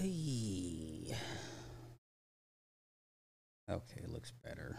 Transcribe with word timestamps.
Okay, 0.00 1.14
looks 4.08 4.32
better. 4.42 4.78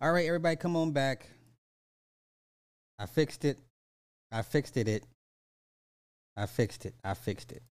All 0.00 0.12
right, 0.12 0.26
everybody, 0.26 0.56
come 0.56 0.74
on 0.74 0.92
back. 0.92 1.28
I 2.98 3.04
fixed 3.04 3.44
it. 3.44 3.58
I 4.32 4.40
fixed 4.40 4.78
it. 4.78 4.88
It. 4.88 5.04
I 6.34 6.46
fixed 6.46 6.86
it. 6.86 6.94
I 7.04 7.12
fixed 7.12 7.52
it. 7.52 7.62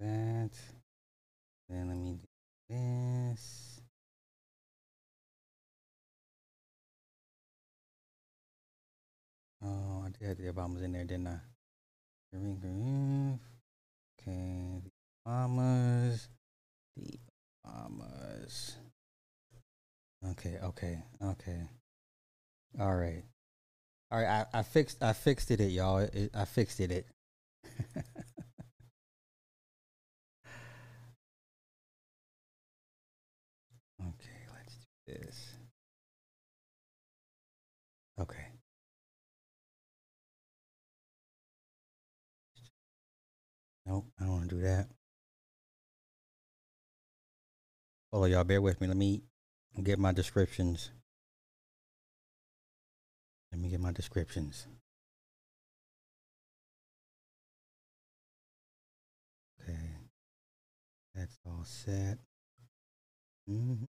That. 0.00 0.50
Then 1.68 1.88
let 1.88 1.96
me 1.96 2.14
do 2.14 2.26
this. 2.68 3.80
Oh, 9.62 10.04
I 10.06 10.10
did 10.18 10.38
the 10.38 10.52
Obamas 10.52 10.82
in 10.84 10.92
there, 10.92 11.04
didn't 11.04 11.26
I? 11.26 11.38
Green, 12.32 12.58
green. 12.58 13.40
Okay, 14.20 14.82
the 14.84 14.90
Obamas. 15.26 16.28
The 16.96 17.18
Obamas. 17.66 18.74
Okay, 20.30 20.58
okay, 20.62 21.02
okay. 21.22 21.62
All 22.80 22.94
right. 22.94 23.24
All 24.10 24.20
right, 24.20 24.46
I, 24.52 24.60
I 24.60 24.62
fixed 24.62 25.02
I 25.02 25.12
fixed 25.12 25.50
it, 25.50 25.60
y'all. 25.60 25.98
It, 25.98 26.30
I 26.34 26.44
fixed 26.44 26.80
it. 26.80 26.90
it. 26.90 27.06
Nope, 43.88 44.06
I 44.20 44.24
don't 44.24 44.32
want 44.32 44.50
to 44.50 44.56
do 44.56 44.62
that. 44.62 44.88
Hold 48.12 48.24
on, 48.24 48.30
y'all. 48.30 48.44
Bear 48.44 48.60
with 48.60 48.82
me. 48.82 48.86
Let 48.86 48.98
me 48.98 49.22
get 49.82 49.98
my 49.98 50.12
descriptions. 50.12 50.90
Let 53.50 53.62
me 53.62 53.70
get 53.70 53.80
my 53.80 53.92
descriptions. 53.92 54.66
Okay. 59.62 59.78
That's 61.14 61.38
all 61.46 61.64
set. 61.64 62.18
Mm-hmm. 63.48 63.84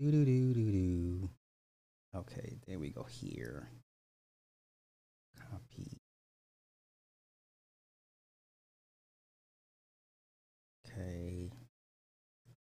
Okay, 2.16 2.56
there 2.66 2.78
we 2.78 2.88
go 2.90 3.04
here. 3.04 3.68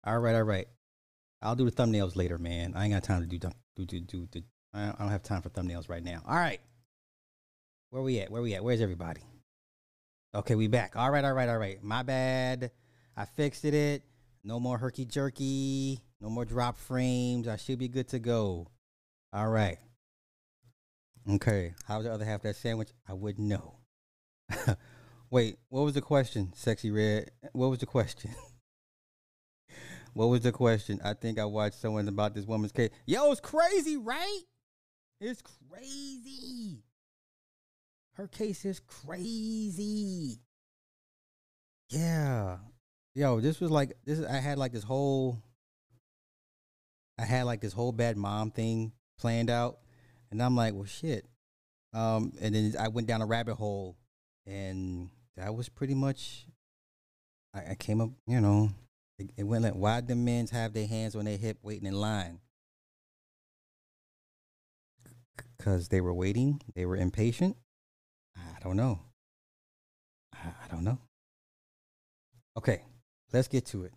All 0.06 0.20
right, 0.20 0.36
all 0.36 0.44
right. 0.44 0.68
I'll 1.42 1.56
do 1.56 1.70
the 1.70 1.72
thumbnails 1.72 2.16
later, 2.16 2.38
man. 2.38 2.74
I 2.76 2.86
ain't 2.86 2.94
got 2.94 3.04
time 3.04 3.22
to 3.22 3.28
do 3.28 3.38
do 3.76 3.86
do 3.86 4.00
do. 4.00 4.28
do 4.28 4.42
I 4.74 4.94
don't 4.98 5.10
have 5.10 5.24
time 5.24 5.42
for 5.42 5.50
thumbnails 5.50 5.90
right 5.90 6.04
now. 6.04 6.22
All 6.28 6.36
right. 6.36 6.60
Where 7.90 8.02
we 8.02 8.20
at? 8.20 8.32
Where 8.32 8.42
we 8.42 8.56
at? 8.56 8.64
Where's 8.64 8.82
everybody? 8.82 9.22
Okay, 10.34 10.56
we 10.56 10.68
back. 10.68 10.96
All 10.96 11.12
right, 11.12 11.24
all 11.24 11.34
right, 11.34 11.48
all 11.48 11.58
right. 11.58 11.84
My 11.84 12.02
bad. 12.02 12.72
I 13.16 13.26
fixed 13.26 13.66
it. 13.66 14.02
No 14.44 14.60
more 14.60 14.78
herky 14.78 15.06
jerky. 15.06 16.00
No 16.20 16.30
more 16.30 16.46
drop 16.46 16.78
frames. 16.78 17.48
I 17.48 17.58
should 17.58 17.78
be 17.78 17.88
good 17.88 18.08
to 18.10 18.20
go. 18.20 18.68
All 19.32 19.50
right. 19.50 19.78
Okay. 21.30 21.74
How's 21.88 22.04
the 22.06 22.14
other 22.14 22.26
half 22.26 22.40
of 22.40 22.44
that 22.44 22.56
sandwich? 22.56 22.90
I 23.08 23.14
wouldn't 23.14 23.48
know. 23.48 23.76
Wait, 25.30 25.58
what 25.70 25.82
was 25.82 25.94
the 25.94 26.02
question, 26.02 26.52
Sexy 26.56 26.92
Red? 26.92 27.32
What 27.54 27.68
was 27.68 27.80
the 27.80 27.86
question? 27.86 28.32
what 30.14 30.30
was 30.30 30.42
the 30.42 30.52
question? 30.52 31.00
I 31.04 31.14
think 31.14 31.40
I 31.40 31.46
watched 31.46 31.80
someone 31.80 32.08
about 32.08 32.34
this 32.36 32.46
woman's 32.46 32.72
case. 32.72 32.92
Yo, 33.06 33.32
it's 33.32 33.42
crazy, 33.42 33.98
right? 33.98 34.42
It's 35.20 35.42
crazy. 35.42 36.84
Her 38.14 38.28
case 38.28 38.64
is 38.66 38.80
crazy. 38.80 40.40
Yeah. 41.90 42.58
Yo, 43.16 43.40
this 43.40 43.60
was 43.60 43.72
like 43.72 43.94
this 44.06 44.24
I 44.24 44.38
had 44.38 44.58
like 44.58 44.72
this 44.72 44.84
whole 44.84 45.42
I 47.18 47.26
had 47.26 47.44
like 47.44 47.62
this 47.62 47.74
whole 47.74 47.92
bad 47.92 48.18
mom 48.18 48.52
thing 48.52 48.92
planned 49.20 49.50
out. 49.50 49.80
And 50.32 50.42
I'm 50.42 50.56
like, 50.56 50.74
well 50.74 50.86
shit. 50.86 51.26
Um, 51.94 52.34
and 52.42 52.56
then 52.56 52.74
I 52.80 52.88
went 52.88 53.08
down 53.08 53.22
a 53.22 53.26
rabbit 53.26 53.56
hole 53.56 53.98
and 54.46 55.10
that 55.38 55.56
was 55.56 55.70
pretty 55.70 55.96
much 55.96 56.46
I, 57.54 57.72
I 57.72 57.76
came 57.76 58.02
up, 58.02 58.10
you 58.28 58.42
know, 58.42 58.72
it, 59.20 59.44
went 59.44 59.64
like 59.64 59.74
why 59.74 60.02
the 60.02 60.16
men 60.16 60.48
have 60.48 60.74
their 60.74 60.88
hands 60.88 61.16
on 61.16 61.26
their 61.26 61.38
hip 61.38 61.58
waiting 61.62 61.88
in 61.88 61.94
line? 61.94 62.40
Because 65.58 65.90
they 65.90 66.02
were 66.02 66.14
waiting, 66.14 66.62
they 66.76 66.86
were 66.86 66.98
impatient. 66.98 67.56
I 68.36 68.60
don't 68.62 68.78
know. 68.78 69.00
I, 70.34 70.68
don't 70.70 70.84
know. 70.84 71.00
Okay, 72.58 72.84
let's 73.32 73.48
get 73.48 73.66
to 73.68 73.84
it. 73.86 73.94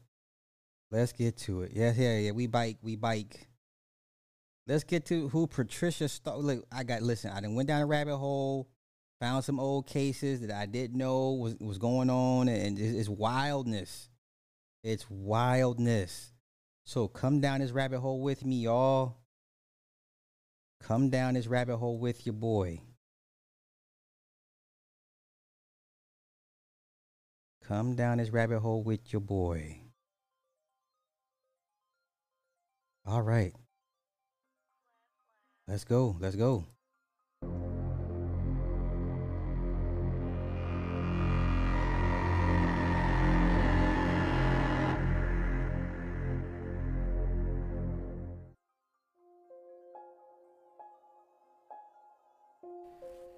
Let's 0.91 1.13
get 1.13 1.37
to 1.39 1.63
it. 1.63 1.73
Yeah, 1.75 1.93
yeah, 1.97 2.19
yeah. 2.19 2.31
We 2.31 2.47
bike, 2.47 2.79
we 2.83 2.95
bike. 2.97 3.49
Let's 4.69 4.85
get 4.85 5.07
to 5.07 5.29
who 5.29 5.47
Patricia 5.47 6.09
Starr. 6.09 6.39
Look, 6.39 6.65
I 6.71 6.85
got 6.85 7.03
listen. 7.03 7.31
I 7.31 7.41
done 7.41 7.55
went 7.55 7.69
down 7.69 7.83
a 7.83 7.87
rabbit 7.87 8.17
hole, 8.17 8.69
found 9.21 9.45
some 9.45 9.59
old 9.59 9.87
cases 9.87 10.41
that 10.41 10.51
I 10.51 10.67
didn't 10.67 10.97
know 10.97 11.33
was 11.33 11.57
was 11.61 11.79
going 11.79 12.11
on, 12.11 12.49
and 12.49 12.79
it's, 12.79 12.97
it's 12.97 13.09
wildness. 13.09 14.09
It's 14.87 15.11
wildness. 15.11 16.31
So 16.85 17.09
come 17.09 17.41
down 17.41 17.59
this 17.59 17.73
rabbit 17.73 17.99
hole 17.99 18.23
with 18.23 18.45
me, 18.45 18.61
y'all. 18.61 19.17
Come 20.81 21.11
down 21.11 21.35
this 21.35 21.49
rabbit 21.49 21.79
hole 21.79 21.99
with 21.99 22.25
your 22.25 22.35
boy. 22.35 22.83
Come 27.65 27.97
down 27.97 28.19
this 28.19 28.31
rabbit 28.31 28.61
hole 28.61 28.85
with 28.85 29.13
your 29.13 29.19
boy. 29.19 29.81
All 33.05 33.23
right. 33.23 33.55
Let's 35.67 35.83
go. 35.83 36.17
Let's 36.21 36.37
go. 36.37 36.65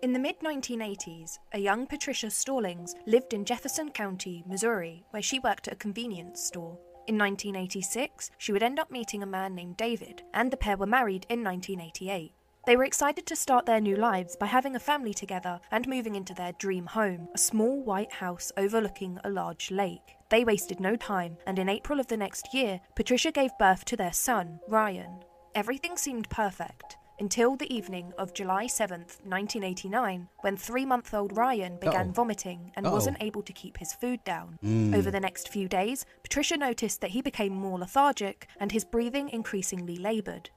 In 0.08 0.14
the 0.14 0.19
mid 0.19 0.40
1980s, 0.40 1.38
a 1.52 1.58
young 1.58 1.87
Patricia 1.87 2.31
Stallings 2.31 2.94
lived 3.05 3.34
in 3.34 3.44
Jefferson 3.44 3.90
County, 3.90 4.43
Missouri, 4.46 5.05
where 5.10 5.20
she 5.20 5.38
worked 5.38 5.69
at 5.69 5.75
a 5.75 5.76
convenience 5.76 6.43
store. 6.43 6.78
In 7.06 7.19
1986, 7.19 8.31
she 8.38 8.50
would 8.50 8.62
end 8.62 8.78
up 8.78 8.90
meeting 8.90 9.22
a 9.22 9.26
man 9.26 9.55
named 9.55 9.76
David, 9.76 10.22
and 10.32 10.50
the 10.50 10.56
pair 10.56 10.78
were 10.78 10.87
married 10.87 11.26
in 11.28 11.44
1988. 11.44 12.32
They 12.64 12.75
were 12.75 12.87
excited 12.87 13.26
to 13.26 13.37
start 13.37 13.66
their 13.66 13.82
new 13.82 13.96
lives 13.96 14.34
by 14.34 14.46
having 14.46 14.75
a 14.75 14.81
family 14.81 15.12
together 15.12 15.60
and 15.70 15.87
moving 15.87 16.14
into 16.14 16.32
their 16.32 16.52
dream 16.52 16.87
home, 16.87 17.28
a 17.34 17.38
small 17.38 17.82
white 17.82 18.14
house 18.14 18.50
overlooking 18.56 19.20
a 19.25 19.31
large 19.31 19.70
lake. 19.70 20.16
They 20.31 20.43
wasted 20.43 20.81
no 20.81 20.96
time, 20.96 21.37
and 21.46 21.58
in 21.58 21.69
April 21.69 22.00
of 22.00 22.06
the 22.06 22.16
next 22.16 22.55
year, 22.55 22.81
Patricia 22.96 23.31
gave 23.31 23.50
birth 23.58 23.84
to 23.84 23.96
their 23.99 24.14
son, 24.14 24.60
Ryan. 24.69 25.22
Everything 25.55 25.99
seemed 25.99 26.31
perfect 26.31 26.96
until 27.20 27.56
the 27.56 27.73
evening 27.75 28.12
of 28.19 28.35
July 28.35 28.67
7th, 28.67 29.20
1989, 29.25 30.29
when 30.41 30.56
three 30.56 30.85
month 30.85 31.12
old 31.12 31.37
Ryan 31.37 31.76
began 31.76 32.09
Uh-oh. 32.09 32.12
vomiting 32.12 32.73
and 32.76 32.87
Uh-oh. 32.87 32.93
wasn't 32.93 33.17
able 33.20 33.43
to 33.43 33.53
keep 33.53 33.79
his 33.79 33.93
food 33.93 34.23
down. 34.25 34.59
Mm. 34.65 34.94
Over 34.94 35.11
the 35.11 35.20
next 35.20 35.49
few 35.49 35.69
days, 35.69 36.05
Patricia 36.23 36.56
noticed 36.56 37.00
that 37.00 37.11
he 37.11 37.23
became 37.23 37.53
more 37.53 37.79
lethargic 37.79 38.49
and 38.59 38.73
his 38.73 38.85
breathing 38.85 39.29
increasingly 39.31 39.97
laboured. 39.97 40.50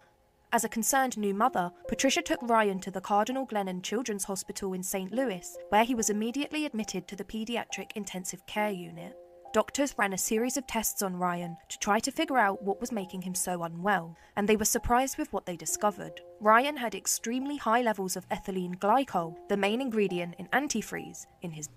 As 0.53 0.65
a 0.65 0.69
concerned 0.69 1.17
new 1.17 1.33
mother, 1.33 1.71
Patricia 1.87 2.21
took 2.21 2.41
Ryan 2.41 2.79
to 2.81 2.91
the 2.91 2.99
Cardinal 2.99 3.47
Glennon 3.47 3.81
Children's 3.81 4.25
Hospital 4.25 4.73
in 4.73 4.83
St. 4.83 5.11
Louis, 5.13 5.57
where 5.69 5.85
he 5.85 5.95
was 5.95 6.09
immediately 6.09 6.65
admitted 6.65 7.07
to 7.07 7.15
the 7.15 7.23
paediatric 7.23 7.91
intensive 7.95 8.45
care 8.47 8.71
unit. 8.71 9.15
Doctors 9.53 9.95
ran 9.97 10.13
a 10.13 10.17
series 10.17 10.57
of 10.57 10.65
tests 10.67 11.01
on 11.01 11.15
Ryan 11.15 11.57
to 11.69 11.77
try 11.79 11.99
to 11.99 12.11
figure 12.11 12.37
out 12.37 12.63
what 12.63 12.79
was 12.79 12.91
making 12.91 13.21
him 13.21 13.35
so 13.35 13.63
unwell, 13.63 14.15
and 14.35 14.47
they 14.47 14.55
were 14.55 14.65
surprised 14.65 15.17
with 15.17 15.31
what 15.33 15.45
they 15.45 15.55
discovered. 15.55 16.21
Ryan 16.39 16.77
had 16.77 16.95
extremely 16.95 17.57
high 17.57 17.81
levels 17.81 18.15
of 18.15 18.27
ethylene 18.29 18.75
glycol, 18.75 19.35
the 19.49 19.57
main 19.57 19.81
ingredient 19.81 20.35
in 20.37 20.47
antifreeze, 20.47 21.25
in 21.41 21.51
his 21.51 21.69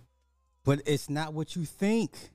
But 0.65 0.81
it's 0.87 1.11
not 1.11 1.35
what 1.35 1.57
you 1.57 1.65
think. 1.65 2.31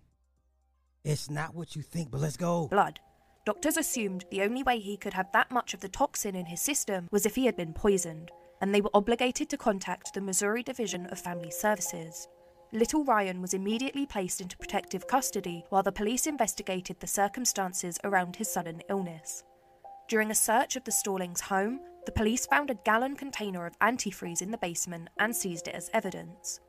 It's 1.04 1.30
not 1.30 1.56
what 1.56 1.76
you 1.76 1.82
think, 1.82 2.12
but 2.12 2.22
let's 2.22 2.38
go. 2.38 2.68
blood. 2.68 3.00
Doctors 3.46 3.78
assumed 3.78 4.26
the 4.30 4.42
only 4.42 4.62
way 4.64 4.80
he 4.80 4.98
could 4.98 5.14
have 5.14 5.32
that 5.32 5.50
much 5.50 5.74
of 5.74 5.80
the 5.80 5.90
toxin 5.90 6.36
in 6.36 6.46
his 6.46 6.62
system 6.62 7.08
was 7.10 7.26
if 7.26 7.36
he 7.36 7.46
had 7.46 7.56
been 7.56 7.74
poisoned, 7.74 8.30
and 8.62 8.76
they 8.76 8.82
were 8.82 8.92
obligated 8.94 9.50
to 9.50 9.58
contact 9.58 10.14
the 10.14 10.22
Missouri 10.22 10.62
Division 10.62 11.06
of 11.08 11.20
Family 11.20 11.50
Services. 11.50 12.28
Little 12.72 13.04
Ryan 13.04 13.42
was 13.42 13.56
immediately 13.56 14.06
placed 14.06 14.42
into 14.42 14.58
protective 14.58 15.08
custody 15.08 15.66
while 15.70 15.82
the 15.82 15.92
police 15.92 16.28
investigated 16.28 17.00
the 17.00 17.08
circumstances 17.08 17.98
around 18.04 18.36
his 18.36 18.48
sudden 18.48 18.84
illness. 18.90 19.44
During 20.08 20.30
a 20.30 20.36
search 20.36 20.76
of 20.76 20.84
the 20.84 20.92
Stallings' 20.92 21.42
home, 21.42 21.80
the 22.06 22.12
police 22.12 22.46
found 22.46 22.70
a 22.70 22.80
gallon 22.86 23.16
container 23.16 23.66
of 23.66 23.78
antifreeze 23.80 24.44
in 24.44 24.52
the 24.52 24.58
basement 24.58 25.10
and 25.18 25.36
seized 25.36 25.68
it 25.68 25.74
as 25.74 25.90
evidence. 25.94 26.60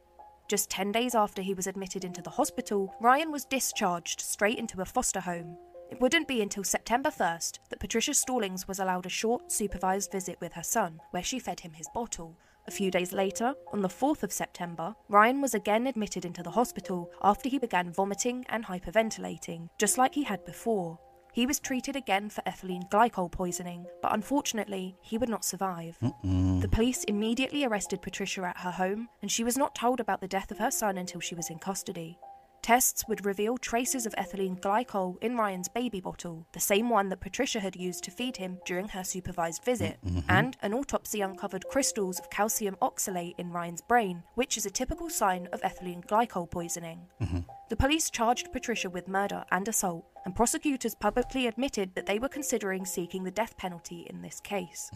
Just 0.49 0.70
10 0.70 0.91
days 0.91 1.14
after 1.14 1.43
he 1.43 1.52
was 1.52 1.67
admitted 1.67 2.03
into 2.03 2.23
the 2.23 2.31
hospital, 2.31 2.94
Ryan 2.99 3.31
was 3.31 3.44
discharged 3.44 4.23
straight 4.23 4.58
into 4.58 4.81
a 4.81 4.87
foster 4.87 5.20
home. 5.20 5.58
It 5.91 6.00
wouldn't 6.00 6.29
be 6.29 6.41
until 6.41 6.64
September 6.64 7.11
1st 7.11 7.58
that 7.69 7.81
Patricia 7.81 8.14
Stallings 8.14 8.67
was 8.67 8.79
allowed 8.79 9.05
a 9.05 9.11
short 9.11 9.53
supervised 9.53 10.12
visit 10.12 10.41
with 10.41 10.55
her 10.55 10.62
son, 10.62 11.00
where 11.11 11.23
she 11.23 11.38
fed 11.38 11.61
him 11.61 11.75
his 11.75 11.88
bottle. 11.93 12.38
A 12.70 12.72
few 12.72 12.93
days 12.93 13.12
later, 13.12 13.52
on 13.72 13.82
the 13.82 13.88
4th 13.88 14.22
of 14.22 14.31
September, 14.32 14.94
Ryan 15.08 15.40
was 15.40 15.55
again 15.55 15.88
admitted 15.88 16.25
into 16.25 16.40
the 16.40 16.52
hospital 16.52 17.11
after 17.20 17.49
he 17.49 17.58
began 17.58 17.93
vomiting 17.93 18.46
and 18.49 18.64
hyperventilating, 18.64 19.70
just 19.76 19.99
like 19.99 20.14
he 20.14 20.22
had 20.22 20.44
before. 20.44 20.96
He 21.32 21.46
was 21.46 21.58
treated 21.58 21.96
again 21.96 22.31
for 22.31 22.43
ethylene 22.43 22.88
glycol 22.88 23.28
poisoning, 23.32 23.87
but 24.00 24.14
unfortunately, 24.14 24.94
he 25.02 25.19
would 25.19 25.28
not 25.28 25.44
survive. 25.44 25.99
The 26.00 26.69
police 26.70 27.02
immediately 27.05 27.64
arrested 27.64 28.02
Patricia 28.02 28.44
at 28.44 28.58
her 28.58 28.70
home, 28.70 29.08
and 29.20 29.32
she 29.32 29.43
was 29.43 29.58
not 29.58 29.75
told 29.75 29.99
about 29.99 30.20
the 30.20 30.28
death 30.28 30.52
of 30.52 30.58
her 30.58 30.70
son 30.70 30.96
until 30.96 31.20
she 31.20 31.34
was 31.34 31.50
in 31.50 31.58
custody. 31.58 32.20
Tests 32.62 33.05
would 33.09 33.25
reveal 33.25 33.57
traces 33.57 34.07
of 34.07 34.15
ethylene 34.17 34.61
glycol 34.61 35.17
in 35.23 35.37
Ryan's 35.37 35.69
baby 35.69 36.01
bottle, 36.01 36.47
the 36.53 36.61
same 36.61 36.91
one 36.91 37.09
that 37.09 37.21
Patricia 37.21 37.61
had 37.61 37.77
used 37.77 38.05
to 38.05 38.11
feed 38.11 38.37
him 38.37 38.59
during 38.67 38.89
her 38.89 39.03
supervised 39.03 39.65
visit, 39.65 39.99
mm-hmm. 40.05 40.19
Mm-hmm. 40.19 40.31
and 40.31 40.57
an 40.62 40.75
autopsy 40.75 41.21
uncovered 41.21 41.67
crystals 41.69 42.19
of 42.19 42.31
calcium 42.31 42.77
oxalate 42.83 43.35
in 43.39 43.51
Ryan's 43.51 43.81
brain, 43.81 44.23
which 44.35 44.57
is 44.57 44.67
a 44.67 44.71
typical 44.71 45.09
sign 45.09 45.49
of 45.53 45.62
ethylene 45.62 46.05
glycol 46.05 46.51
poisoning. 46.51 47.01
Mm-hmm. 47.21 47.41
The 47.71 47.77
police 47.77 48.11
charged 48.11 48.53
Patricia 48.53 48.91
with 48.91 49.09
murder 49.09 49.45
and 49.51 49.67
assault, 49.67 50.05
and 50.25 50.37
prosecutors 50.37 50.95
publicly 50.95 51.47
admitted 51.47 51.95
that 51.95 52.06
they 52.06 52.19
were 52.19 52.29
considering 52.29 52.85
seeking 52.85 53.25
the 53.25 53.31
death 53.31 53.56
penalty 53.56 54.06
in 54.11 54.23
this 54.23 54.41
case. 54.41 54.91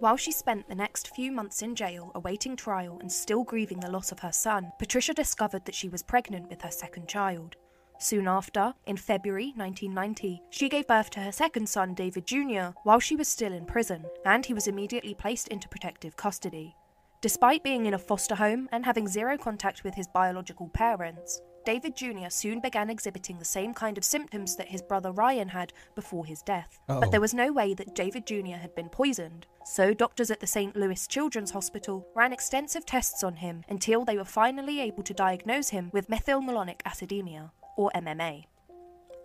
While 0.00 0.16
she 0.16 0.32
spent 0.32 0.66
the 0.66 0.74
next 0.74 1.14
few 1.14 1.30
months 1.30 1.60
in 1.60 1.74
jail 1.74 2.10
awaiting 2.14 2.56
trial 2.56 2.96
and 3.02 3.12
still 3.12 3.44
grieving 3.44 3.80
the 3.80 3.90
loss 3.90 4.10
of 4.10 4.20
her 4.20 4.32
son, 4.32 4.72
Patricia 4.78 5.12
discovered 5.12 5.66
that 5.66 5.74
she 5.74 5.90
was 5.90 6.02
pregnant 6.02 6.48
with 6.48 6.62
her 6.62 6.70
second 6.70 7.06
child. 7.06 7.56
Soon 7.98 8.26
after, 8.26 8.72
in 8.86 8.96
February 8.96 9.52
1990, 9.56 10.40
she 10.48 10.70
gave 10.70 10.86
birth 10.86 11.10
to 11.10 11.20
her 11.20 11.30
second 11.30 11.68
son, 11.68 11.92
David 11.92 12.26
Jr., 12.26 12.72
while 12.82 12.98
she 12.98 13.14
was 13.14 13.28
still 13.28 13.52
in 13.52 13.66
prison, 13.66 14.06
and 14.24 14.46
he 14.46 14.54
was 14.54 14.68
immediately 14.68 15.12
placed 15.12 15.48
into 15.48 15.68
protective 15.68 16.16
custody. 16.16 16.74
Despite 17.20 17.62
being 17.62 17.84
in 17.84 17.92
a 17.92 17.98
foster 17.98 18.36
home 18.36 18.70
and 18.72 18.86
having 18.86 19.06
zero 19.06 19.36
contact 19.36 19.84
with 19.84 19.94
his 19.94 20.08
biological 20.08 20.70
parents, 20.70 21.42
David 21.64 21.96
Jr. 21.96 22.28
soon 22.28 22.60
began 22.60 22.90
exhibiting 22.90 23.38
the 23.38 23.44
same 23.44 23.74
kind 23.74 23.98
of 23.98 24.04
symptoms 24.04 24.56
that 24.56 24.68
his 24.68 24.82
brother 24.82 25.12
Ryan 25.12 25.48
had 25.48 25.72
before 25.94 26.24
his 26.24 26.42
death. 26.42 26.78
Uh-oh. 26.88 27.00
But 27.00 27.10
there 27.10 27.20
was 27.20 27.34
no 27.34 27.52
way 27.52 27.74
that 27.74 27.94
David 27.94 28.26
Jr. 28.26 28.56
had 28.56 28.74
been 28.74 28.88
poisoned, 28.88 29.46
so 29.64 29.92
doctors 29.92 30.30
at 30.30 30.40
the 30.40 30.46
St. 30.46 30.74
Louis 30.74 31.06
Children's 31.06 31.50
Hospital 31.50 32.06
ran 32.14 32.32
extensive 32.32 32.86
tests 32.86 33.22
on 33.22 33.36
him 33.36 33.64
until 33.68 34.04
they 34.04 34.16
were 34.16 34.24
finally 34.24 34.80
able 34.80 35.02
to 35.02 35.14
diagnose 35.14 35.68
him 35.68 35.90
with 35.92 36.08
methylmalonic 36.08 36.82
acidemia, 36.82 37.50
or 37.76 37.90
MMA. 37.94 38.46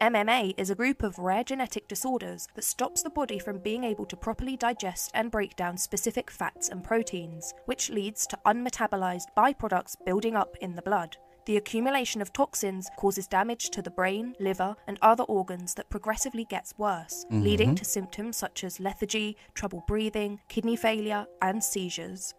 MMA 0.02 0.54
is 0.58 0.70
a 0.70 0.76
group 0.76 1.04
of 1.04 1.18
rare 1.18 1.44
genetic 1.44 1.88
disorders 1.88 2.50
that 2.56 2.66
stops 2.66 3.02
the 3.02 3.10
body 3.10 3.40
from 3.40 3.60
being 3.60 3.86
able 3.86 4.06
to 4.06 4.18
properly 4.18 4.58
digest 4.58 5.10
and 5.14 5.32
break 5.32 5.56
down 5.56 5.78
specific 5.78 6.30
fats 6.30 6.68
and 6.68 6.84
proteins, 6.84 7.54
which 7.66 7.90
leads 7.90 8.28
to 8.28 8.38
unmetabolized 8.46 9.28
byproducts 9.38 9.96
building 10.06 10.36
up 10.36 10.58
in 10.60 10.76
the 10.76 10.82
blood. 10.82 11.16
The 11.46 11.58
accumulation 11.58 12.22
of 12.22 12.34
toxins 12.34 12.90
causes 12.98 13.28
damage 13.28 13.70
to 13.70 13.82
the 13.84 13.92
brain, 13.92 14.34
liver, 14.40 14.76
and 14.88 14.98
other 15.02 15.24
organs 15.26 15.76
that 15.76 15.92
progressively 15.92 16.44
gets 16.46 16.74
worse, 16.78 17.24
mm-hmm. 17.26 17.44
leading 17.44 17.76
to 17.76 17.86
symptoms 17.86 18.36
such 18.36 18.64
as 18.64 18.80
lethargy, 18.80 19.38
trouble 19.54 19.84
breathing, 19.88 20.40
kidney 20.50 20.76
failure, 20.76 21.28
and 21.44 21.64
seizures. 21.64 22.34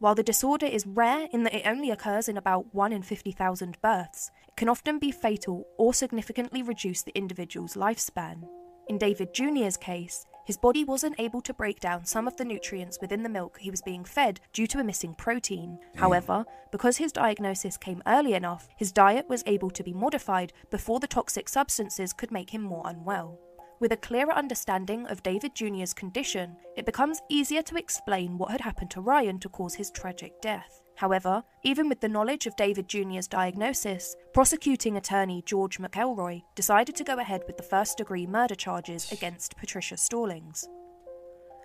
While 0.00 0.14
the 0.14 0.22
disorder 0.22 0.66
is 0.66 0.86
rare 0.86 1.28
in 1.32 1.44
that 1.44 1.54
it 1.54 1.66
only 1.66 1.90
occurs 1.90 2.28
in 2.28 2.36
about 2.36 2.74
1 2.74 2.92
in 2.92 3.02
50,000 3.02 3.80
births, 3.80 4.30
it 4.48 4.56
can 4.56 4.68
often 4.68 4.98
be 4.98 5.12
fatal 5.12 5.64
or 5.78 5.94
significantly 5.94 6.62
reduce 6.62 7.02
the 7.02 7.16
individual's 7.16 7.74
lifespan. 7.74 8.42
In 8.88 8.98
David 8.98 9.32
Jr.'s 9.32 9.76
case, 9.78 10.26
his 10.44 10.56
body 10.56 10.84
wasn't 10.84 11.18
able 11.18 11.40
to 11.42 11.54
break 11.54 11.80
down 11.80 12.04
some 12.04 12.26
of 12.26 12.36
the 12.36 12.44
nutrients 12.44 12.98
within 13.00 13.22
the 13.22 13.28
milk 13.28 13.58
he 13.58 13.70
was 13.70 13.82
being 13.82 14.04
fed 14.04 14.40
due 14.52 14.66
to 14.66 14.78
a 14.78 14.84
missing 14.84 15.14
protein. 15.14 15.78
Mm. 15.94 16.00
However, 16.00 16.44
because 16.70 16.96
his 16.96 17.12
diagnosis 17.12 17.76
came 17.76 18.02
early 18.06 18.34
enough, 18.34 18.68
his 18.76 18.92
diet 18.92 19.28
was 19.28 19.42
able 19.46 19.70
to 19.70 19.82
be 19.82 19.92
modified 19.92 20.52
before 20.70 21.00
the 21.00 21.06
toxic 21.06 21.48
substances 21.48 22.12
could 22.12 22.30
make 22.30 22.50
him 22.50 22.62
more 22.62 22.82
unwell. 22.86 23.38
With 23.80 23.92
a 23.92 23.96
clearer 23.96 24.32
understanding 24.32 25.06
of 25.06 25.24
David 25.24 25.56
Jr.'s 25.56 25.92
condition, 25.92 26.56
it 26.76 26.86
becomes 26.86 27.20
easier 27.28 27.62
to 27.62 27.76
explain 27.76 28.38
what 28.38 28.52
had 28.52 28.60
happened 28.60 28.92
to 28.92 29.00
Ryan 29.00 29.40
to 29.40 29.48
cause 29.48 29.74
his 29.74 29.90
tragic 29.90 30.40
death. 30.40 30.81
However, 31.02 31.42
even 31.64 31.88
with 31.88 31.98
the 31.98 32.08
knowledge 32.08 32.46
of 32.46 32.54
David 32.54 32.86
Jr.'s 32.86 33.26
diagnosis, 33.26 34.14
prosecuting 34.32 34.96
attorney 34.96 35.42
George 35.44 35.78
McElroy 35.78 36.44
decided 36.54 36.94
to 36.94 37.02
go 37.02 37.18
ahead 37.18 37.42
with 37.48 37.56
the 37.56 37.64
first 37.64 37.98
degree 37.98 38.24
murder 38.24 38.54
charges 38.54 39.10
against 39.10 39.56
Patricia 39.56 39.96
Stallings. 39.96 40.68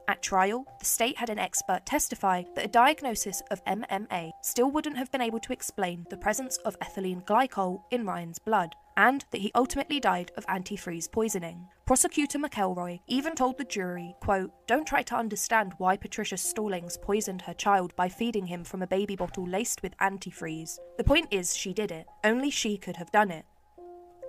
At 0.07 0.23
trial, 0.23 0.65
the 0.79 0.85
state 0.85 1.19
had 1.19 1.29
an 1.29 1.37
expert 1.37 1.85
testify 1.85 2.45
that 2.55 2.65
a 2.65 2.67
diagnosis 2.67 3.43
of 3.51 3.63
MMA 3.65 4.31
still 4.41 4.71
wouldn't 4.71 4.97
have 4.97 5.11
been 5.11 5.21
able 5.21 5.39
to 5.41 5.53
explain 5.53 6.07
the 6.09 6.17
presence 6.17 6.57
of 6.65 6.79
ethylene 6.79 7.23
glycol 7.23 7.83
in 7.91 8.07
Ryan's 8.07 8.39
blood, 8.39 8.73
and 8.97 9.23
that 9.31 9.41
he 9.41 9.51
ultimately 9.55 9.99
died 9.99 10.31
of 10.35 10.45
antifreeze 10.47 11.09
poisoning. 11.09 11.67
Prosecutor 11.85 12.39
McElroy 12.39 12.99
even 13.07 13.35
told 13.35 13.57
the 13.57 13.63
jury, 13.63 14.15
quote, 14.19 14.51
Don't 14.67 14.87
try 14.87 15.03
to 15.03 15.15
understand 15.15 15.73
why 15.77 15.95
Patricia 15.95 16.35
Stallings 16.35 16.97
poisoned 16.97 17.43
her 17.43 17.53
child 17.53 17.95
by 17.95 18.09
feeding 18.09 18.47
him 18.47 18.63
from 18.63 18.81
a 18.81 18.87
baby 18.87 19.15
bottle 19.15 19.47
laced 19.47 19.83
with 19.83 19.95
antifreeze. 19.99 20.79
The 20.97 21.03
point 21.03 21.27
is, 21.31 21.55
she 21.55 21.73
did 21.73 21.91
it. 21.91 22.07
Only 22.23 22.49
she 22.49 22.77
could 22.77 22.97
have 22.97 23.11
done 23.11 23.31
it. 23.31 23.45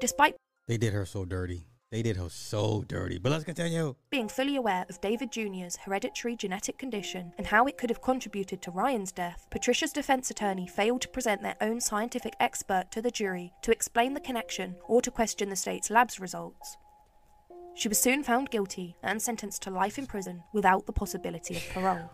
Despite 0.01 0.37
They 0.69 0.77
did 0.77 0.93
her 0.93 1.07
so 1.07 1.25
dirty. 1.25 1.67
They 1.91 2.03
did 2.03 2.19
her 2.19 2.29
so 2.29 2.85
dirty. 2.87 3.19
But 3.19 3.33
let's 3.33 3.45
continue. 3.45 3.95
being 4.11 4.29
fully 4.29 4.57
aware 4.57 4.85
of 4.91 5.01
David 5.01 5.33
Jr.'s 5.33 5.77
hereditary 5.77 6.37
genetic 6.37 6.79
condition 6.79 7.33
and 7.39 7.47
how 7.47 7.67
it 7.67 7.79
could 7.79 7.89
have 7.89 8.03
contributed 8.03 8.61
to 8.63 8.71
Ryan's 8.71 9.11
death, 9.11 9.47
Patricia's 9.51 9.93
defense 9.93 10.31
attorney 10.31 10.67
failed 10.67 11.01
to 11.03 11.09
present 11.09 11.43
their 11.43 11.57
own 11.63 11.81
scientific 11.81 12.35
expert 12.41 12.91
to 12.91 13.01
the 13.01 13.11
jury 13.11 13.53
to 13.63 13.73
explain 13.73 14.13
the 14.13 14.21
connection 14.21 14.77
or 14.87 15.01
to 15.01 15.11
question 15.11 15.49
the 15.49 15.57
state's 15.57 15.89
lab's 15.89 16.21
results. 16.21 16.77
She 17.75 17.89
was 17.89 17.99
soon 17.99 18.23
found 18.23 18.51
guilty 18.51 18.97
and 19.03 19.23
sentenced 19.23 19.63
to 19.63 19.71
life 19.71 19.99
in 19.99 20.07
prison 20.07 20.43
without 20.53 20.85
the 20.85 20.93
possibility 20.93 21.57
of 21.57 21.69
parole. 21.73 22.11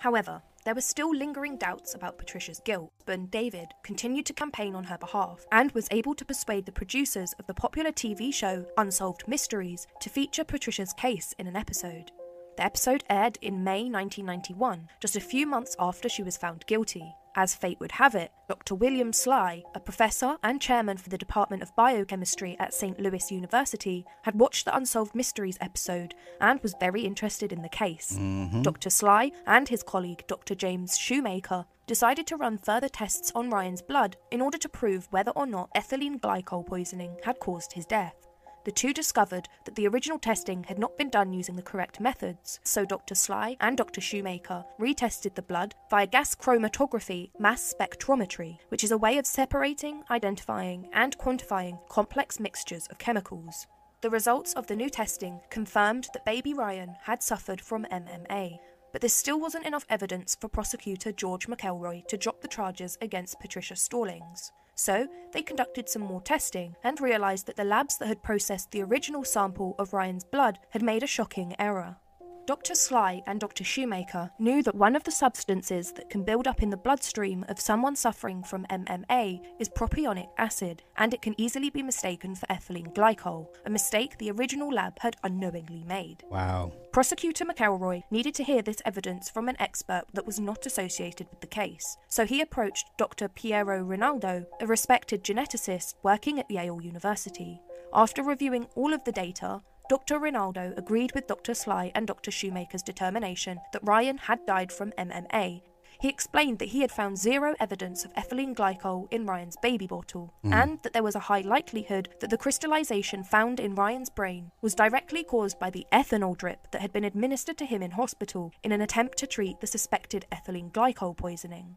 However, 0.00 0.42
there 0.66 0.74
were 0.74 0.80
still 0.80 1.14
lingering 1.14 1.56
doubts 1.56 1.94
about 1.94 2.18
Patricia's 2.18 2.60
guilt, 2.64 2.92
but 3.06 3.30
David 3.30 3.68
continued 3.84 4.26
to 4.26 4.32
campaign 4.32 4.74
on 4.74 4.82
her 4.82 4.98
behalf 4.98 5.46
and 5.52 5.70
was 5.70 5.86
able 5.92 6.12
to 6.16 6.24
persuade 6.24 6.66
the 6.66 6.72
producers 6.72 7.32
of 7.38 7.46
the 7.46 7.54
popular 7.54 7.92
TV 7.92 8.34
show 8.34 8.66
Unsolved 8.76 9.22
Mysteries 9.28 9.86
to 10.00 10.10
feature 10.10 10.42
Patricia's 10.42 10.92
case 10.94 11.32
in 11.38 11.46
an 11.46 11.54
episode. 11.54 12.10
The 12.56 12.64
episode 12.64 13.04
aired 13.08 13.38
in 13.42 13.62
May 13.62 13.84
1991, 13.84 14.88
just 15.00 15.14
a 15.14 15.20
few 15.20 15.46
months 15.46 15.76
after 15.78 16.08
she 16.08 16.24
was 16.24 16.36
found 16.36 16.66
guilty. 16.66 17.14
As 17.38 17.54
fate 17.54 17.78
would 17.80 17.92
have 17.92 18.14
it, 18.14 18.32
Dr. 18.48 18.74
William 18.74 19.12
Sly, 19.12 19.62
a 19.74 19.80
professor 19.80 20.38
and 20.42 20.58
chairman 20.58 20.96
for 20.96 21.10
the 21.10 21.18
Department 21.18 21.62
of 21.62 21.76
Biochemistry 21.76 22.56
at 22.58 22.72
St. 22.72 22.98
Louis 22.98 23.30
University, 23.30 24.06
had 24.22 24.40
watched 24.40 24.64
the 24.64 24.74
Unsolved 24.74 25.14
Mysteries 25.14 25.58
episode 25.60 26.14
and 26.40 26.62
was 26.62 26.74
very 26.80 27.02
interested 27.02 27.52
in 27.52 27.60
the 27.60 27.68
case. 27.68 28.16
Mm-hmm. 28.18 28.62
Dr. 28.62 28.88
Sly 28.88 29.32
and 29.46 29.68
his 29.68 29.82
colleague, 29.82 30.24
Dr. 30.26 30.54
James 30.54 30.96
Shoemaker, 30.96 31.66
decided 31.86 32.26
to 32.28 32.36
run 32.36 32.56
further 32.56 32.88
tests 32.88 33.30
on 33.34 33.50
Ryan's 33.50 33.82
blood 33.82 34.16
in 34.30 34.40
order 34.40 34.58
to 34.58 34.68
prove 34.68 35.06
whether 35.10 35.30
or 35.32 35.46
not 35.46 35.72
ethylene 35.74 36.18
glycol 36.18 36.66
poisoning 36.66 37.16
had 37.22 37.38
caused 37.38 37.74
his 37.74 37.84
death. 37.84 38.25
The 38.66 38.72
two 38.72 38.92
discovered 38.92 39.48
that 39.64 39.76
the 39.76 39.86
original 39.86 40.18
testing 40.18 40.64
had 40.64 40.76
not 40.76 40.98
been 40.98 41.08
done 41.08 41.32
using 41.32 41.54
the 41.54 41.62
correct 41.62 42.00
methods, 42.00 42.58
so 42.64 42.84
Dr. 42.84 43.14
Sly 43.14 43.56
and 43.60 43.78
Dr. 43.78 44.00
Shoemaker 44.00 44.64
retested 44.80 45.36
the 45.36 45.42
blood 45.42 45.76
via 45.88 46.08
gas 46.08 46.34
chromatography 46.34 47.30
mass 47.38 47.72
spectrometry, 47.72 48.58
which 48.70 48.82
is 48.82 48.90
a 48.90 48.98
way 48.98 49.18
of 49.18 49.26
separating, 49.26 50.02
identifying, 50.10 50.88
and 50.92 51.16
quantifying 51.16 51.78
complex 51.88 52.40
mixtures 52.40 52.88
of 52.88 52.98
chemicals. 52.98 53.68
The 54.00 54.10
results 54.10 54.52
of 54.54 54.66
the 54.66 54.74
new 54.74 54.90
testing 54.90 55.40
confirmed 55.48 56.08
that 56.12 56.24
baby 56.24 56.52
Ryan 56.52 56.96
had 57.04 57.22
suffered 57.22 57.60
from 57.60 57.86
MMA, 57.92 58.58
but 58.92 59.00
this 59.00 59.14
still 59.14 59.38
wasn't 59.38 59.66
enough 59.66 59.86
evidence 59.88 60.36
for 60.40 60.48
prosecutor 60.48 61.12
George 61.12 61.46
McElroy 61.46 62.04
to 62.08 62.16
drop 62.16 62.40
the 62.40 62.48
charges 62.48 62.98
against 63.00 63.38
Patricia 63.38 63.76
Stallings. 63.76 64.50
So, 64.76 65.08
they 65.32 65.42
conducted 65.42 65.88
some 65.88 66.02
more 66.02 66.20
testing 66.20 66.76
and 66.84 67.00
realised 67.00 67.46
that 67.46 67.56
the 67.56 67.64
labs 67.64 67.96
that 67.96 68.08
had 68.08 68.22
processed 68.22 68.70
the 68.70 68.82
original 68.82 69.24
sample 69.24 69.74
of 69.78 69.94
Ryan's 69.94 70.24
blood 70.24 70.58
had 70.70 70.82
made 70.82 71.02
a 71.02 71.06
shocking 71.06 71.56
error. 71.58 71.96
Dr. 72.46 72.76
Sly 72.76 73.24
and 73.26 73.40
Dr. 73.40 73.64
Shoemaker 73.64 74.30
knew 74.38 74.62
that 74.62 74.76
one 74.76 74.94
of 74.94 75.02
the 75.02 75.10
substances 75.10 75.90
that 75.92 76.08
can 76.08 76.22
build 76.22 76.46
up 76.46 76.62
in 76.62 76.70
the 76.70 76.76
bloodstream 76.76 77.44
of 77.48 77.58
someone 77.58 77.96
suffering 77.96 78.44
from 78.44 78.66
MMA 78.66 79.40
is 79.58 79.68
propionic 79.68 80.28
acid, 80.38 80.84
and 80.96 81.12
it 81.12 81.22
can 81.22 81.34
easily 81.40 81.70
be 81.70 81.82
mistaken 81.82 82.36
for 82.36 82.46
ethylene 82.46 82.94
glycol, 82.94 83.48
a 83.64 83.70
mistake 83.70 84.16
the 84.18 84.30
original 84.30 84.72
lab 84.72 84.96
had 85.00 85.16
unknowingly 85.24 85.82
made. 85.88 86.22
Wow. 86.30 86.70
Prosecutor 86.92 87.44
McElroy 87.44 88.04
needed 88.12 88.34
to 88.36 88.44
hear 88.44 88.62
this 88.62 88.80
evidence 88.84 89.28
from 89.28 89.48
an 89.48 89.60
expert 89.60 90.04
that 90.14 90.24
was 90.26 90.38
not 90.38 90.66
associated 90.66 91.28
with 91.30 91.40
the 91.40 91.48
case, 91.48 91.96
so 92.06 92.24
he 92.24 92.40
approached 92.40 92.86
Dr. 92.96 93.26
Piero 93.28 93.82
Rinaldo, 93.82 94.46
a 94.60 94.66
respected 94.68 95.24
geneticist 95.24 95.94
working 96.04 96.38
at 96.38 96.48
Yale 96.48 96.80
University. 96.80 97.60
After 97.92 98.22
reviewing 98.22 98.66
all 98.76 98.92
of 98.92 99.02
the 99.04 99.12
data, 99.12 99.62
Dr. 99.88 100.18
Rinaldo 100.18 100.74
agreed 100.76 101.12
with 101.14 101.28
Dr. 101.28 101.54
Sly 101.54 101.92
and 101.94 102.06
Dr. 102.06 102.30
Shoemaker's 102.32 102.82
determination 102.82 103.60
that 103.72 103.86
Ryan 103.86 104.18
had 104.18 104.44
died 104.44 104.72
from 104.72 104.92
MMA. 104.98 105.62
He 106.00 106.08
explained 106.08 106.58
that 106.58 106.70
he 106.70 106.80
had 106.82 106.90
found 106.92 107.16
zero 107.18 107.54
evidence 107.58 108.04
of 108.04 108.12
ethylene 108.14 108.54
glycol 108.54 109.10
in 109.12 109.24
Ryan's 109.24 109.56
baby 109.62 109.86
bottle, 109.86 110.34
Mm. 110.44 110.52
and 110.52 110.82
that 110.82 110.92
there 110.92 111.02
was 111.04 111.14
a 111.14 111.20
high 111.30 111.40
likelihood 111.40 112.08
that 112.20 112.30
the 112.30 112.36
crystallization 112.36 113.24
found 113.24 113.60
in 113.60 113.74
Ryan's 113.74 114.10
brain 114.10 114.50
was 114.60 114.74
directly 114.74 115.24
caused 115.24 115.58
by 115.58 115.70
the 115.70 115.86
ethanol 115.92 116.36
drip 116.36 116.70
that 116.72 116.82
had 116.82 116.92
been 116.92 117.04
administered 117.04 117.56
to 117.58 117.64
him 117.64 117.80
in 117.82 117.92
hospital 117.92 118.52
in 118.62 118.72
an 118.72 118.82
attempt 118.82 119.16
to 119.18 119.26
treat 119.26 119.60
the 119.60 119.66
suspected 119.66 120.26
ethylene 120.30 120.70
glycol 120.70 121.16
poisoning. 121.16 121.76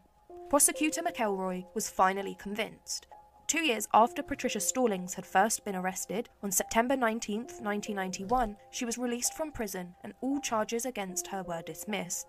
Prosecutor 0.50 1.02
McElroy 1.02 1.64
was 1.74 1.88
finally 1.88 2.34
convinced. 2.34 3.06
Two 3.50 3.66
years 3.66 3.88
after 3.92 4.22
Patricia 4.22 4.60
Stallings 4.60 5.14
had 5.14 5.26
first 5.26 5.64
been 5.64 5.74
arrested, 5.74 6.28
on 6.40 6.52
September 6.52 6.94
19, 6.94 7.40
1991, 7.40 8.56
she 8.70 8.84
was 8.84 8.96
released 8.96 9.34
from 9.34 9.50
prison 9.50 9.92
and 10.04 10.14
all 10.20 10.38
charges 10.38 10.86
against 10.86 11.26
her 11.26 11.42
were 11.42 11.60
dismissed. 11.62 12.28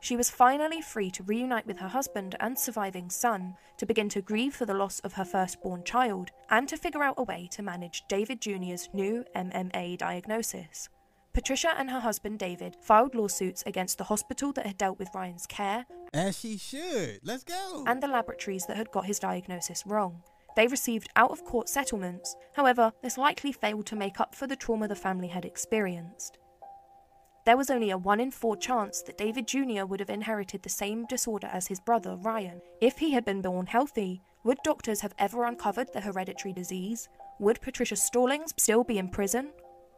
She 0.00 0.18
was 0.18 0.28
finally 0.28 0.82
free 0.82 1.10
to 1.12 1.22
reunite 1.22 1.66
with 1.66 1.78
her 1.78 1.88
husband 1.88 2.36
and 2.40 2.58
surviving 2.58 3.08
son, 3.08 3.54
to 3.78 3.86
begin 3.86 4.10
to 4.10 4.20
grieve 4.20 4.54
for 4.54 4.66
the 4.66 4.74
loss 4.74 5.00
of 5.00 5.14
her 5.14 5.24
firstborn 5.24 5.82
child, 5.82 6.30
and 6.50 6.68
to 6.68 6.76
figure 6.76 7.02
out 7.02 7.14
a 7.16 7.22
way 7.22 7.48
to 7.52 7.62
manage 7.62 8.02
David 8.10 8.42
Jr.'s 8.42 8.90
new 8.92 9.24
MMA 9.34 9.96
diagnosis. 9.96 10.90
Patricia 11.32 11.72
and 11.78 11.88
her 11.88 12.00
husband 12.00 12.38
David 12.38 12.76
filed 12.82 13.14
lawsuits 13.14 13.62
against 13.64 13.96
the 13.96 14.04
hospital 14.04 14.52
that 14.52 14.66
had 14.66 14.76
dealt 14.76 14.98
with 14.98 15.08
Ryan's 15.14 15.46
care 15.46 15.86
As 16.12 16.38
she 16.38 16.58
should. 16.58 17.20
Let's 17.24 17.44
go. 17.44 17.84
and 17.86 18.02
the 18.02 18.08
laboratories 18.08 18.66
that 18.66 18.76
had 18.76 18.90
got 18.90 19.06
his 19.06 19.18
diagnosis 19.18 19.84
wrong. 19.86 20.22
They 20.56 20.66
received 20.66 21.08
out 21.16 21.30
of 21.30 21.44
court 21.44 21.68
settlements, 21.68 22.34
however, 22.54 22.92
this 23.02 23.16
likely 23.16 23.52
failed 23.52 23.86
to 23.86 23.96
make 23.96 24.20
up 24.20 24.34
for 24.34 24.46
the 24.46 24.56
trauma 24.56 24.88
the 24.88 24.94
family 24.94 25.28
had 25.28 25.44
experienced. 25.44 26.38
There 27.46 27.56
was 27.56 27.70
only 27.70 27.90
a 27.90 27.98
1 27.98 28.20
in 28.20 28.30
4 28.30 28.56
chance 28.56 29.02
that 29.02 29.16
David 29.16 29.48
Jr. 29.48 29.84
would 29.84 30.00
have 30.00 30.10
inherited 30.10 30.62
the 30.62 30.68
same 30.68 31.06
disorder 31.06 31.48
as 31.52 31.68
his 31.68 31.80
brother, 31.80 32.16
Ryan. 32.16 32.60
If 32.80 32.98
he 32.98 33.12
had 33.12 33.24
been 33.24 33.40
born 33.40 33.66
healthy, 33.66 34.22
would 34.44 34.58
doctors 34.62 35.00
have 35.00 35.14
ever 35.18 35.44
uncovered 35.44 35.92
the 35.92 36.00
hereditary 36.00 36.52
disease? 36.52 37.08
Would 37.38 37.60
Patricia 37.62 37.96
Stallings 37.96 38.52
still 38.58 38.84
be 38.84 38.98
in 38.98 39.08
prison? 39.08 39.52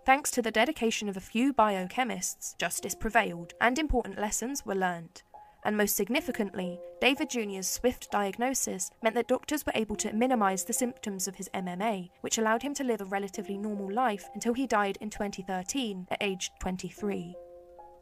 Thanks 0.07 0.31
to 0.33 0.43
the 0.43 0.51
dedication 0.51 1.09
of 1.09 1.17
a 1.17 1.21
few 1.21 1.53
biochemists, 1.53 2.57
justice 2.59 2.95
prevailed 2.95 3.55
and 3.61 3.79
important 3.79 4.19
lessons 4.19 4.65
were 4.65 4.75
learned. 4.75 5.23
And 5.65 5.77
most 5.77 5.95
significantly, 5.95 6.81
David 7.01 7.31
Jr.'s 7.31 7.69
swift 7.69 8.11
diagnosis 8.11 8.91
meant 9.03 9.15
that 9.15 9.29
doctors 9.29 9.65
were 9.65 9.73
able 9.77 9.95
to 9.97 10.13
minimize 10.13 10.65
the 10.65 10.73
symptoms 10.73 11.29
of 11.29 11.37
his 11.37 11.49
MMA, 11.55 12.11
which 12.21 12.39
allowed 12.39 12.63
him 12.63 12.75
to 12.75 12.85
live 12.85 13.01
a 13.01 13.05
relatively 13.05 13.57
normal 13.57 13.93
life 13.93 14.29
until 14.35 14.55
he 14.55 14.67
died 14.67 14.99
in 15.01 15.11
2013 15.11 16.09
at 16.11 16.19
age 16.21 16.51
23. 16.61 17.35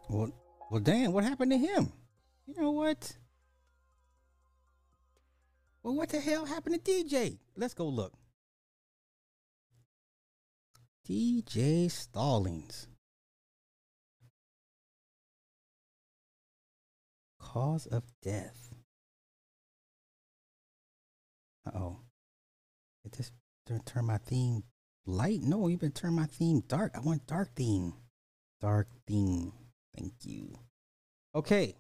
Well, 0.09 0.33
well, 0.71 0.81
Dan, 0.81 1.13
what 1.13 1.25
happened 1.25 1.51
to 1.51 1.59
him? 1.59 1.93
You 2.47 2.63
know 2.63 2.71
what? 2.71 3.17
Well, 5.83 5.95
what 5.95 6.09
the 6.09 6.21
hell 6.21 6.47
happened 6.47 6.83
to 6.83 6.91
DJ? 6.91 7.39
Let's 7.57 7.75
go 7.75 7.87
look. 7.87 8.15
DJ 11.09 11.91
Stallings. 11.91 12.87
Cause 17.53 17.87
of 17.87 18.05
death. 18.23 18.71
Uh 21.67 21.77
oh. 21.77 21.97
It 23.05 23.13
just 23.17 23.33
turn 23.67 23.81
turn 23.85 24.05
my 24.07 24.19
theme 24.19 24.63
light? 25.05 25.41
No, 25.43 25.69
even 25.69 25.91
turn 25.91 26.15
my 26.15 26.27
theme 26.27 26.63
dark. 26.69 26.93
I 26.95 27.01
want 27.01 27.27
dark 27.27 27.57
theme. 27.57 27.95
Dark 28.61 28.87
theme. 29.05 29.53
Thank 29.99 30.13
you. 30.23 30.55
Okay. 31.35 31.75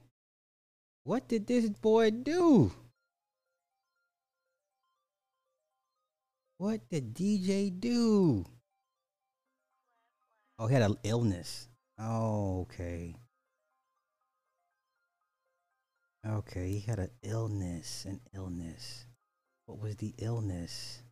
What 1.04 1.28
did 1.28 1.46
this 1.46 1.68
boy 1.68 2.10
do? 2.10 2.72
What 6.58 6.80
did 6.90 7.14
DJ 7.14 7.78
do? 7.78 8.44
Oh, 10.58 10.66
he 10.66 10.74
had 10.74 10.82
an 10.82 10.96
illness. 11.04 11.68
Oh, 11.96 12.62
okay. 12.62 13.14
Okay, 16.26 16.68
he 16.68 16.80
had 16.80 16.98
an 16.98 17.10
illness, 17.22 18.04
an 18.04 18.20
illness. 18.34 19.06
What 19.64 19.80
was 19.80 19.96
the 19.96 20.14
illness? 20.18 21.02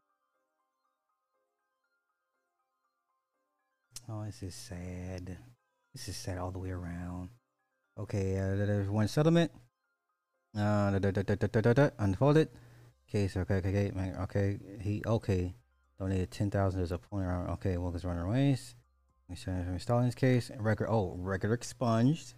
Oh, 4.09 4.25
this 4.25 4.43
is 4.43 4.55
sad. 4.55 5.38
This 5.95 6.09
is 6.09 6.17
sad 6.17 6.38
all 6.38 6.50
the 6.50 6.59
way 6.59 6.71
around. 6.71 7.31
Okay, 7.99 8.38
uh, 8.38 8.55
there's 8.55 8.88
one 8.88 9.09
settlement. 9.09 9.50
Uh, 10.57 10.99
da, 10.99 11.11
da, 11.11 11.73
da, 11.73 11.88
unfold 11.99 12.37
it. 12.37 12.53
Okay, 13.09 13.29
so 13.29 13.41
okay, 13.41 13.57
okay, 13.57 13.91
okay, 13.91 14.12
okay. 14.21 14.59
He 14.81 15.03
okay. 15.07 15.55
Donated 15.99 16.31
ten 16.31 16.50
thousand 16.50 16.83
as 16.83 16.93
a 16.93 16.99
point 16.99 17.25
around. 17.25 17.50
Okay, 17.50 17.77
well, 17.77 17.91
let's 17.91 18.05
run 18.05 18.19
away. 18.19 18.57
Installing 19.29 20.05
his 20.05 20.15
case. 20.15 20.50
Record. 20.59 20.88
Oh, 20.88 21.17
record 21.19 21.53
expunged. 21.53 22.35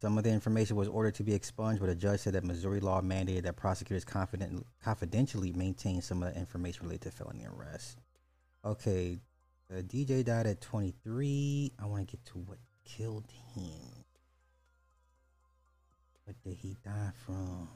Some 0.00 0.16
of 0.16 0.24
the 0.24 0.30
information 0.30 0.76
was 0.76 0.88
ordered 0.88 1.14
to 1.16 1.22
be 1.22 1.34
expunged, 1.34 1.78
but 1.78 1.90
a 1.90 1.94
judge 1.94 2.20
said 2.20 2.32
that 2.32 2.44
Missouri 2.44 2.80
law 2.80 3.02
mandated 3.02 3.42
that 3.42 3.56
prosecutors 3.56 4.04
confident, 4.04 4.66
confidentially 4.82 5.52
maintain 5.52 6.00
some 6.00 6.22
of 6.22 6.32
the 6.32 6.40
information 6.40 6.84
related 6.84 7.02
to 7.02 7.10
felony 7.10 7.46
arrest. 7.46 7.98
Okay, 8.64 9.18
the 9.68 9.82
DJ 9.82 10.24
died 10.24 10.46
at 10.46 10.62
23. 10.62 11.72
I 11.78 11.84
want 11.84 12.08
to 12.08 12.16
get 12.16 12.24
to 12.26 12.38
what 12.38 12.58
killed 12.82 13.26
him. 13.54 14.04
What 16.24 16.36
did 16.42 16.54
he 16.54 16.78
die 16.82 17.12
from? 17.26 17.68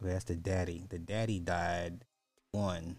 That's 0.00 0.24
the 0.24 0.36
daddy. 0.36 0.84
The 0.88 0.98
daddy 0.98 1.40
died 1.40 2.04
one. 2.52 2.96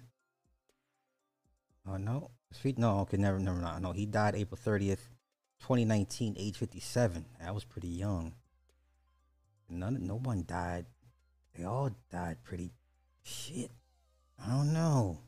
Oh 1.88 1.98
no, 1.98 2.31
Sweet. 2.53 2.77
No, 2.77 3.00
okay, 3.00 3.17
never, 3.17 3.39
never, 3.39 3.60
not. 3.60 3.81
No, 3.81 3.91
he 3.91 4.05
died 4.05 4.36
April 4.36 4.60
thirtieth, 4.62 5.10
twenty 5.60 5.86
nineteen, 5.86 6.36
age 6.38 6.57
fifty 6.57 6.79
seven. 6.79 7.25
That 7.39 7.53
was 7.53 7.63
pretty 7.63 7.88
young. 7.88 8.33
None, 9.69 10.05
no 10.05 10.15
one 10.15 10.43
died. 10.48 10.86
They 11.55 11.65
all 11.65 11.91
died 12.12 12.38
pretty. 12.43 12.72
Shit, 13.24 13.72
I 14.43 14.50
don't 14.50 14.74
know. 14.74 15.19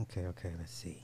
Okay, 0.00 0.26
okay, 0.26 0.52
let's 0.58 0.72
see. 0.72 1.02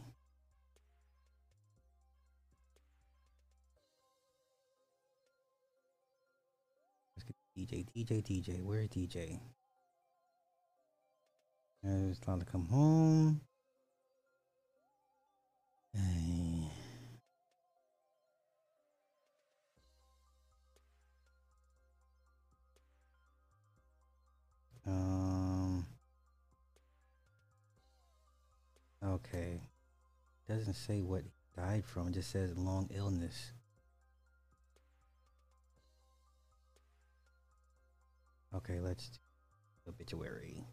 DJ, 7.56 7.86
DJ, 7.94 8.22
DJ. 8.22 8.62
Where 8.62 8.80
is 8.80 8.88
DJ? 8.88 9.38
And 11.82 12.10
it's 12.10 12.20
time 12.20 12.38
to 12.40 12.44
come 12.44 12.66
home. 12.66 13.40
Um. 24.86 25.86
Okay. 29.04 29.60
Doesn't 30.48 30.74
say 30.74 31.00
what 31.00 31.22
he 31.22 31.30
died 31.60 31.84
from. 31.84 32.08
It 32.08 32.14
just 32.14 32.30
says 32.30 32.56
long 32.56 32.90
illness. 32.92 33.52
Okay, 38.54 38.80
let's 38.80 39.08
do 39.08 39.18
obituary. 39.88 40.66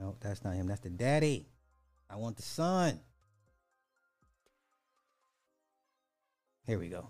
No, 0.00 0.16
that's 0.18 0.42
not 0.42 0.54
him. 0.54 0.66
That's 0.66 0.80
the 0.80 0.88
daddy. 0.88 1.46
I 2.08 2.16
want 2.16 2.36
the 2.36 2.42
son. 2.42 3.00
Here 6.66 6.78
we 6.78 6.88
go. 6.88 7.08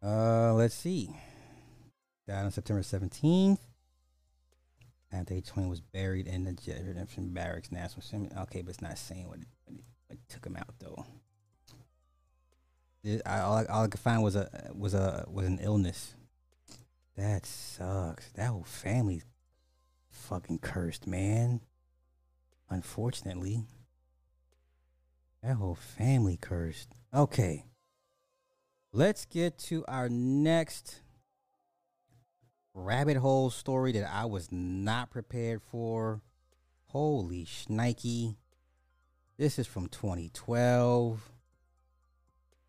Uh, 0.00 0.54
let's 0.54 0.74
see. 0.74 1.10
Died 2.28 2.44
on 2.44 2.52
September 2.52 2.82
17th. 2.82 3.58
At 5.12 5.32
age 5.32 5.48
20, 5.48 5.68
was 5.68 5.80
buried 5.80 6.28
in 6.28 6.44
the 6.44 6.56
Redemption 6.84 7.32
Barracks 7.32 7.72
National 7.72 8.02
Cemetery. 8.02 8.40
Okay, 8.42 8.62
but 8.62 8.70
it's 8.70 8.82
not 8.82 8.98
saying 8.98 9.26
what, 9.28 9.38
what, 9.64 9.76
what 10.06 10.18
took 10.28 10.46
him 10.46 10.56
out 10.56 10.74
though. 10.78 11.04
I, 13.24 13.40
all, 13.40 13.56
I, 13.56 13.64
all 13.66 13.84
I 13.84 13.88
could 13.88 14.00
find 14.00 14.22
was 14.22 14.36
a 14.36 14.48
was 14.74 14.94
a 14.94 15.24
was 15.28 15.46
an 15.46 15.58
illness. 15.60 16.14
That 17.16 17.46
sucks. 17.46 18.30
That 18.32 18.48
whole 18.48 18.64
family's 18.64 19.24
fucking 20.08 20.58
cursed, 20.58 21.06
man. 21.06 21.60
Unfortunately, 22.68 23.64
that 25.42 25.56
whole 25.56 25.76
family 25.76 26.36
cursed. 26.40 26.94
Okay. 27.14 27.64
Let's 28.92 29.24
get 29.24 29.58
to 29.58 29.84
our 29.86 30.08
next 30.08 31.00
rabbit 32.74 33.18
hole 33.18 33.50
story 33.50 33.92
that 33.92 34.10
I 34.10 34.24
was 34.24 34.50
not 34.50 35.10
prepared 35.10 35.62
for. 35.62 36.22
Holy 36.86 37.44
shnikey. 37.44 38.36
This 39.36 39.58
is 39.58 39.66
from 39.66 39.88
2012. 39.88 41.35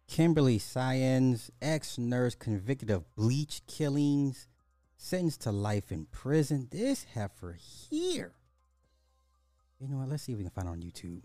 Kimberly 0.07 0.57
Saenz, 0.57 1.49
ex 1.61 1.97
nurse 1.97 2.33
convicted 2.33 2.89
of 2.89 3.13
bleach 3.15 3.61
killings, 3.67 4.47
sentenced 4.95 5.41
to 5.41 5.51
life 5.51 5.91
in 5.91 6.05
prison. 6.05 6.67
This 6.71 7.03
heifer 7.13 7.57
here. 7.89 8.33
You 9.79 9.89
know 9.89 9.97
what? 9.97 10.09
Let's 10.09 10.23
see 10.23 10.31
if 10.31 10.37
we 10.37 10.43
can 10.43 10.51
find 10.51 10.69
on 10.69 10.79
YouTube. 10.79 11.21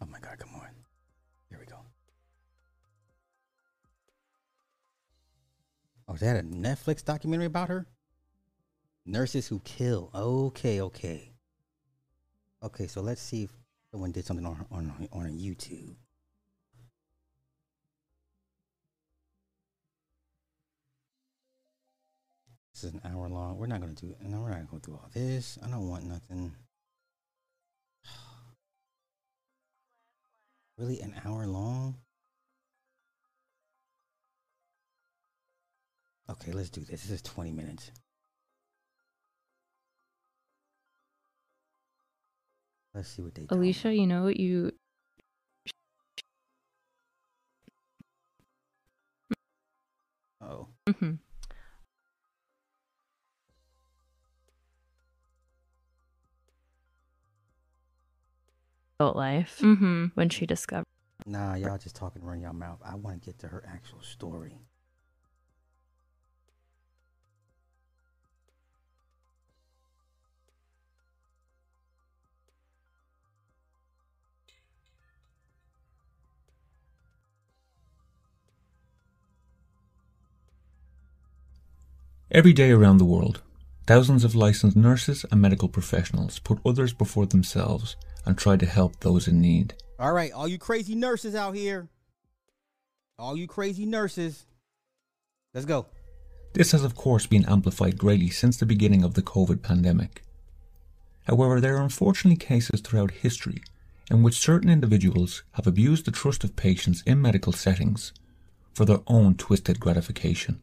Oh 0.00 0.06
my 0.06 0.18
God, 0.18 0.38
come 0.38 0.54
on. 0.56 0.70
Here 1.48 1.60
we 1.60 1.66
go. 1.66 1.76
Oh, 6.08 6.14
is 6.14 6.20
that 6.20 6.36
a 6.36 6.42
Netflix 6.42 7.04
documentary 7.04 7.46
about 7.46 7.68
her? 7.68 7.86
Nurses 9.04 9.48
who 9.48 9.60
kill. 9.60 10.10
Okay, 10.14 10.80
okay. 10.80 11.32
Okay, 12.62 12.86
so 12.86 13.00
let's 13.00 13.20
see 13.20 13.44
if 13.44 13.50
someone 13.90 14.12
did 14.12 14.24
something 14.24 14.46
on 14.46 14.64
on 14.70 15.08
on 15.12 15.38
YouTube. 15.38 15.96
This 22.72 22.84
is 22.84 22.94
an 22.94 23.00
hour 23.04 23.28
long. 23.28 23.58
We're 23.58 23.66
not 23.66 23.80
gonna 23.80 23.92
do. 23.92 24.14
No, 24.22 24.40
we're 24.40 24.50
not 24.50 24.56
gonna 24.56 24.68
go 24.70 24.78
through 24.78 24.94
all 24.94 25.10
this. 25.12 25.58
I 25.64 25.68
don't 25.68 25.88
want 25.88 26.04
nothing. 26.04 26.54
Really, 30.78 31.00
an 31.00 31.14
hour 31.24 31.46
long? 31.46 31.96
Okay, 36.30 36.50
let's 36.52 36.70
do 36.70 36.80
this. 36.80 37.02
This 37.02 37.10
is 37.10 37.22
20 37.22 37.52
minutes. 37.52 37.90
Let's 42.94 43.08
see 43.08 43.22
what 43.22 43.34
they 43.34 43.46
tell. 43.46 43.58
Alicia, 43.58 43.94
you 43.94 44.06
know 44.06 44.24
what 44.24 44.36
you 44.38 44.72
Oh, 50.40 50.68
Mm-hmm. 50.88 51.14
adult 59.00 59.16
life 59.16 59.58
Mhm. 59.60 60.10
when 60.14 60.28
she 60.28 60.46
discovered. 60.46 60.84
nah, 61.26 61.54
y'all 61.54 61.78
just 61.78 61.94
talking 61.94 62.22
around 62.22 62.40
your 62.40 62.52
mouth. 62.52 62.80
I 62.84 62.96
want 62.96 63.22
to 63.22 63.26
get 63.26 63.38
to 63.40 63.48
her 63.48 63.64
actual 63.66 64.02
story. 64.02 64.58
Every 82.34 82.54
day 82.54 82.70
around 82.70 82.96
the 82.96 83.04
world, 83.04 83.42
thousands 83.86 84.24
of 84.24 84.34
licensed 84.34 84.74
nurses 84.74 85.26
and 85.30 85.38
medical 85.38 85.68
professionals 85.68 86.38
put 86.38 86.60
others 86.64 86.94
before 86.94 87.26
themselves 87.26 87.94
and 88.24 88.38
try 88.38 88.56
to 88.56 88.64
help 88.64 89.00
those 89.00 89.28
in 89.28 89.38
need. 89.38 89.74
All 89.98 90.14
right, 90.14 90.32
all 90.32 90.48
you 90.48 90.56
crazy 90.56 90.94
nurses 90.94 91.34
out 91.34 91.54
here, 91.54 91.90
all 93.18 93.36
you 93.36 93.46
crazy 93.46 93.84
nurses, 93.84 94.46
let's 95.52 95.66
go. 95.66 95.84
This 96.54 96.72
has, 96.72 96.84
of 96.84 96.94
course, 96.94 97.26
been 97.26 97.44
amplified 97.44 97.98
greatly 97.98 98.30
since 98.30 98.56
the 98.56 98.64
beginning 98.64 99.04
of 99.04 99.12
the 99.12 99.20
COVID 99.20 99.60
pandemic. 99.60 100.22
However, 101.24 101.60
there 101.60 101.76
are 101.76 101.82
unfortunately 101.82 102.38
cases 102.38 102.80
throughout 102.80 103.10
history 103.10 103.62
in 104.10 104.22
which 104.22 104.38
certain 104.38 104.70
individuals 104.70 105.42
have 105.52 105.66
abused 105.66 106.06
the 106.06 106.10
trust 106.10 106.44
of 106.44 106.56
patients 106.56 107.02
in 107.04 107.20
medical 107.20 107.52
settings 107.52 108.14
for 108.72 108.86
their 108.86 109.00
own 109.06 109.34
twisted 109.34 109.78
gratification. 109.78 110.60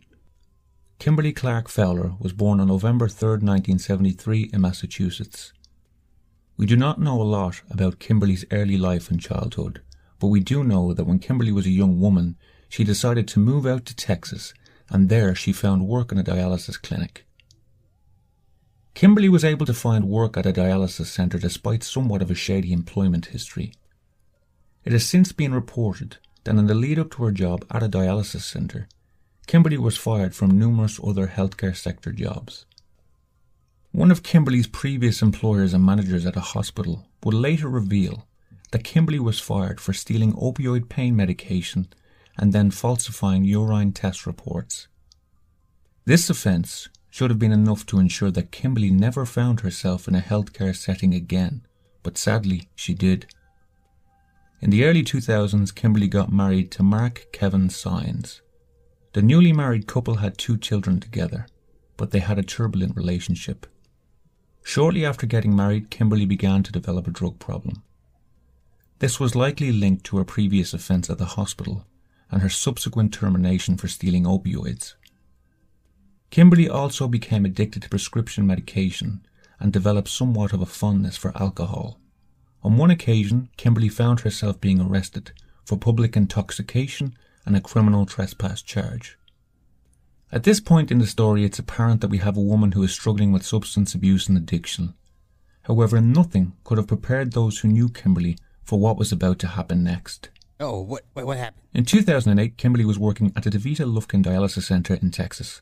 Kimberly 1.00 1.32
Clark 1.32 1.70
Fowler 1.70 2.16
was 2.20 2.34
born 2.34 2.60
on 2.60 2.68
November 2.68 3.08
3, 3.08 3.30
1973, 3.30 4.50
in 4.52 4.60
Massachusetts. 4.60 5.54
We 6.58 6.66
do 6.66 6.76
not 6.76 7.00
know 7.00 7.22
a 7.22 7.24
lot 7.24 7.62
about 7.70 8.00
Kimberly's 8.00 8.44
early 8.52 8.78
life 8.78 9.10
and 9.10 9.18
childhood, 9.18 9.82
but 10.20 10.28
we 10.28 10.42
do 10.42 10.62
know 10.62 10.94
that 10.94 11.06
when 11.06 11.20
Kimberly 11.20 11.54
was 11.54 11.66
a 11.66 11.72
young 11.72 12.02
woman, 12.02 12.36
she 12.68 12.84
decided 12.84 13.30
to 13.30 13.40
move 13.40 13.66
out 13.66 13.86
to 13.86 13.96
Texas, 13.96 14.54
and 14.90 15.08
there 15.08 15.34
she 15.34 15.54
found 15.54 15.88
work 15.88 16.12
in 16.12 16.18
a 16.18 16.24
dialysis 16.24 16.80
clinic. 16.80 17.26
Kimberly 18.94 19.30
was 19.30 19.46
able 19.46 19.66
to 19.68 19.74
find 19.74 20.10
work 20.10 20.36
at 20.36 20.46
a 20.46 20.52
dialysis 20.52 21.06
centre 21.06 21.40
despite 21.40 21.82
somewhat 21.82 22.22
of 22.22 22.30
a 22.30 22.36
shady 22.36 22.74
employment 22.74 23.28
history. 23.28 23.72
It 24.84 24.92
has 24.92 25.06
since 25.06 25.32
been 25.32 25.54
reported 25.54 26.18
that 26.44 26.58
in 26.58 26.68
the 26.68 26.76
lead 26.76 27.00
up 27.00 27.12
to 27.12 27.24
her 27.24 27.32
job 27.32 27.66
at 27.72 27.84
a 27.84 27.88
dialysis 27.88 28.42
centre, 28.42 28.90
Kimberly 29.50 29.80
was 29.80 29.98
fired 29.98 30.36
from 30.36 30.60
numerous 30.60 31.00
other 31.04 31.26
healthcare 31.26 31.76
sector 31.76 32.12
jobs. 32.12 32.68
One 33.92 34.12
of 34.12 34.22
Kimberly's 34.22 34.68
previous 34.68 35.24
employers 35.24 35.74
and 35.74 35.84
managers 35.84 36.28
at 36.28 36.36
a 36.36 36.52
hospital 36.54 37.08
would 37.24 37.34
later 37.34 37.68
reveal 37.68 38.28
that 38.70 38.84
Kimberly 38.84 39.18
was 39.18 39.40
fired 39.40 39.82
for 39.82 39.92
stealing 39.92 40.34
opioid 40.34 40.88
pain 40.88 41.16
medication 41.16 41.88
and 42.38 42.54
then 42.54 42.70
falsifying 42.70 43.44
urine 43.44 43.92
test 43.92 44.28
reports. 44.28 44.88
This 46.06 46.30
offence 46.30 46.88
should 47.10 47.32
have 47.32 47.40
been 47.40 47.52
enough 47.52 47.88
to 47.88 47.98
ensure 47.98 48.30
that 48.30 48.52
Kimberly 48.52 48.92
never 48.92 49.26
found 49.26 49.62
herself 49.62 50.08
in 50.08 50.14
a 50.14 50.22
healthcare 50.22 50.76
setting 50.76 51.16
again, 51.16 51.66
but 52.04 52.20
sadly 52.20 52.70
she 52.76 52.94
did. 52.94 53.26
In 54.62 54.70
the 54.70 54.86
early 54.86 55.02
2000s, 55.02 55.74
Kimberly 55.74 56.08
got 56.08 56.32
married 56.32 56.70
to 56.74 56.84
Mark 56.84 57.26
Kevin 57.34 57.70
Saenz. 57.70 58.42
The 59.14 59.22
newly 59.22 59.54
married 59.54 59.88
couple 59.88 60.16
had 60.16 60.38
two 60.38 60.58
children 60.58 61.00
together, 61.00 61.48
but 61.98 62.12
they 62.12 62.20
had 62.20 62.38
a 62.38 62.44
turbulent 62.44 62.96
relationship. 62.96 63.66
Shortly 64.64 65.04
after 65.04 65.26
getting 65.26 65.56
married, 65.56 65.90
Kimberly 65.90 66.26
began 66.26 66.62
to 66.64 66.72
develop 66.72 67.08
a 67.08 67.12
drug 67.12 67.40
problem. 67.40 67.82
This 69.00 69.20
was 69.20 69.36
likely 69.36 69.72
linked 69.72 70.06
to 70.06 70.18
her 70.18 70.24
previous 70.24 70.74
offence 70.74 71.10
at 71.10 71.18
the 71.18 71.26
hospital 71.26 71.88
and 72.30 72.42
her 72.42 72.50
subsequent 72.50 73.14
termination 73.14 73.78
for 73.78 73.88
stealing 73.88 74.26
opioids. 74.26 74.94
Kimberly 76.30 76.70
also 76.70 77.08
became 77.08 77.46
addicted 77.46 77.82
to 77.82 77.90
prescription 77.90 78.46
medication 78.46 79.26
and 79.60 79.74
developed 79.74 80.10
somewhat 80.10 80.54
of 80.54 80.62
a 80.62 80.68
fondness 80.68 81.18
for 81.18 81.36
alcohol. 81.42 82.00
On 82.62 82.78
one 82.78 82.92
occasion, 82.92 83.50
Kimberly 83.58 83.90
found 83.90 84.20
herself 84.20 84.62
being 84.62 84.80
arrested 84.80 85.32
for 85.66 85.78
public 85.78 86.16
intoxication 86.16 87.16
and 87.50 87.58
a 87.58 87.62
criminal 87.62 88.06
trespass 88.06 88.62
charge. 88.62 89.18
At 90.32 90.44
this 90.44 90.60
point 90.60 90.92
in 90.92 91.00
the 91.00 91.08
story, 91.08 91.44
it's 91.44 91.58
apparent 91.58 92.02
that 92.02 92.12
we 92.12 92.20
have 92.20 92.38
a 92.38 92.42
woman 92.42 92.74
who 92.74 92.84
is 92.84 92.92
struggling 92.94 93.32
with 93.32 93.44
substance 93.46 93.96
abuse 93.96 94.30
and 94.30 94.38
addiction. 94.38 94.94
However, 95.64 96.00
nothing 96.00 96.54
could 96.64 96.78
have 96.78 96.88
prepared 96.88 97.34
those 97.34 97.60
who 97.60 97.68
knew 97.68 97.90
Kimberly 97.90 98.38
for 98.64 98.80
what 98.80 98.98
was 98.98 99.12
about 99.12 99.40
to 99.40 99.48
happen 99.48 99.84
next. 99.84 100.30
Oh, 100.60 100.80
what 100.80 101.06
what, 101.14 101.26
what 101.26 101.38
happened? 101.38 101.64
In 101.74 101.86
2008, 101.86 102.58
Kimberly 102.58 102.86
was 102.86 103.00
working 103.00 103.34
at 103.36 103.44
the 103.44 103.50
DaVita 103.50 103.92
Lufkin 103.92 104.24
Dialysis 104.24 104.64
Center 104.64 104.94
in 105.02 105.10
Texas. 105.10 105.62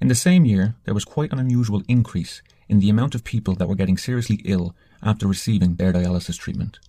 In 0.00 0.08
the 0.08 0.14
same 0.16 0.44
year, 0.44 0.74
there 0.84 0.94
was 0.94 1.04
quite 1.04 1.32
an 1.32 1.38
unusual 1.38 1.82
increase 1.86 2.42
in 2.68 2.80
the 2.80 2.90
amount 2.90 3.14
of 3.14 3.22
people 3.22 3.54
that 3.54 3.68
were 3.68 3.76
getting 3.76 3.96
seriously 3.96 4.40
ill 4.44 4.74
after 5.02 5.28
receiving 5.28 5.76
their 5.76 5.92
dialysis 5.92 6.36
treatment. 6.36 6.80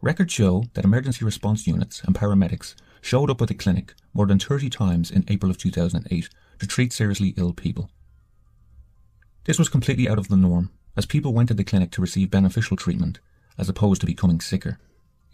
Records 0.00 0.32
show 0.32 0.64
that 0.74 0.84
emergency 0.84 1.24
response 1.24 1.66
units 1.66 2.02
and 2.04 2.14
paramedics 2.14 2.74
showed 3.04 3.30
up 3.30 3.42
at 3.42 3.48
the 3.48 3.54
clinic 3.54 3.94
more 4.14 4.26
than 4.26 4.38
30 4.38 4.70
times 4.70 5.10
in 5.10 5.24
April 5.28 5.50
of 5.50 5.58
2008 5.58 6.28
to 6.58 6.66
treat 6.66 6.92
seriously 6.92 7.34
ill 7.36 7.52
people. 7.52 7.90
This 9.44 9.58
was 9.58 9.68
completely 9.68 10.08
out 10.08 10.18
of 10.18 10.28
the 10.28 10.36
norm, 10.36 10.70
as 10.96 11.04
people 11.04 11.34
went 11.34 11.48
to 11.48 11.54
the 11.54 11.64
clinic 11.64 11.90
to 11.92 12.00
receive 12.00 12.30
beneficial 12.30 12.78
treatment 12.78 13.20
as 13.58 13.68
opposed 13.68 14.00
to 14.00 14.06
becoming 14.06 14.40
sicker. 14.40 14.78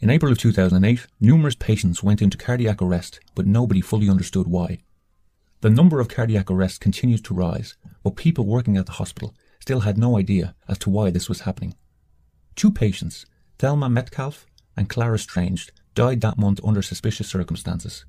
In 0.01 0.11
April 0.11 0.33
of 0.33 0.39
2008, 0.39 1.07
numerous 1.21 1.55
patients 1.55 2.03
went 2.03 2.21
into 2.21 2.37
cardiac 2.37 2.83
arrest, 2.83 3.21
but 3.35 3.47
nobody 3.47 3.81
fully 3.81 4.11
understood 4.11 4.49
why. 4.49 4.81
The 5.61 5.71
number 5.71 6.01
of 6.01 6.09
cardiac 6.09 6.51
arrests 6.51 6.79
continued 6.79 7.25
to 7.27 7.35
rise, 7.35 7.77
but 8.03 8.17
people 8.17 8.47
working 8.47 8.77
at 8.77 8.87
the 8.87 8.93
hospital 8.93 9.35
still 9.61 9.81
had 9.81 9.97
no 9.97 10.19
idea 10.19 10.55
as 10.67 10.79
to 10.79 10.91
why 10.91 11.11
this 11.11 11.29
was 11.29 11.41
happening. 11.41 11.75
Two 12.57 12.73
patients, 12.73 13.27
Thelma 13.59 13.89
Metcalf 13.89 14.47
and 14.77 14.89
Clara 14.89 15.19
Strange, 15.19 15.71
died 15.95 16.21
that 16.21 16.39
month 16.39 16.61
under 16.65 16.83
suspicious 16.83 17.29
circumstances. 17.29 18.05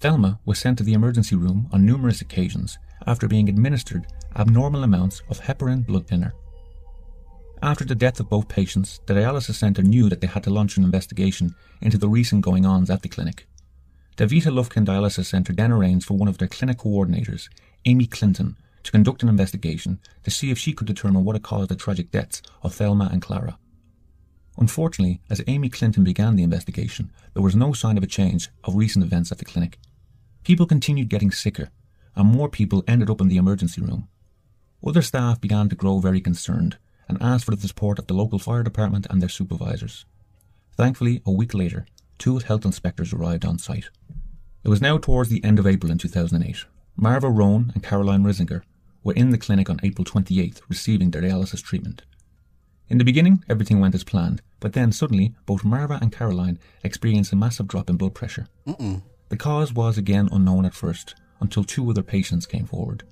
Thelma 0.00 0.40
was 0.44 0.58
sent 0.58 0.78
to 0.78 0.84
the 0.84 0.92
emergency 0.92 1.36
room 1.36 1.68
on 1.72 1.86
numerous 1.86 2.20
occasions 2.20 2.78
after 3.06 3.28
being 3.28 3.48
administered 3.48 4.06
abnormal 4.36 4.82
amounts 4.82 5.22
of 5.30 5.40
heparin 5.40 5.86
blood 5.86 6.06
thinner. 6.06 6.34
After 7.62 7.84
the 7.84 7.94
death 7.94 8.20
of 8.20 8.28
both 8.28 8.48
patients, 8.48 9.00
the 9.06 9.14
dialysis 9.14 9.54
centre 9.54 9.82
knew 9.82 10.08
that 10.10 10.20
they 10.20 10.26
had 10.26 10.42
to 10.44 10.50
launch 10.50 10.76
an 10.76 10.84
investigation 10.84 11.54
into 11.80 11.96
the 11.96 12.08
recent 12.08 12.42
going 12.42 12.66
ons 12.66 12.90
at 12.90 13.02
the 13.02 13.08
clinic. 13.08 13.46
DaVita 14.16 14.52
Lufkin 14.52 14.84
Dialysis 14.84 15.26
Centre 15.26 15.52
then 15.52 15.72
arranged 15.72 16.06
for 16.06 16.16
one 16.16 16.28
of 16.28 16.38
their 16.38 16.46
clinic 16.46 16.78
coordinators, 16.78 17.48
Amy 17.84 18.06
Clinton, 18.06 18.56
to 18.84 18.92
conduct 18.92 19.24
an 19.24 19.28
investigation 19.28 19.98
to 20.22 20.30
see 20.30 20.52
if 20.52 20.58
she 20.58 20.72
could 20.72 20.86
determine 20.86 21.24
what 21.24 21.34
had 21.34 21.42
caused 21.42 21.70
the 21.70 21.74
tragic 21.74 22.12
deaths 22.12 22.40
of 22.62 22.74
Thelma 22.74 23.08
and 23.10 23.20
Clara. 23.20 23.58
Unfortunately, 24.56 25.20
as 25.28 25.42
Amy 25.46 25.68
Clinton 25.68 26.04
began 26.04 26.36
the 26.36 26.42
investigation, 26.42 27.10
there 27.32 27.42
was 27.42 27.56
no 27.56 27.72
sign 27.72 27.96
of 27.96 28.04
a 28.04 28.08
change 28.08 28.50
of 28.62 28.76
recent 28.76 29.04
events 29.04 29.32
at 29.32 29.38
the 29.38 29.44
clinic. 29.44 29.78
People 30.44 30.66
continued 30.66 31.08
getting 31.08 31.30
sicker, 31.30 31.70
and 32.14 32.28
more 32.28 32.48
people 32.48 32.84
ended 32.86 33.10
up 33.10 33.20
in 33.20 33.28
the 33.28 33.36
emergency 33.36 33.80
room. 33.80 34.08
Other 34.86 35.02
staff 35.02 35.40
began 35.40 35.68
to 35.70 35.74
grow 35.74 35.98
very 35.98 36.20
concerned 36.20 36.76
and 37.08 37.20
asked 37.20 37.46
for 37.46 37.56
the 37.56 37.66
support 37.66 37.98
of 37.98 38.06
the 38.06 38.14
local 38.14 38.38
fire 38.38 38.62
department 38.62 39.06
and 39.10 39.20
their 39.20 39.28
supervisors. 39.28 40.04
Thankfully, 40.76 41.22
a 41.26 41.32
week 41.32 41.54
later, 41.54 41.86
two 42.18 42.38
health 42.38 42.64
inspectors 42.64 43.12
arrived 43.12 43.44
on 43.44 43.58
site. 43.58 43.88
It 44.62 44.68
was 44.68 44.80
now 44.80 44.98
towards 44.98 45.30
the 45.30 45.42
end 45.44 45.58
of 45.58 45.66
April 45.66 45.90
in 45.90 45.98
2008. 45.98 46.64
Marva 46.96 47.28
Roan 47.28 47.72
and 47.74 47.82
Caroline 47.82 48.22
Risinger 48.22 48.62
were 49.02 49.14
in 49.14 49.30
the 49.30 49.38
clinic 49.38 49.68
on 49.68 49.80
April 49.82 50.04
28th 50.04 50.60
receiving 50.68 51.10
their 51.10 51.22
dialysis 51.22 51.62
treatment. 51.62 52.02
In 52.88 52.98
the 52.98 53.04
beginning, 53.04 53.42
everything 53.48 53.80
went 53.80 53.94
as 53.94 54.04
planned, 54.04 54.42
but 54.60 54.74
then 54.74 54.92
suddenly 54.92 55.34
both 55.46 55.64
Marva 55.64 55.98
and 56.00 56.12
Caroline 56.12 56.58
experienced 56.82 57.32
a 57.32 57.36
massive 57.36 57.66
drop 57.66 57.88
in 57.88 57.96
blood 57.96 58.14
pressure. 58.14 58.46
Mm-mm. 58.66 59.02
The 59.30 59.36
cause 59.36 59.72
was 59.72 59.96
again 59.96 60.28
unknown 60.30 60.64
at 60.66 60.74
first 60.74 61.14
until 61.40 61.64
two 61.64 61.88
other 61.90 62.02
patients 62.02 62.46
came 62.46 62.66
forward. 62.66 63.04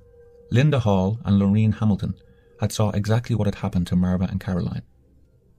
Linda 0.50 0.80
Hall 0.80 1.18
and 1.24 1.38
Lorraine 1.38 1.72
Hamilton 1.72 2.14
had 2.60 2.72
saw 2.72 2.90
exactly 2.90 3.34
what 3.34 3.46
had 3.46 3.56
happened 3.56 3.86
to 3.88 3.96
Marva 3.96 4.24
and 4.30 4.40
Caroline. 4.40 4.82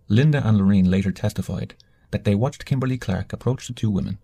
Linda 0.07 0.47
and 0.47 0.57
Lorraine 0.57 0.89
later 0.89 1.11
testified 1.11 1.73
that 2.11 2.23
they 2.23 2.35
watched 2.35 2.65
Kimberly 2.65 2.97
Clark 2.97 3.33
approach 3.33 3.67
the 3.67 3.73
two 3.73 3.89
women. 3.89 4.19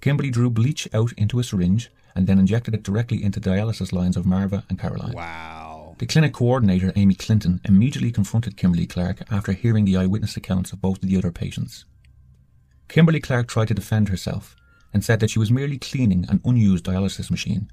Kimberly 0.00 0.30
drew 0.30 0.50
bleach 0.50 0.86
out 0.92 1.12
into 1.12 1.38
a 1.38 1.44
syringe 1.44 1.90
and 2.14 2.26
then 2.26 2.38
injected 2.38 2.74
it 2.74 2.82
directly 2.82 3.24
into 3.24 3.40
the 3.40 3.50
dialysis 3.50 3.92
lines 3.92 4.16
of 4.16 4.26
Marva 4.26 4.64
and 4.68 4.78
Caroline. 4.78 5.12
Wow. 5.14 5.61
The 6.02 6.08
clinic 6.08 6.32
coordinator, 6.32 6.92
Amy 6.96 7.14
Clinton, 7.14 7.60
immediately 7.64 8.10
confronted 8.10 8.56
Kimberly 8.56 8.86
Clark 8.86 9.22
after 9.30 9.52
hearing 9.52 9.84
the 9.84 9.96
eyewitness 9.96 10.36
accounts 10.36 10.72
of 10.72 10.80
both 10.80 11.00
of 11.00 11.08
the 11.08 11.16
other 11.16 11.30
patients. 11.30 11.84
Kimberly 12.88 13.20
Clark 13.20 13.46
tried 13.46 13.68
to 13.68 13.74
defend 13.74 14.08
herself 14.08 14.56
and 14.92 15.04
said 15.04 15.20
that 15.20 15.30
she 15.30 15.38
was 15.38 15.52
merely 15.52 15.78
cleaning 15.78 16.26
an 16.28 16.40
unused 16.44 16.84
dialysis 16.84 17.30
machine. 17.30 17.70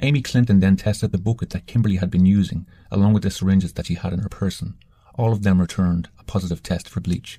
Amy 0.00 0.22
Clinton 0.22 0.58
then 0.58 0.74
tested 0.74 1.12
the 1.12 1.18
bucket 1.18 1.50
that 1.50 1.68
Kimberly 1.68 1.98
had 1.98 2.10
been 2.10 2.26
using, 2.26 2.66
along 2.90 3.12
with 3.12 3.22
the 3.22 3.30
syringes 3.30 3.74
that 3.74 3.86
she 3.86 3.94
had 3.94 4.12
in 4.12 4.18
her 4.18 4.28
person. 4.28 4.76
All 5.14 5.32
of 5.32 5.44
them 5.44 5.60
returned 5.60 6.08
a 6.18 6.24
positive 6.24 6.64
test 6.64 6.88
for 6.88 6.98
bleach. 6.98 7.38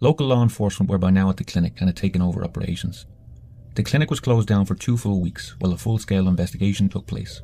Local 0.00 0.28
law 0.28 0.42
enforcement 0.42 0.88
were 0.88 0.96
by 0.96 1.10
now 1.10 1.28
at 1.28 1.36
the 1.36 1.44
clinic 1.44 1.74
and 1.80 1.90
had 1.90 1.96
taken 1.96 2.22
over 2.22 2.42
operations. 2.42 3.04
The 3.74 3.82
clinic 3.82 4.08
was 4.08 4.20
closed 4.20 4.48
down 4.48 4.64
for 4.64 4.74
two 4.74 4.96
full 4.96 5.20
weeks 5.20 5.54
while 5.58 5.74
a 5.74 5.76
full 5.76 5.98
scale 5.98 6.28
investigation 6.28 6.88
took 6.88 7.06
place. 7.06 7.42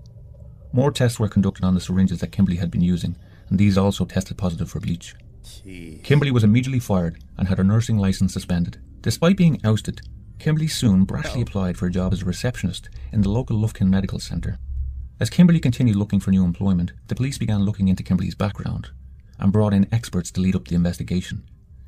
More 0.72 0.90
tests 0.90 1.20
were 1.20 1.28
conducted 1.28 1.64
on 1.64 1.74
the 1.74 1.80
syringes 1.80 2.20
that 2.20 2.32
Kimberly 2.32 2.56
had 2.56 2.70
been 2.70 2.80
using, 2.80 3.16
and 3.48 3.58
these 3.58 3.76
also 3.76 4.04
tested 4.04 4.38
positive 4.38 4.70
for 4.70 4.80
bleach. 4.80 5.14
Jeez. 5.44 6.02
Kimberly 6.02 6.30
was 6.30 6.44
immediately 6.44 6.78
fired 6.78 7.22
and 7.36 7.48
had 7.48 7.58
her 7.58 7.64
nursing 7.64 7.98
license 7.98 8.32
suspended. 8.32 8.80
Despite 9.02 9.36
being 9.36 9.60
ousted, 9.64 10.00
Kimberly 10.38 10.68
soon 10.68 11.06
brashly 11.06 11.42
applied 11.42 11.76
for 11.76 11.86
a 11.86 11.90
job 11.90 12.12
as 12.12 12.22
a 12.22 12.24
receptionist 12.24 12.88
in 13.12 13.20
the 13.20 13.28
local 13.28 13.56
Lufkin 13.56 13.88
Medical 13.88 14.18
Centre. 14.18 14.58
As 15.20 15.30
Kimberly 15.30 15.60
continued 15.60 15.96
looking 15.96 16.20
for 16.20 16.30
new 16.30 16.44
employment, 16.44 16.92
the 17.08 17.14
police 17.14 17.38
began 17.38 17.64
looking 17.64 17.88
into 17.88 18.02
Kimberly's 18.02 18.34
background 18.34 18.90
and 19.38 19.52
brought 19.52 19.74
in 19.74 19.92
experts 19.92 20.30
to 20.32 20.40
lead 20.40 20.56
up 20.56 20.68
the 20.68 20.74
investigation. 20.74 21.44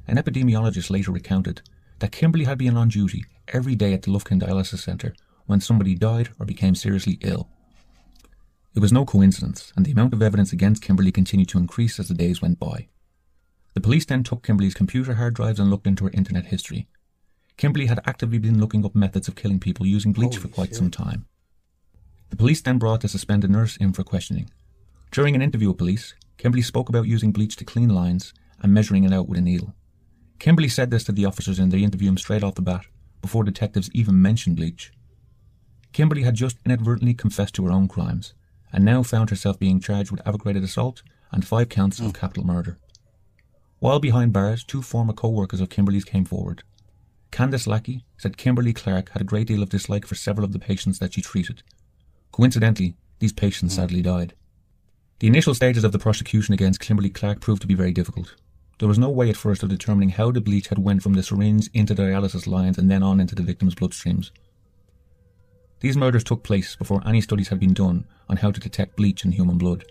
An 0.06 0.16
epidemiologist 0.16 0.90
later 0.90 1.10
recounted 1.10 1.62
that 2.00 2.12
Kimberly 2.12 2.44
had 2.44 2.58
been 2.58 2.76
on 2.76 2.88
duty 2.88 3.24
every 3.48 3.74
day 3.74 3.92
at 3.94 4.02
the 4.02 4.10
Lufkin 4.10 4.40
Dialysis 4.40 4.80
Centre 4.80 5.14
when 5.46 5.60
somebody 5.60 5.94
died 5.94 6.30
or 6.38 6.46
became 6.46 6.74
seriously 6.74 7.18
ill. 7.22 7.48
It 8.74 8.80
was 8.80 8.92
no 8.92 9.04
coincidence, 9.04 9.72
and 9.76 9.86
the 9.86 9.92
amount 9.92 10.14
of 10.14 10.22
evidence 10.22 10.52
against 10.52 10.82
Kimberly 10.82 11.12
continued 11.12 11.48
to 11.50 11.58
increase 11.58 12.00
as 12.00 12.08
the 12.08 12.14
days 12.14 12.42
went 12.42 12.58
by. 12.58 12.88
The 13.74 13.80
police 13.80 14.04
then 14.04 14.24
took 14.24 14.42
Kimberly's 14.42 14.74
computer 14.74 15.14
hard 15.14 15.34
drives 15.34 15.60
and 15.60 15.70
looked 15.70 15.86
into 15.86 16.04
her 16.04 16.10
internet 16.12 16.46
history. 16.46 16.88
Kimberly 17.56 17.86
had 17.86 18.00
actively 18.04 18.38
been 18.38 18.60
looking 18.60 18.84
up 18.84 18.94
methods 18.94 19.28
of 19.28 19.36
killing 19.36 19.60
people 19.60 19.86
using 19.86 20.12
bleach 20.12 20.36
Holy 20.36 20.42
for 20.42 20.48
quite 20.48 20.68
shit. 20.70 20.76
some 20.76 20.90
time. 20.90 21.26
The 22.30 22.36
police 22.36 22.60
then 22.60 22.78
brought 22.78 23.02
the 23.02 23.08
suspended 23.08 23.50
nurse 23.50 23.76
in 23.76 23.92
for 23.92 24.02
questioning. 24.02 24.50
During 25.12 25.36
an 25.36 25.42
interview 25.42 25.68
with 25.68 25.78
police, 25.78 26.14
Kimberly 26.36 26.62
spoke 26.62 26.88
about 26.88 27.06
using 27.06 27.30
bleach 27.30 27.54
to 27.56 27.64
clean 27.64 27.90
lines 27.90 28.34
and 28.60 28.74
measuring 28.74 29.04
it 29.04 29.12
out 29.12 29.28
with 29.28 29.38
a 29.38 29.42
needle. 29.42 29.74
Kimberly 30.40 30.68
said 30.68 30.90
this 30.90 31.04
to 31.04 31.12
the 31.12 31.26
officers 31.26 31.60
in 31.60 31.68
the 31.68 31.84
interview 31.84 32.14
straight 32.16 32.42
off 32.42 32.56
the 32.56 32.62
bat, 32.62 32.86
before 33.22 33.44
detectives 33.44 33.88
even 33.94 34.20
mentioned 34.20 34.56
bleach. 34.56 34.92
Kimberly 35.92 36.22
had 36.22 36.34
just 36.34 36.58
inadvertently 36.66 37.14
confessed 37.14 37.54
to 37.54 37.64
her 37.64 37.72
own 37.72 37.86
crimes, 37.86 38.34
and 38.74 38.84
now 38.84 39.04
found 39.04 39.30
herself 39.30 39.58
being 39.58 39.78
charged 39.78 40.10
with 40.10 40.26
aggravated 40.26 40.64
assault 40.64 41.02
and 41.30 41.46
five 41.46 41.68
counts 41.68 42.00
of 42.00 42.06
hmm. 42.06 42.10
capital 42.10 42.44
murder. 42.44 42.76
While 43.78 44.00
behind 44.00 44.32
bars, 44.32 44.64
two 44.64 44.82
former 44.82 45.12
co-workers 45.12 45.60
of 45.60 45.70
Kimberly's 45.70 46.04
came 46.04 46.24
forward. 46.24 46.64
Candice 47.30 47.68
Lackey 47.68 48.04
said 48.18 48.36
Kimberly 48.36 48.72
Clark 48.72 49.10
had 49.10 49.22
a 49.22 49.24
great 49.24 49.46
deal 49.46 49.62
of 49.62 49.68
dislike 49.68 50.06
for 50.06 50.16
several 50.16 50.44
of 50.44 50.52
the 50.52 50.58
patients 50.58 50.98
that 50.98 51.14
she 51.14 51.22
treated. 51.22 51.62
Coincidentally, 52.32 52.96
these 53.20 53.32
patients 53.32 53.74
hmm. 53.74 53.80
sadly 53.80 54.02
died. 54.02 54.34
The 55.20 55.28
initial 55.28 55.54
stages 55.54 55.84
of 55.84 55.92
the 55.92 55.98
prosecution 56.00 56.52
against 56.52 56.80
Kimberly 56.80 57.10
Clark 57.10 57.40
proved 57.40 57.62
to 57.62 57.68
be 57.68 57.74
very 57.74 57.92
difficult. 57.92 58.34
There 58.80 58.88
was 58.88 58.98
no 58.98 59.08
way 59.08 59.30
at 59.30 59.36
first 59.36 59.62
of 59.62 59.68
determining 59.68 60.08
how 60.08 60.32
the 60.32 60.40
bleach 60.40 60.66
had 60.66 60.80
went 60.80 61.04
from 61.04 61.12
the 61.12 61.22
syringe 61.22 61.70
into 61.72 61.94
the 61.94 62.02
dialysis 62.02 62.48
lines 62.48 62.76
and 62.76 62.90
then 62.90 63.04
on 63.04 63.20
into 63.20 63.36
the 63.36 63.44
victim's 63.44 63.76
bloodstreams. 63.76 64.32
These 65.84 65.98
murders 65.98 66.24
took 66.24 66.42
place 66.42 66.76
before 66.76 67.06
any 67.06 67.20
studies 67.20 67.48
had 67.48 67.60
been 67.60 67.74
done 67.74 68.06
on 68.30 68.38
how 68.38 68.50
to 68.50 68.58
detect 68.58 68.96
bleach 68.96 69.26
in 69.26 69.32
human 69.32 69.58
blood. 69.58 69.82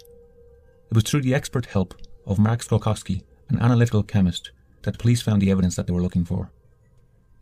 It 0.89 0.95
was 0.95 1.03
through 1.03 1.21
the 1.21 1.35
expert 1.35 1.67
help 1.67 1.93
of 2.25 2.39
Mark 2.39 2.61
Skolkowski, 2.61 3.21
an 3.49 3.59
analytical 3.59 4.01
chemist, 4.01 4.49
that 4.81 4.93
the 4.93 4.97
police 4.97 5.21
found 5.21 5.39
the 5.39 5.51
evidence 5.51 5.75
that 5.75 5.85
they 5.85 5.93
were 5.93 6.01
looking 6.01 6.25
for. 6.25 6.49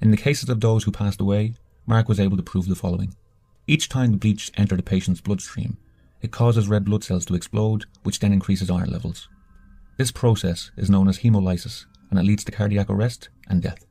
In 0.02 0.12
the 0.12 0.18
cases 0.18 0.50
of 0.50 0.60
those 0.60 0.84
who 0.84 0.92
passed 0.92 1.22
away, 1.22 1.54
Mark 1.86 2.10
was 2.10 2.20
able 2.20 2.36
to 2.36 2.44
prove 2.44 2.68
the 2.68 2.76
following. 2.76 3.16
Each 3.68 3.88
time 3.88 4.12
the 4.12 4.18
bleach 4.18 4.52
entered 4.56 4.82
a 4.82 4.84
patient's 4.84 5.22
bloodstream, 5.22 5.78
it 6.22 6.32
causes 6.32 6.68
red 6.68 6.84
blood 6.84 7.06
cells 7.06 7.26
to 7.28 7.36
explode, 7.36 7.86
which 8.04 8.20
then 8.20 8.34
increases 8.34 8.70
iron 8.70 8.90
levels. 8.90 9.30
This 9.98 10.12
process 10.12 10.72
is 10.76 10.90
known 10.90 11.08
as 11.08 11.20
hemolysis, 11.20 11.86
and 12.10 12.20
it 12.20 12.26
leads 12.26 12.44
to 12.44 12.52
cardiac 12.52 12.90
arrest 12.90 13.30
and 13.48 13.62
death. 13.62 13.86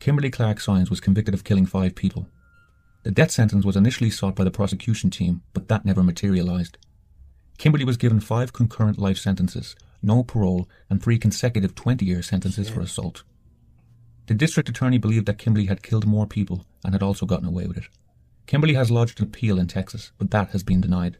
Kimberly 0.00 0.30
Clark 0.30 0.58
Saenz 0.58 0.90
was 0.90 1.00
convicted 1.00 1.32
of 1.32 1.44
killing 1.44 1.64
five 1.64 1.94
people. 1.94 2.28
The 3.04 3.10
death 3.10 3.30
sentence 3.30 3.66
was 3.66 3.76
initially 3.76 4.08
sought 4.08 4.34
by 4.34 4.44
the 4.44 4.50
prosecution 4.50 5.10
team, 5.10 5.42
but 5.52 5.68
that 5.68 5.84
never 5.84 6.02
materialized. 6.02 6.78
Kimberly 7.58 7.84
was 7.84 7.98
given 7.98 8.18
five 8.18 8.54
concurrent 8.54 8.98
life 8.98 9.18
sentences, 9.18 9.76
no 10.02 10.22
parole, 10.22 10.68
and 10.88 11.02
three 11.02 11.18
consecutive 11.18 11.74
20 11.74 12.04
year 12.04 12.22
sentences 12.22 12.70
for 12.70 12.80
assault. 12.80 13.22
The 14.26 14.34
district 14.34 14.70
attorney 14.70 14.96
believed 14.96 15.26
that 15.26 15.36
Kimberly 15.36 15.66
had 15.66 15.82
killed 15.82 16.06
more 16.06 16.26
people 16.26 16.64
and 16.82 16.94
had 16.94 17.02
also 17.02 17.26
gotten 17.26 17.46
away 17.46 17.66
with 17.66 17.76
it. 17.76 17.88
Kimberly 18.46 18.72
has 18.72 18.90
lodged 18.90 19.20
an 19.20 19.26
appeal 19.26 19.58
in 19.58 19.66
Texas, 19.66 20.12
but 20.16 20.30
that 20.30 20.50
has 20.50 20.62
been 20.62 20.80
denied. 20.80 21.18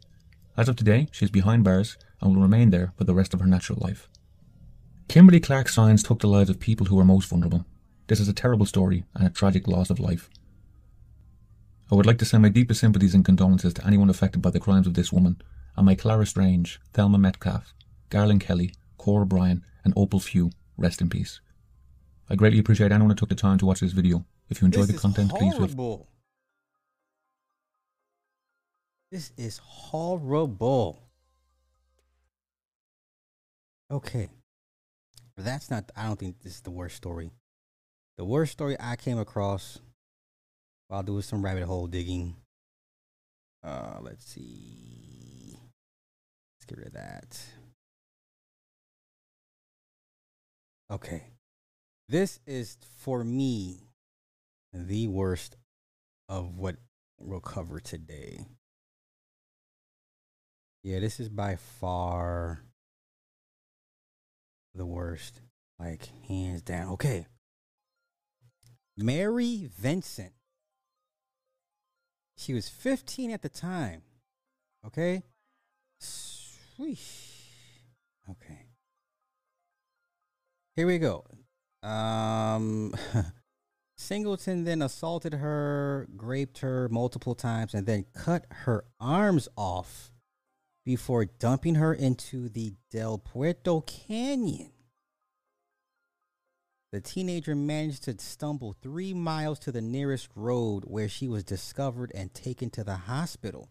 As 0.57 0.71
of 0.71 0.77
today, 0.77 1.09
she 1.13 1.27
is 1.27 1.31
behind 1.31 1.65
bars 1.65 1.99
and 2.23 2.35
will 2.35 2.43
remain 2.43 2.71
there 2.71 2.95
for 2.97 3.05
the 3.05 3.15
rest 3.15 3.35
of 3.35 3.41
her 3.41 3.47
natural 3.47 3.79
life. 3.83 4.09
Kimberly 5.09 5.41
Clark 5.41 5.67
Saenz 5.67 6.03
took 6.03 6.21
the 6.21 6.29
lives 6.29 6.49
of 6.49 6.61
people 6.61 6.87
who 6.87 6.99
are 6.99 7.05
most 7.05 7.29
vulnerable. 7.29 7.67
This 8.07 8.21
is 8.21 8.29
a 8.29 8.33
terrible 8.33 8.65
story 8.65 9.05
and 9.15 9.27
a 9.27 9.31
tragic 9.31 9.69
loss 9.69 9.91
of 9.91 10.01
life. 10.01 10.31
I 11.91 11.95
would 11.95 12.07
like 12.07 12.19
to 12.19 12.25
send 12.25 12.43
my 12.43 12.49
deepest 12.49 12.81
sympathies 12.81 13.15
and 13.15 13.25
condolences 13.25 13.75
to 13.75 13.87
anyone 13.87 14.11
affected 14.11 14.41
by 14.41 14.51
the 14.51 14.61
crimes 14.61 14.87
of 14.87 14.95
this 14.95 15.13
woman, 15.13 15.41
and 15.77 15.87
may 15.87 15.97
Clara 15.97 16.27
Strange, 16.27 16.81
Thelma 16.93 17.19
Metcalf, 17.19 17.75
Garland 18.11 18.41
Kelly, 18.41 18.75
Cora 18.97 19.27
Bryan, 19.27 19.65
and 19.85 19.93
Opal 19.97 20.21
Few 20.21 20.51
rest 20.79 21.01
in 21.01 21.11
peace. 21.11 21.41
I 22.29 22.37
greatly 22.37 22.59
appreciate 22.59 22.91
anyone 22.91 23.11
who 23.11 23.17
took 23.17 23.29
the 23.29 23.35
time 23.35 23.59
to 23.59 23.67
watch 23.67 23.81
this 23.81 23.93
video. 23.93 24.25
If 24.49 24.61
you 24.61 24.67
enjoyed 24.67 24.89
This 24.89 24.97
the 24.97 25.01
content, 25.03 25.31
please 25.31 25.55
horrible. 25.55 26.09
This 29.11 29.33
is 29.37 29.59
horrible. 29.59 31.03
Okay. 33.91 34.29
That's 35.37 35.71
not, 35.71 35.91
I 35.97 36.07
don't 36.07 36.19
think 36.19 36.41
this 36.41 36.55
is 36.55 36.61
the 36.63 36.71
worst 36.71 36.97
story. 36.97 37.31
The 38.17 38.25
worst 38.25 38.53
story 38.53 38.77
I 38.81 38.97
came 38.97 39.19
across 39.19 39.81
while 40.89 41.03
doing 41.03 41.23
some 41.23 41.45
rabbit 41.45 41.65
hole 41.65 41.87
digging. 41.87 42.37
Uh, 43.63 43.99
let's 44.01 44.27
see. 44.27 45.59
Let's 46.57 46.67
get 46.67 46.79
rid 46.79 46.87
of 46.89 46.93
that. 46.95 47.41
Okay. 50.91 51.25
This 52.09 52.39
is 52.47 52.77
for 52.99 53.25
me 53.25 53.89
the 54.73 55.09
worst 55.09 55.57
of 56.29 56.59
what 56.59 56.77
we'll 57.19 57.41
cover 57.41 57.81
today. 57.81 58.47
Yeah, 60.83 61.01
this 61.01 61.19
is 61.19 61.31
by 61.31 61.57
far 61.57 62.65
the 64.75 64.85
worst. 64.85 65.41
Like, 65.79 66.09
hands 66.29 66.63
down. 66.63 66.93
Okay. 66.93 67.27
Mary 68.97 69.69
Vincent. 69.79 70.33
She 72.37 72.53
was 72.53 72.69
15 72.69 73.31
at 73.31 73.43
the 73.43 73.49
time. 73.49 74.03
Okay. 74.87 75.23
Okay. 78.31 78.67
Here 80.77 80.87
we 80.87 80.99
go. 80.99 81.25
Um, 81.83 82.95
Singleton 83.97 84.65
then 84.65 84.83
assaulted 84.83 85.35
her, 85.35 86.09
raped 86.17 86.59
her 86.59 86.89
multiple 86.89 87.35
times, 87.35 87.75
and 87.75 87.87
then 87.87 88.07
cut 88.13 88.47
her 88.51 88.85
arms 88.99 89.49
off 89.57 90.11
before 90.85 91.25
dumping 91.25 91.77
her 91.77 91.95
into 91.95 92.49
the 92.49 92.75
Del 92.91 93.19
Puerto 93.19 93.81
Canyon. 93.83 94.74
The 96.95 97.01
teenager 97.01 97.57
managed 97.57 98.05
to 98.05 98.17
stumble 98.21 98.77
three 98.81 99.13
miles 99.13 99.59
to 99.59 99.73
the 99.73 99.81
nearest 99.81 100.29
road 100.37 100.85
where 100.87 101.09
she 101.09 101.27
was 101.27 101.43
discovered 101.43 102.13
and 102.15 102.33
taken 102.33 102.71
to 102.71 102.85
the 102.85 102.95
hospital. 102.95 103.69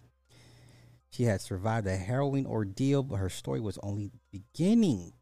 She 1.09 1.23
had 1.23 1.39
survived 1.39 1.87
a 1.87 1.95
harrowing 1.95 2.45
ordeal, 2.45 3.01
but 3.01 3.15
her 3.15 3.29
story 3.29 3.61
was 3.61 3.79
only 3.81 4.11
beginning. 4.29 5.13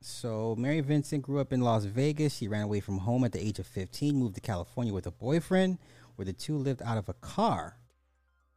So, 0.00 0.56
Mary 0.58 0.80
Vincent 0.80 1.22
grew 1.22 1.38
up 1.38 1.52
in 1.52 1.60
Las 1.60 1.84
Vegas. 1.84 2.38
She 2.38 2.48
ran 2.48 2.64
away 2.64 2.80
from 2.80 2.98
home 2.98 3.22
at 3.22 3.30
the 3.30 3.40
age 3.40 3.60
of 3.60 3.68
15, 3.68 4.16
moved 4.16 4.34
to 4.34 4.40
California 4.40 4.92
with 4.92 5.06
a 5.06 5.12
boyfriend, 5.12 5.78
where 6.16 6.26
the 6.26 6.32
two 6.32 6.58
lived 6.58 6.82
out 6.82 6.98
of 6.98 7.08
a 7.08 7.14
car. 7.14 7.78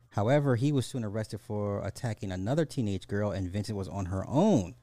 However, 0.09 0.55
he 0.55 0.71
was 0.71 0.87
soon 0.87 1.03
arrested 1.03 1.39
for 1.39 1.85
attacking 1.85 2.31
another 2.31 2.65
teenage 2.65 3.07
girl, 3.07 3.29
and 3.29 3.51
Vincent 3.51 3.77
was 3.77 3.87
on 3.87 4.07
her 4.07 4.27
own. 4.27 4.73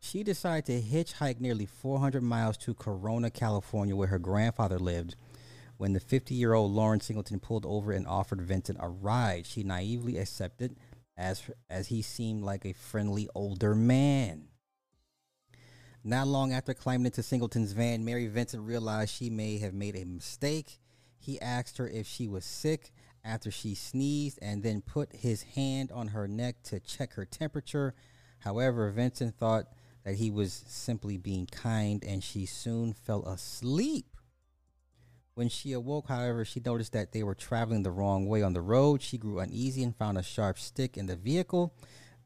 She 0.00 0.22
decided 0.24 0.66
to 0.66 0.80
hitchhike 0.80 1.40
nearly 1.40 1.66
400 1.66 2.22
miles 2.22 2.56
to 2.58 2.74
Corona, 2.74 3.30
California, 3.30 3.94
where 3.94 4.08
her 4.08 4.18
grandfather 4.18 4.78
lived. 4.78 5.14
When 5.76 5.92
the 5.92 6.00
50 6.00 6.34
year 6.34 6.54
old 6.54 6.72
Lawrence 6.72 7.06
Singleton 7.06 7.38
pulled 7.38 7.64
over 7.64 7.92
and 7.92 8.06
offered 8.06 8.40
Vincent 8.40 8.78
a 8.80 8.88
ride, 8.88 9.46
she 9.46 9.62
naively 9.62 10.18
accepted 10.18 10.76
as, 11.16 11.42
as 11.68 11.88
he 11.88 12.02
seemed 12.02 12.42
like 12.42 12.64
a 12.64 12.72
friendly 12.72 13.28
older 13.34 13.74
man. 13.74 14.48
Not 16.02 16.26
long 16.26 16.52
after 16.52 16.72
climbing 16.72 17.06
into 17.06 17.22
Singleton's 17.22 17.72
van, 17.72 18.04
Mary 18.04 18.26
Vincent 18.26 18.62
realized 18.62 19.14
she 19.14 19.28
may 19.28 19.58
have 19.58 19.74
made 19.74 19.96
a 19.96 20.06
mistake. 20.06 20.80
He 21.18 21.40
asked 21.40 21.76
her 21.76 21.86
if 21.86 22.06
she 22.06 22.26
was 22.26 22.46
sick 22.46 22.90
after 23.22 23.50
she 23.50 23.74
sneezed 23.74 24.38
and 24.40 24.62
then 24.62 24.80
put 24.80 25.14
his 25.14 25.42
hand 25.42 25.92
on 25.92 26.08
her 26.08 26.26
neck 26.26 26.62
to 26.64 26.80
check 26.80 27.14
her 27.14 27.26
temperature. 27.26 27.94
However, 28.38 28.90
Vincent 28.90 29.36
thought 29.36 29.66
that 30.04 30.16
he 30.16 30.30
was 30.30 30.64
simply 30.66 31.16
being 31.16 31.46
kind 31.46 32.02
and 32.04 32.22
she 32.22 32.46
soon 32.46 32.92
fell 32.92 33.24
asleep. 33.24 34.06
When 35.34 35.48
she 35.48 35.72
awoke, 35.72 36.08
however, 36.08 36.44
she 36.44 36.60
noticed 36.64 36.92
that 36.92 37.12
they 37.12 37.22
were 37.22 37.34
traveling 37.34 37.82
the 37.82 37.90
wrong 37.90 38.26
way 38.26 38.42
on 38.42 38.52
the 38.52 38.60
road. 38.60 39.00
She 39.02 39.16
grew 39.16 39.38
uneasy 39.38 39.82
and 39.82 39.96
found 39.96 40.18
a 40.18 40.22
sharp 40.22 40.58
stick 40.58 40.96
in 40.96 41.06
the 41.06 41.16
vehicle. 41.16 41.74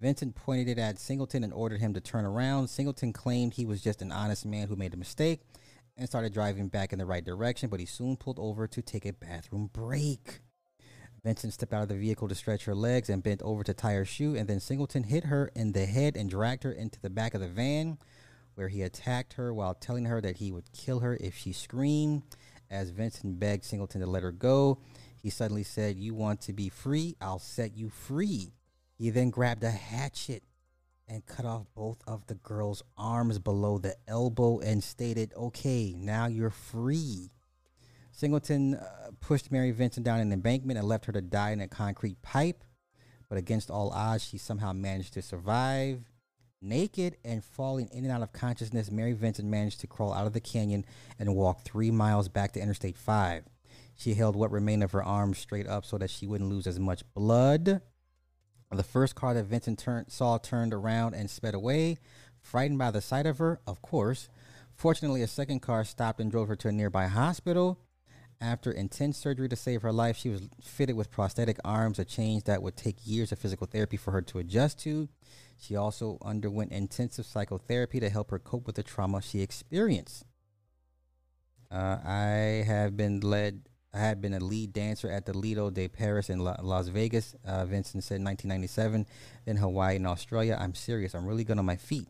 Vincent 0.01 0.35
pointed 0.35 0.69
it 0.69 0.79
at 0.79 0.99
Singleton 0.99 1.45
and 1.45 1.53
ordered 1.53 1.81
him 1.81 1.95
to 1.95 2.01
turn 2.01 2.25
around. 2.25 2.69
Singleton 2.69 3.13
claimed 3.13 3.55
he 3.55 3.67
was 3.67 3.81
just 3.81 4.03
an 4.03 4.11
honest 4.11 4.45
man 4.45 4.69
who 4.69 4.77
made 4.77 4.95
a 4.95 4.99
mistake 4.99 5.43
and 5.97 6.09
started 6.09 6.33
driving 6.33 6.69
back 6.69 6.93
in 6.93 6.99
the 6.99 7.07
right 7.07 7.25
direction, 7.25 7.69
but 7.69 7.81
he 7.81 7.87
soon 7.87 8.17
pulled 8.17 8.39
over 8.39 8.67
to 8.67 8.83
take 8.83 9.07
a 9.07 9.13
bathroom 9.13 9.71
break. 9.73 10.41
Vincent 11.25 11.55
stepped 11.55 11.73
out 11.73 11.83
of 11.83 11.89
the 11.89 11.97
vehicle 11.97 12.29
to 12.29 12.35
stretch 12.35 12.67
her 12.67 12.75
legs 12.75 13.09
and 13.09 13.23
bent 13.23 13.41
over 13.41 13.65
to 13.65 13.73
tie 13.73 13.95
her 13.95 14.05
shoe, 14.05 14.37
and 14.37 14.47
then 14.47 14.61
Singleton 14.61 15.05
hit 15.05 15.25
her 15.25 15.51
in 15.55 15.73
the 15.73 15.87
head 15.87 16.17
and 16.17 16.29
dragged 16.29 16.65
her 16.65 16.73
into 16.73 17.01
the 17.01 17.09
back 17.09 17.33
of 17.33 17.41
the 17.41 17.49
van, 17.49 17.97
where 18.57 18.69
he 18.69 18.83
attacked 18.83 19.33
her 19.33 19.53
while 19.53 19.75
telling 19.75 20.05
her 20.05 20.21
that 20.21 20.37
he 20.37 20.53
would 20.53 20.71
kill 20.73 21.01
her 21.01 21.17
if 21.21 21.35
she 21.35 21.53
screamed. 21.53 22.23
As 22.71 22.91
Vincent 22.91 23.41
begged 23.41 23.65
Singleton 23.65 24.03
to 24.03 24.07
let 24.07 24.23
her 24.23 24.33
go, 24.33 24.79
he 25.17 25.31
suddenly 25.31 25.63
said, 25.63 25.97
You 25.97 26.15
want 26.15 26.43
to 26.43 26.53
be 26.53 26.69
free? 26.69 27.17
I'll 27.23 27.39
set 27.39 27.75
you 27.75 27.89
free. 27.89 28.53
He 28.99 29.09
then 29.09 29.31
grabbed 29.31 29.65
a 29.65 29.71
hatchet 29.71 30.43
and 31.09 31.25
cut 31.25 31.47
off 31.47 31.65
both 31.75 31.99
of 32.07 32.27
the 32.27 32.35
girl's 32.35 32.83
arms 32.99 33.39
below 33.39 33.79
the 33.79 33.97
elbow 34.07 34.59
and 34.59 34.85
stated, 34.85 35.33
Okay, 35.35 35.95
now 35.97 36.27
you're 36.27 36.51
free. 36.51 37.31
Singleton 38.15 38.77
uh, 38.77 39.11
pushed 39.21 39.51
Mary 39.51 39.73
Vincent 39.73 40.07
down 40.07 40.21
an 40.21 40.33
embankment 40.33 40.79
and 40.79 40.87
left 40.87 41.07
her 41.07 41.13
to 41.13 41.21
die 41.21 41.51
in 41.51 41.61
a 41.61 41.67
concrete 41.67 42.23
pipe. 42.23 42.63
But 43.29 43.39
against 43.39 43.71
all 43.73 43.91
odds, 43.91 44.25
she 44.25 44.39
somehow 44.39 44.73
managed 44.73 45.15
to 45.15 45.23
survive. 45.23 46.05
Naked 46.63 47.17
and 47.25 47.45
falling 47.45 47.89
in 47.93 48.05
and 48.05 48.13
out 48.13 48.23
of 48.23 48.33
consciousness, 48.33 48.91
Mary 48.91 49.15
Vincent 49.15 49.49
managed 49.49 49.81
to 49.81 49.89
crawl 49.89 50.13
out 50.13 50.29
of 50.29 50.33
the 50.33 50.41
canyon 50.41 50.85
and 51.19 51.35
walk 51.35 51.63
three 51.63 51.91
miles 51.91 52.29
back 52.29 52.53
to 52.53 52.61
Interstate 52.61 52.97
5. 52.97 53.45
She 53.97 54.15
held 54.15 54.37
what 54.37 54.53
remained 54.53 54.85
of 54.85 54.93
her 54.93 55.03
arms 55.03 55.39
straight 55.39 55.67
up 55.67 55.85
so 55.85 55.99
that 55.99 56.11
she 56.11 56.29
wouldn't 56.29 56.51
lose 56.51 56.69
as 56.69 56.79
much 56.79 57.03
blood. 57.15 57.83
The 58.71 58.83
first 58.85 59.17
car 59.17 59.35
that 59.35 59.45
Vincent 59.45 59.81
turned, 59.81 60.13
saw 60.13 60.39
turned 60.39 60.73
around 60.73 61.15
and 61.15 61.29
sped 61.29 61.55
away, 61.55 61.99
frightened 62.41 62.79
by 62.79 62.93
the 62.93 63.01
sight 63.01 63.27
of 63.27 63.39
her, 63.39 63.61
of 63.67 63.83
course. 63.83 64.29
Fortunately, 64.73 65.23
a 65.23 65.27
second 65.27 65.61
car 65.61 65.85
stopped 65.85 66.21
and 66.21 66.31
drove 66.31 66.49
her 66.49 66.57
to 66.57 66.69
a 66.69 66.73
nearby 66.73 67.07
hospital. 67.07 67.79
After 68.41 68.71
intense 68.71 69.17
surgery 69.17 69.49
to 69.49 69.57
save 69.57 69.83
her 69.83 69.93
life, 69.93 70.17
she 70.17 70.29
was 70.29 70.49
fitted 70.63 70.97
with 70.97 71.11
prosthetic 71.11 71.59
arms, 71.65 71.99
a 71.99 72.05
change 72.05 72.45
that 72.45 72.63
would 72.63 72.77
take 72.77 72.97
years 73.07 73.33
of 73.33 73.39
physical 73.39 73.67
therapy 73.67 73.97
for 73.97 74.11
her 74.11 74.23
to 74.23 74.39
adjust 74.39 74.79
to. 74.81 75.09
She 75.57 75.77
also 75.77 76.19
underwent 76.23 76.73
intensive 76.73 77.27
psychotherapy 77.27 78.01
to 78.01 78.11
help 78.11 78.31
her 78.31 78.39
cope 78.39 78.67
with 78.67 78.77
the 78.77 78.83
trauma 78.83 79.23
she 79.23 79.41
experienced. 79.41 80.25
Uh, 81.71 81.99
I 82.05 82.65
have 82.67 82.97
been 82.97 83.21
led. 83.21 83.63
I 83.93 83.99
had 83.99 84.21
been 84.21 84.35
a 84.35 84.41
lead 84.41 84.73
dancer 84.73 85.09
at 85.09 85.25
the 85.25 85.37
Lido 85.37 85.71
de 85.71 85.89
Paris 85.89 86.29
in 86.29 86.41
La- 86.41 86.57
Las 86.61 86.89
Vegas. 86.89 87.35
Uh, 87.45 87.65
Vincent 87.65 88.03
said 88.03 88.21
1997, 88.23 89.07
then 89.45 89.57
Hawaii 89.57 89.97
and 89.97 90.07
Australia. 90.07 90.59
I'm 90.61 90.75
serious. 90.75 91.15
I'm 91.15 91.27
really 91.27 91.45
good 91.45 91.59
on 91.59 91.65
my 91.65 91.77
feet. 91.77 92.09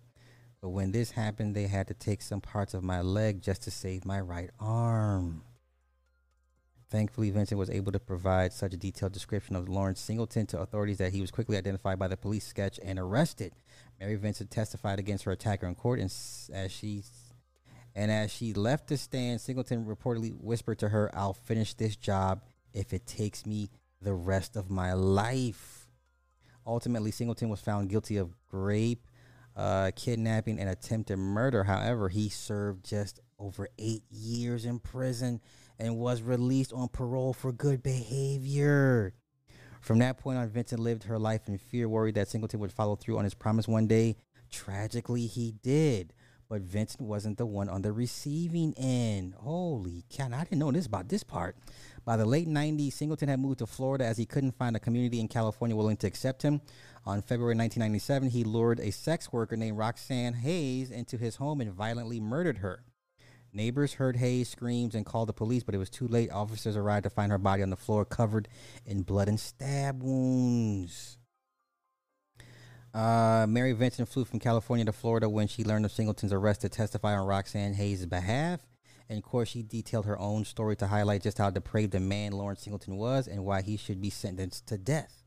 But 0.62 0.70
when 0.70 0.92
this 0.92 1.10
happened, 1.10 1.54
they 1.54 1.66
had 1.66 1.88
to 1.88 1.94
take 1.94 2.22
some 2.22 2.40
parts 2.40 2.72
of 2.72 2.82
my 2.82 3.02
leg 3.02 3.42
just 3.42 3.62
to 3.64 3.70
save 3.70 4.06
my 4.06 4.18
right 4.18 4.48
arm. 4.58 5.42
Thankfully, 6.94 7.30
Vincent 7.30 7.58
was 7.58 7.70
able 7.70 7.90
to 7.90 7.98
provide 7.98 8.52
such 8.52 8.72
a 8.72 8.76
detailed 8.76 9.10
description 9.10 9.56
of 9.56 9.68
Lawrence 9.68 9.98
Singleton 9.98 10.46
to 10.46 10.60
authorities 10.60 10.98
that 10.98 11.12
he 11.12 11.20
was 11.20 11.32
quickly 11.32 11.56
identified 11.56 11.98
by 11.98 12.06
the 12.06 12.16
police 12.16 12.46
sketch 12.46 12.78
and 12.84 13.00
arrested. 13.00 13.52
Mary 13.98 14.14
Vincent 14.14 14.52
testified 14.52 15.00
against 15.00 15.24
her 15.24 15.32
attacker 15.32 15.66
in 15.66 15.74
court, 15.74 15.98
and 15.98 16.14
as 16.52 16.70
she 16.70 17.02
and 17.96 18.12
as 18.12 18.30
she 18.30 18.52
left 18.52 18.86
the 18.86 18.96
stand, 18.96 19.40
Singleton 19.40 19.84
reportedly 19.86 20.40
whispered 20.40 20.78
to 20.78 20.90
her, 20.90 21.10
"I'll 21.12 21.34
finish 21.34 21.74
this 21.74 21.96
job 21.96 22.44
if 22.72 22.92
it 22.92 23.08
takes 23.08 23.44
me 23.44 23.70
the 24.00 24.14
rest 24.14 24.54
of 24.54 24.70
my 24.70 24.92
life." 24.92 25.88
Ultimately, 26.64 27.10
Singleton 27.10 27.48
was 27.48 27.60
found 27.60 27.90
guilty 27.90 28.18
of 28.18 28.36
rape, 28.52 29.08
uh, 29.56 29.90
kidnapping, 29.96 30.60
and 30.60 30.70
attempted 30.70 31.16
murder. 31.16 31.64
However, 31.64 32.08
he 32.08 32.28
served 32.28 32.84
just 32.84 33.18
over 33.36 33.68
eight 33.78 34.04
years 34.12 34.64
in 34.64 34.78
prison 34.78 35.40
and 35.78 35.98
was 35.98 36.22
released 36.22 36.72
on 36.72 36.88
parole 36.88 37.32
for 37.32 37.52
good 37.52 37.82
behavior. 37.82 39.14
From 39.80 39.98
that 39.98 40.18
point 40.18 40.38
on, 40.38 40.48
Vincent 40.48 40.80
lived 40.80 41.04
her 41.04 41.18
life 41.18 41.46
in 41.46 41.58
fear, 41.58 41.88
worried 41.88 42.14
that 42.14 42.28
Singleton 42.28 42.60
would 42.60 42.72
follow 42.72 42.96
through 42.96 43.18
on 43.18 43.24
his 43.24 43.34
promise 43.34 43.68
one 43.68 43.86
day. 43.86 44.16
Tragically, 44.50 45.26
he 45.26 45.52
did. 45.62 46.14
But 46.48 46.62
Vincent 46.62 47.02
wasn't 47.02 47.38
the 47.38 47.46
one 47.46 47.68
on 47.68 47.82
the 47.82 47.92
receiving 47.92 48.74
end. 48.76 49.34
Holy 49.34 50.04
cow. 50.10 50.28
I 50.32 50.44
didn't 50.44 50.58
know 50.58 50.70
this 50.70 50.86
about 50.86 51.08
this 51.08 51.22
part. 51.22 51.56
By 52.04 52.16
the 52.16 52.26
late 52.26 52.48
90s, 52.48 52.92
Singleton 52.92 53.28
had 53.28 53.40
moved 53.40 53.58
to 53.58 53.66
Florida 53.66 54.04
as 54.04 54.18
he 54.18 54.26
couldn't 54.26 54.56
find 54.56 54.76
a 54.76 54.80
community 54.80 55.20
in 55.20 55.28
California 55.28 55.74
willing 55.74 55.96
to 55.98 56.06
accept 56.06 56.42
him. 56.42 56.60
On 57.06 57.22
February 57.22 57.56
1997, 57.56 58.30
he 58.30 58.44
lured 58.44 58.80
a 58.80 58.92
sex 58.92 59.32
worker 59.32 59.56
named 59.56 59.76
Roxanne 59.76 60.34
Hayes 60.34 60.90
into 60.90 61.16
his 61.16 61.36
home 61.36 61.60
and 61.60 61.72
violently 61.72 62.20
murdered 62.20 62.58
her. 62.58 62.84
Neighbors 63.54 63.94
heard 63.94 64.16
Hayes' 64.16 64.48
screams 64.48 64.96
and 64.96 65.06
called 65.06 65.28
the 65.28 65.32
police, 65.32 65.62
but 65.62 65.76
it 65.76 65.78
was 65.78 65.88
too 65.88 66.08
late. 66.08 66.30
Officers 66.32 66.76
arrived 66.76 67.04
to 67.04 67.10
find 67.10 67.30
her 67.30 67.38
body 67.38 67.62
on 67.62 67.70
the 67.70 67.76
floor 67.76 68.04
covered 68.04 68.48
in 68.84 69.02
blood 69.02 69.28
and 69.28 69.38
stab 69.38 70.02
wounds. 70.02 71.18
Uh, 72.92 73.46
Mary 73.48 73.72
Vincent 73.72 74.08
flew 74.08 74.24
from 74.24 74.40
California 74.40 74.84
to 74.84 74.92
Florida 74.92 75.28
when 75.28 75.46
she 75.46 75.62
learned 75.62 75.84
of 75.84 75.92
Singleton's 75.92 76.32
arrest 76.32 76.62
to 76.62 76.68
testify 76.68 77.16
on 77.16 77.26
Roxanne 77.26 77.74
Hayes' 77.74 78.06
behalf. 78.06 78.60
And 79.08 79.18
of 79.18 79.24
course, 79.24 79.50
she 79.50 79.62
detailed 79.62 80.06
her 80.06 80.18
own 80.18 80.44
story 80.44 80.74
to 80.76 80.88
highlight 80.88 81.22
just 81.22 81.38
how 81.38 81.50
depraved 81.50 81.94
a 81.94 82.00
man 82.00 82.32
Lawrence 82.32 82.62
Singleton 82.62 82.96
was 82.96 83.28
and 83.28 83.44
why 83.44 83.62
he 83.62 83.76
should 83.76 84.00
be 84.00 84.10
sentenced 84.10 84.66
to 84.68 84.78
death. 84.78 85.22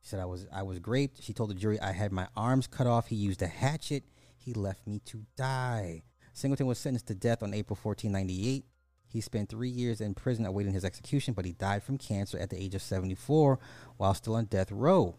She 0.00 0.08
said, 0.08 0.20
I 0.20 0.24
was, 0.24 0.46
I 0.52 0.62
was 0.62 0.80
raped. 0.86 1.22
She 1.22 1.34
told 1.34 1.50
the 1.50 1.54
jury, 1.54 1.78
I 1.80 1.92
had 1.92 2.12
my 2.12 2.28
arms 2.34 2.66
cut 2.66 2.86
off. 2.86 3.08
He 3.08 3.16
used 3.16 3.42
a 3.42 3.46
hatchet. 3.46 4.04
He 4.36 4.54
left 4.54 4.86
me 4.86 5.00
to 5.06 5.26
die. 5.36 6.04
Singleton 6.38 6.66
was 6.66 6.78
sentenced 6.78 7.08
to 7.08 7.16
death 7.16 7.42
on 7.42 7.52
April 7.52 7.76
1498. 7.82 8.64
He 9.08 9.20
spent 9.20 9.48
three 9.48 9.68
years 9.68 10.00
in 10.00 10.14
prison 10.14 10.46
awaiting 10.46 10.72
his 10.72 10.84
execution, 10.84 11.34
but 11.34 11.44
he 11.44 11.52
died 11.52 11.82
from 11.82 11.98
cancer 11.98 12.38
at 12.38 12.50
the 12.50 12.62
age 12.62 12.76
of 12.76 12.82
74 12.82 13.58
while 13.96 14.14
still 14.14 14.36
on 14.36 14.44
death 14.44 14.70
row. 14.70 15.16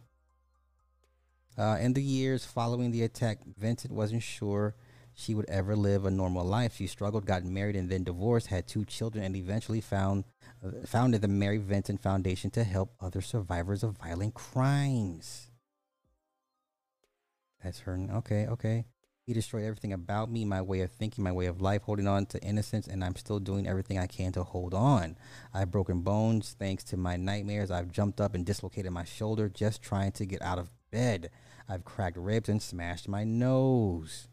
Uh, 1.57 1.77
in 1.81 1.91
the 1.91 2.01
years 2.01 2.45
following 2.45 2.91
the 2.91 3.03
attack, 3.03 3.39
Vincent 3.57 3.93
wasn't 3.93 4.23
sure 4.23 4.75
she 5.13 5.35
would 5.35 5.49
ever 5.49 5.75
live 5.75 6.05
a 6.05 6.11
normal 6.11 6.45
life. 6.45 6.75
She 6.77 6.87
struggled, 6.87 7.25
got 7.25 7.43
married, 7.43 7.75
and 7.75 7.89
then 7.89 8.05
divorced, 8.05 8.47
had 8.47 8.65
two 8.65 8.85
children, 8.85 9.25
and 9.25 9.35
eventually 9.35 9.81
found 9.81 10.23
uh, 10.65 10.85
founded 10.85 11.21
the 11.21 11.27
Mary 11.27 11.57
Vincent 11.57 12.01
Foundation 12.01 12.49
to 12.51 12.63
help 12.63 12.93
other 13.01 13.19
survivors 13.19 13.83
of 13.83 13.97
violent 13.97 14.35
crimes. 14.35 15.51
That's 17.61 17.79
her. 17.79 17.99
Okay, 18.09 18.47
okay. 18.47 18.85
He 19.29 19.35
destroyed 19.35 19.63
everything 19.63 19.93
about 19.93 20.31
me, 20.31 20.43
my 20.43 20.59
way 20.59 20.81
of 20.81 20.89
thinking, 20.89 21.23
my 21.23 21.31
way 21.31 21.45
of 21.45 21.61
life, 21.61 21.83
holding 21.83 22.07
on 22.07 22.25
to 22.25 22.41
innocence, 22.41 22.87
and 22.87 23.03
I'm 23.03 23.15
still 23.15 23.39
doing 23.39 23.67
everything 23.67 23.99
I 23.99 24.07
can 24.07 24.31
to 24.31 24.43
hold 24.43 24.73
on. 24.73 25.17
I've 25.53 25.69
broken 25.69 26.01
bones 26.01 26.55
thanks 26.57 26.83
to 26.85 26.97
my 26.97 27.15
nightmares. 27.15 27.69
I've 27.69 27.91
jumped 27.91 28.19
up 28.19 28.33
and 28.33 28.43
dislocated 28.43 28.91
my 28.91 29.03
shoulder 29.03 29.47
just 29.47 29.83
trying 29.83 30.13
to 30.13 30.25
get 30.25 30.41
out 30.41 30.57
of 30.57 30.71
bed. 30.89 31.29
I've 31.69 31.85
cracked 31.85 32.17
ribs 32.17 32.49
and 32.49 32.59
smashed 32.59 33.07
my 33.07 33.23
nose. 33.23 34.28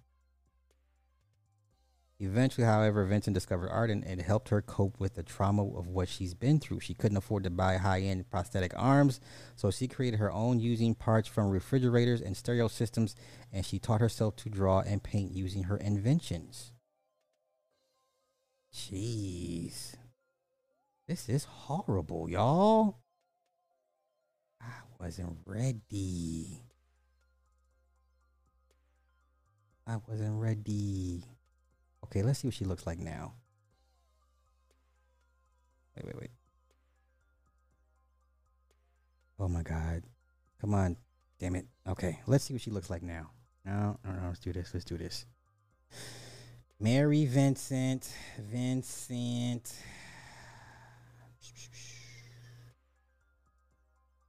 Eventually, 2.19 2.67
however, 2.67 3.05
Vincent 3.05 3.35
discovered 3.35 3.69
art 3.69 3.91
and 3.91 4.03
it 4.05 4.23
helped 4.23 4.49
her 4.49 4.63
cope 4.63 4.99
with 4.99 5.15
the 5.15 5.23
trauma 5.23 5.63
of 5.63 5.87
what 5.87 6.09
she's 6.09 6.33
been 6.33 6.59
through. 6.59 6.81
She 6.81 6.95
couldn't 6.95 7.19
afford 7.19 7.45
to 7.45 7.51
buy 7.51 7.77
high 7.77 8.01
end 8.01 8.31
prosthetic 8.31 8.73
arms, 8.75 9.21
so 9.55 9.71
she 9.71 9.87
created 9.87 10.19
her 10.19 10.33
own 10.33 10.59
using 10.59 10.95
parts 10.95 11.29
from 11.29 11.51
refrigerators 11.51 12.23
and 12.23 12.35
stereo 12.35 12.69
systems, 12.69 13.17
and 13.53 13.67
she 13.67 13.79
taught 13.79 14.01
herself 14.01 14.35
to 14.37 14.49
draw 14.49 14.81
and 14.81 15.03
paint 15.03 15.33
using 15.33 15.65
her 15.65 15.77
inventions. 15.77 16.73
Jeez. 18.75 19.97
This 21.07 21.29
is 21.29 21.45
horrible, 21.45 22.31
y'all. 22.31 22.97
I 24.61 24.73
wasn't 24.99 25.37
ready. 25.45 26.63
I 29.87 29.99
wasn't 30.09 30.41
ready. 30.41 31.25
Okay, 32.05 32.23
let's 32.23 32.39
see 32.39 32.49
what 32.49 32.55
she 32.55 32.65
looks 32.65 32.87
like 32.87 32.99
now. 32.99 33.35
Wait, 35.97 36.07
wait, 36.07 36.21
wait. 36.21 36.31
Oh 39.39 39.49
my 39.49 39.63
god. 39.63 40.03
Come 40.61 40.75
on. 40.75 40.97
Damn 41.39 41.57
it. 41.57 41.67
Okay, 41.87 42.21
let's 42.27 42.45
see 42.45 42.55
what 42.55 42.63
she 42.63 42.71
looks 42.71 42.91
like 42.91 43.03
now. 43.03 43.31
No, 43.65 43.99
no, 44.05 44.13
no, 44.13 44.29
let's 44.29 44.39
do 44.39 44.53
this. 44.53 44.73
Let's 44.73 44.85
do 44.85 44.97
this. 44.97 45.27
Mary 46.81 47.25
Vincent. 47.27 48.11
Vincent. 48.39 49.75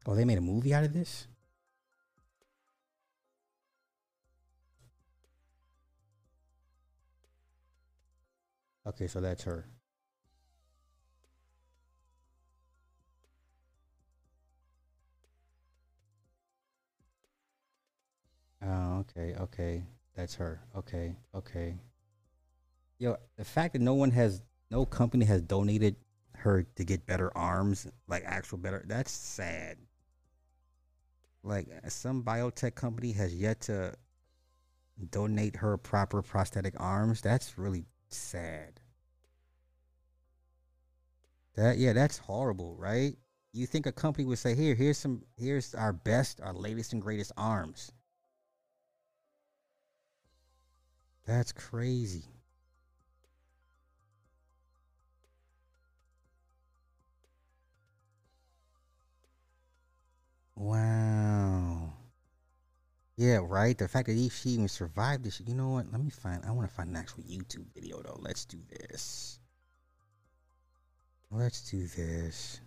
Oh, 0.06 0.16
they 0.16 0.26
made 0.26 0.38
a 0.38 0.42
movie 0.42 0.74
out 0.74 0.86
of 0.86 0.94
this? 0.94 1.28
Okay, 8.88 9.08
so 9.08 9.20
that's 9.20 9.44
her. 9.44 9.68
Oh, 18.62 19.00
okay, 19.00 19.36
okay. 19.40 19.84
That's 20.16 20.36
her. 20.36 20.62
Okay, 20.76 21.18
okay. 21.36 21.76
Yo, 22.98 23.18
the 23.38 23.44
fact 23.44 23.74
that 23.74 23.82
no 23.82 23.94
one 23.94 24.12
has, 24.12 24.42
no 24.72 24.86
company 24.86 25.26
has 25.26 25.42
donated 25.42 25.96
her 26.34 26.64
to 26.76 26.84
get 26.86 27.06
better 27.06 27.36
arms, 27.38 27.88
like 28.08 28.24
actual 28.26 28.58
better, 28.58 28.84
that's 28.88 29.12
sad. 29.12 29.78
Like 31.44 31.68
uh, 31.84 31.90
some 31.90 32.24
biotech 32.24 32.76
company 32.76 33.12
has 33.14 33.36
yet 33.36 33.62
to 33.62 33.94
donate 35.12 35.58
her 35.58 35.78
proper 35.78 36.22
prosthetic 36.22 36.74
arms. 36.78 37.22
That's 37.22 37.58
really 37.58 37.86
sad. 38.10 38.80
That 41.56 41.78
yeah, 41.78 41.92
that's 41.92 42.20
horrible, 42.20 42.78
right? 42.78 43.18
You 43.52 43.68
think 43.68 43.86
a 43.86 43.92
company 43.92 44.24
would 44.24 44.40
say, 44.40 44.56
"Here, 44.56 44.76
here's 44.76 44.98
some, 44.98 45.26
here's 45.36 45.76
our 45.76 45.92
best, 45.92 46.40
our 46.40 46.54
latest 46.54 46.94
and 46.94 47.02
greatest 47.02 47.34
arms." 47.36 47.92
That's 51.26 51.52
crazy. 51.52 52.24
Wow. 60.58 61.37
Yeah, 63.18 63.40
right. 63.44 63.76
The 63.76 63.88
fact 63.88 64.08
that 64.08 64.14
he, 64.14 64.30
she 64.30 64.50
even 64.50 64.68
survived 64.68 65.24
this. 65.24 65.42
You 65.46 65.56
know 65.56 65.70
what? 65.70 65.92
Let 65.92 66.02
me 66.02 66.12
find. 66.12 66.46
I 66.46 66.52
want 66.52 66.70
to 66.70 66.74
find 66.74 66.90
an 66.90 66.96
actual 66.96 67.24
YouTube 67.24 67.66
video 67.74 68.00
though. 68.04 68.20
Let's 68.22 68.46
do 68.46 68.60
this. 68.70 69.40
Let's 71.32 71.70
do 71.70 71.88
this. 71.88 72.62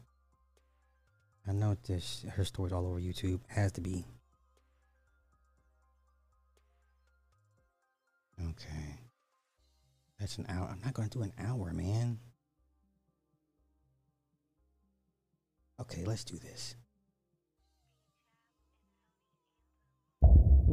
I 1.48 1.52
know 1.52 1.76
this. 1.86 2.26
Her 2.34 2.44
story's 2.44 2.72
all 2.72 2.86
over 2.86 3.00
YouTube. 3.00 3.40
Has 3.46 3.72
to 3.72 3.80
be. 3.80 4.04
Okay. 8.40 8.98
That's 10.18 10.36
an 10.36 10.46
hour. 10.48 10.68
I'm 10.70 10.80
not 10.84 10.94
going 10.94 11.08
to 11.08 11.18
do 11.18 11.22
an 11.22 11.32
hour, 11.38 11.72
man. 11.72 12.18
Okay, 15.80 16.04
let's 16.04 16.24
do 16.24 16.36
this. 16.38 16.74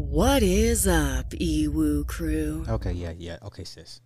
What 0.10 0.42
is 0.42 0.88
up, 0.88 1.32
Ewu 1.32 2.08
crew? 2.08 2.66
Okay, 2.68 2.92
yeah, 2.94 3.14
yeah. 3.18 3.38
Okay, 3.44 3.64
sis. 3.64 4.02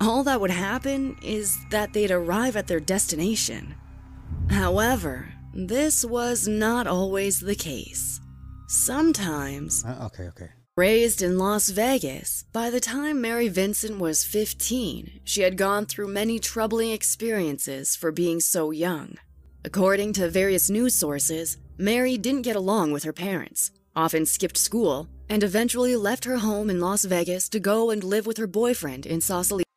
All 0.00 0.22
that 0.24 0.40
would 0.40 0.50
happen 0.50 1.16
is 1.22 1.58
that 1.70 1.92
they'd 1.92 2.10
arrive 2.10 2.56
at 2.56 2.68
their 2.68 2.80
destination. 2.80 3.74
However, 4.48 5.32
this 5.52 6.04
was 6.04 6.46
not 6.48 6.86
always 6.86 7.40
the 7.40 7.54
case. 7.56 8.20
Sometimes, 8.68 9.84
Uh, 9.84 10.06
okay, 10.06 10.28
okay. 10.28 10.50
raised 10.76 11.20
in 11.22 11.38
Las 11.38 11.68
Vegas, 11.70 12.44
by 12.52 12.70
the 12.70 12.80
time 12.80 13.20
Mary 13.20 13.48
Vincent 13.48 13.98
was 13.98 14.24
15, 14.24 15.20
she 15.24 15.42
had 15.42 15.56
gone 15.58 15.86
through 15.86 16.08
many 16.08 16.38
troubling 16.38 16.92
experiences 16.92 17.96
for 17.96 18.12
being 18.12 18.40
so 18.40 18.70
young. 18.70 19.16
According 19.62 20.14
to 20.14 20.30
various 20.30 20.70
news 20.70 20.94
sources, 20.94 21.58
Mary 21.76 22.16
didn't 22.16 22.42
get 22.42 22.56
along 22.56 22.92
with 22.92 23.04
her 23.04 23.12
parents, 23.12 23.70
often 23.94 24.24
skipped 24.24 24.56
school, 24.56 25.06
and 25.28 25.44
eventually 25.44 25.96
left 25.96 26.24
her 26.24 26.38
home 26.38 26.70
in 26.70 26.80
Las 26.80 27.04
Vegas 27.04 27.46
to 27.50 27.60
go 27.60 27.90
and 27.90 28.02
live 28.02 28.26
with 28.26 28.38
her 28.38 28.46
boyfriend 28.46 29.04
in 29.04 29.20
Sausalito. 29.20 29.68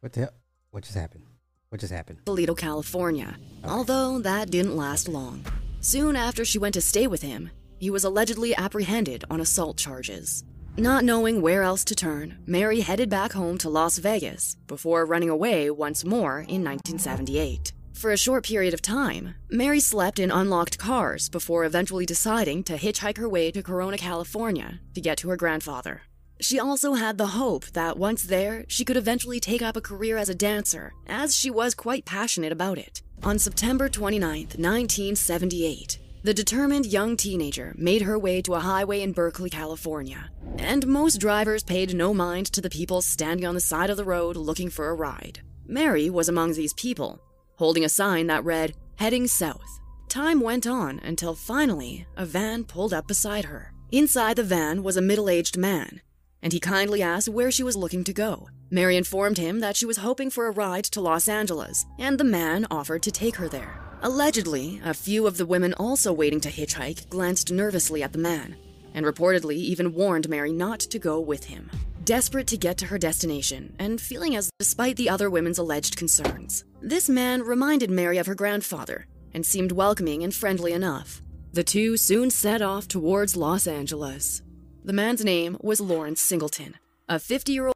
What 0.00 0.14
the 0.14 0.20
hell? 0.20 0.32
What 0.70 0.84
just 0.84 0.96
happened? 0.96 1.24
What 1.68 1.82
just 1.82 1.92
happened? 1.92 2.20
Toledo, 2.24 2.54
California. 2.54 3.36
Although 3.64 4.18
that 4.20 4.50
didn't 4.50 4.76
last 4.76 5.08
long. 5.08 5.44
Soon 5.80 6.16
after 6.16 6.42
she 6.42 6.58
went 6.58 6.72
to 6.72 6.80
stay 6.80 7.06
with 7.06 7.20
him, 7.20 7.50
he 7.78 7.90
was 7.90 8.04
allegedly 8.04 8.56
apprehended 8.56 9.24
on 9.30 9.42
assault 9.42 9.76
charges. 9.76 10.42
Not 10.78 11.04
knowing 11.04 11.42
where 11.42 11.64
else 11.64 11.84
to 11.84 11.94
turn, 11.94 12.38
Mary 12.46 12.80
headed 12.80 13.10
back 13.10 13.32
home 13.32 13.58
to 13.58 13.68
Las 13.68 13.98
Vegas 13.98 14.56
before 14.66 15.04
running 15.04 15.28
away 15.28 15.70
once 15.70 16.02
more 16.02 16.38
in 16.38 16.64
1978. 16.64 17.72
For 17.98 18.12
a 18.12 18.16
short 18.16 18.44
period 18.44 18.74
of 18.74 18.80
time, 18.80 19.34
Mary 19.50 19.80
slept 19.80 20.20
in 20.20 20.30
unlocked 20.30 20.78
cars 20.78 21.28
before 21.28 21.64
eventually 21.64 22.06
deciding 22.06 22.62
to 22.64 22.76
hitchhike 22.76 23.18
her 23.18 23.28
way 23.28 23.50
to 23.50 23.60
Corona, 23.60 23.98
California 23.98 24.78
to 24.94 25.00
get 25.00 25.18
to 25.18 25.28
her 25.30 25.36
grandfather. 25.36 26.02
She 26.40 26.60
also 26.60 26.94
had 26.94 27.18
the 27.18 27.34
hope 27.42 27.64
that 27.72 27.98
once 27.98 28.22
there, 28.22 28.64
she 28.68 28.84
could 28.84 28.96
eventually 28.96 29.40
take 29.40 29.62
up 29.62 29.76
a 29.76 29.80
career 29.80 30.16
as 30.16 30.28
a 30.28 30.34
dancer, 30.36 30.92
as 31.08 31.36
she 31.36 31.50
was 31.50 31.74
quite 31.74 32.04
passionate 32.04 32.52
about 32.52 32.78
it. 32.78 33.02
On 33.24 33.36
September 33.36 33.88
29, 33.88 34.42
1978, 34.42 35.98
the 36.22 36.32
determined 36.32 36.86
young 36.86 37.16
teenager 37.16 37.74
made 37.76 38.02
her 38.02 38.16
way 38.16 38.40
to 38.42 38.54
a 38.54 38.60
highway 38.60 39.02
in 39.02 39.10
Berkeley, 39.10 39.50
California. 39.50 40.30
And 40.56 40.86
most 40.86 41.18
drivers 41.18 41.64
paid 41.64 41.96
no 41.96 42.14
mind 42.14 42.46
to 42.52 42.60
the 42.60 42.70
people 42.70 43.02
standing 43.02 43.44
on 43.44 43.56
the 43.56 43.60
side 43.60 43.90
of 43.90 43.96
the 43.96 44.04
road 44.04 44.36
looking 44.36 44.70
for 44.70 44.88
a 44.88 44.94
ride. 44.94 45.40
Mary 45.66 46.08
was 46.08 46.28
among 46.28 46.52
these 46.52 46.72
people, 46.74 47.20
holding 47.58 47.84
a 47.84 47.88
sign 47.88 48.28
that 48.28 48.44
read, 48.44 48.74
Heading 48.96 49.26
South. 49.26 49.80
Time 50.08 50.40
went 50.40 50.66
on 50.66 51.00
until 51.00 51.34
finally 51.34 52.06
a 52.16 52.24
van 52.24 52.64
pulled 52.64 52.94
up 52.94 53.06
beside 53.06 53.44
her. 53.44 53.72
Inside 53.90 54.36
the 54.36 54.44
van 54.44 54.82
was 54.82 54.96
a 54.96 55.02
middle 55.02 55.28
aged 55.28 55.56
man, 55.56 56.00
and 56.40 56.52
he 56.52 56.60
kindly 56.60 57.02
asked 57.02 57.28
where 57.28 57.50
she 57.50 57.62
was 57.62 57.76
looking 57.76 58.04
to 58.04 58.12
go. 58.12 58.48
Mary 58.70 58.96
informed 58.96 59.38
him 59.38 59.60
that 59.60 59.76
she 59.76 59.86
was 59.86 59.96
hoping 59.96 60.30
for 60.30 60.46
a 60.46 60.52
ride 60.52 60.84
to 60.84 61.00
Los 61.00 61.28
Angeles, 61.28 61.84
and 61.98 62.18
the 62.18 62.24
man 62.24 62.66
offered 62.70 63.02
to 63.02 63.10
take 63.10 63.36
her 63.36 63.48
there. 63.48 63.80
Allegedly, 64.02 64.80
a 64.84 64.94
few 64.94 65.26
of 65.26 65.36
the 65.36 65.46
women 65.46 65.74
also 65.74 66.12
waiting 66.12 66.40
to 66.40 66.50
hitchhike 66.50 67.08
glanced 67.08 67.50
nervously 67.50 68.02
at 68.02 68.12
the 68.12 68.18
man, 68.18 68.56
and 68.94 69.04
reportedly 69.04 69.56
even 69.56 69.94
warned 69.94 70.28
Mary 70.28 70.52
not 70.52 70.78
to 70.80 70.98
go 70.98 71.18
with 71.18 71.44
him. 71.44 71.70
Desperate 72.08 72.46
to 72.46 72.56
get 72.56 72.78
to 72.78 72.86
her 72.86 72.96
destination, 72.96 73.76
and 73.78 74.00
feeling 74.00 74.34
as 74.34 74.48
despite 74.58 74.96
the 74.96 75.10
other 75.10 75.28
women's 75.28 75.58
alleged 75.58 75.98
concerns, 75.98 76.64
this 76.80 77.06
man 77.06 77.42
reminded 77.42 77.90
Mary 77.90 78.16
of 78.16 78.26
her 78.26 78.34
grandfather 78.34 79.06
and 79.34 79.44
seemed 79.44 79.72
welcoming 79.72 80.22
and 80.22 80.34
friendly 80.34 80.72
enough. 80.72 81.20
The 81.52 81.62
two 81.62 81.98
soon 81.98 82.30
set 82.30 82.62
off 82.62 82.88
towards 82.88 83.36
Los 83.36 83.66
Angeles. 83.66 84.40
The 84.82 84.94
man's 84.94 85.22
name 85.22 85.58
was 85.60 85.82
Lawrence 85.82 86.22
Singleton, 86.22 86.76
a 87.10 87.18
50 87.18 87.52
year 87.52 87.66
old 87.66 87.74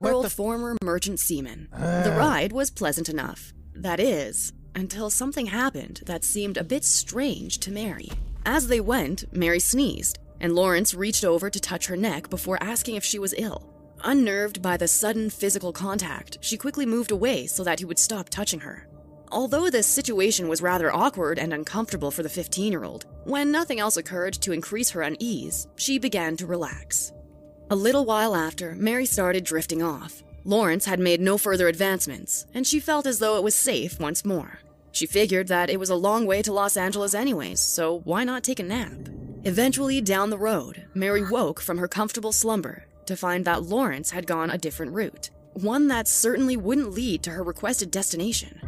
the 0.00 0.26
f- 0.26 0.32
former 0.32 0.76
merchant 0.80 1.18
seaman. 1.18 1.66
Ah. 1.72 2.02
the 2.04 2.12
ride 2.12 2.52
was 2.52 2.70
pleasant 2.70 3.08
enough. 3.08 3.52
That 3.74 3.98
is, 3.98 4.52
until 4.76 5.10
something 5.10 5.46
happened 5.46 6.02
that 6.06 6.22
seemed 6.22 6.56
a 6.56 6.62
bit 6.62 6.84
strange 6.84 7.58
to 7.58 7.72
Mary. 7.72 8.10
As 8.46 8.68
they 8.68 8.80
went, 8.80 9.24
Mary 9.36 9.58
sneezed, 9.58 10.20
and 10.40 10.54
Lawrence 10.54 10.94
reached 10.94 11.24
over 11.24 11.50
to 11.50 11.60
touch 11.60 11.86
her 11.86 11.96
neck 11.96 12.30
before 12.30 12.62
asking 12.62 12.96
if 12.96 13.04
she 13.04 13.18
was 13.18 13.34
ill. 13.36 13.66
Unnerved 14.02 14.62
by 14.62 14.76
the 14.76 14.88
sudden 14.88 15.28
physical 15.28 15.72
contact, 15.72 16.38
she 16.40 16.56
quickly 16.56 16.86
moved 16.86 17.10
away 17.10 17.46
so 17.46 17.62
that 17.64 17.78
he 17.78 17.84
would 17.84 17.98
stop 17.98 18.28
touching 18.28 18.60
her. 18.60 18.88
Although 19.32 19.70
this 19.70 19.86
situation 19.86 20.48
was 20.48 20.62
rather 20.62 20.92
awkward 20.92 21.38
and 21.38 21.54
uncomfortable 21.54 22.10
for 22.10 22.22
the 22.22 22.28
15 22.28 22.72
year 22.72 22.84
old, 22.84 23.04
when 23.24 23.52
nothing 23.52 23.78
else 23.78 23.96
occurred 23.96 24.34
to 24.34 24.52
increase 24.52 24.90
her 24.90 25.02
unease, 25.02 25.68
she 25.76 25.98
began 25.98 26.36
to 26.38 26.46
relax. 26.46 27.12
A 27.70 27.76
little 27.76 28.04
while 28.04 28.34
after, 28.34 28.74
Mary 28.74 29.06
started 29.06 29.44
drifting 29.44 29.82
off. 29.82 30.24
Lawrence 30.44 30.86
had 30.86 30.98
made 30.98 31.20
no 31.20 31.38
further 31.38 31.68
advancements, 31.68 32.46
and 32.54 32.66
she 32.66 32.80
felt 32.80 33.06
as 33.06 33.18
though 33.18 33.36
it 33.36 33.44
was 33.44 33.54
safe 33.54 34.00
once 34.00 34.24
more. 34.24 34.58
She 34.90 35.06
figured 35.06 35.48
that 35.48 35.70
it 35.70 35.78
was 35.78 35.90
a 35.90 35.94
long 35.94 36.26
way 36.26 36.42
to 36.42 36.52
Los 36.52 36.76
Angeles, 36.76 37.14
anyways, 37.14 37.60
so 37.60 38.00
why 38.00 38.24
not 38.24 38.42
take 38.42 38.58
a 38.58 38.64
nap? 38.64 39.08
Eventually, 39.44 40.02
down 40.02 40.28
the 40.28 40.36
road, 40.36 40.84
Mary 40.92 41.26
woke 41.26 41.60
from 41.60 41.78
her 41.78 41.88
comfortable 41.88 42.32
slumber 42.32 42.84
to 43.06 43.16
find 43.16 43.44
that 43.46 43.62
Lawrence 43.62 44.10
had 44.10 44.26
gone 44.26 44.50
a 44.50 44.58
different 44.58 44.92
route, 44.92 45.30
one 45.54 45.88
that 45.88 46.06
certainly 46.06 46.58
wouldn't 46.58 46.92
lead 46.92 47.22
to 47.22 47.30
her 47.30 47.42
requested 47.42 47.90
destination. 47.90 48.60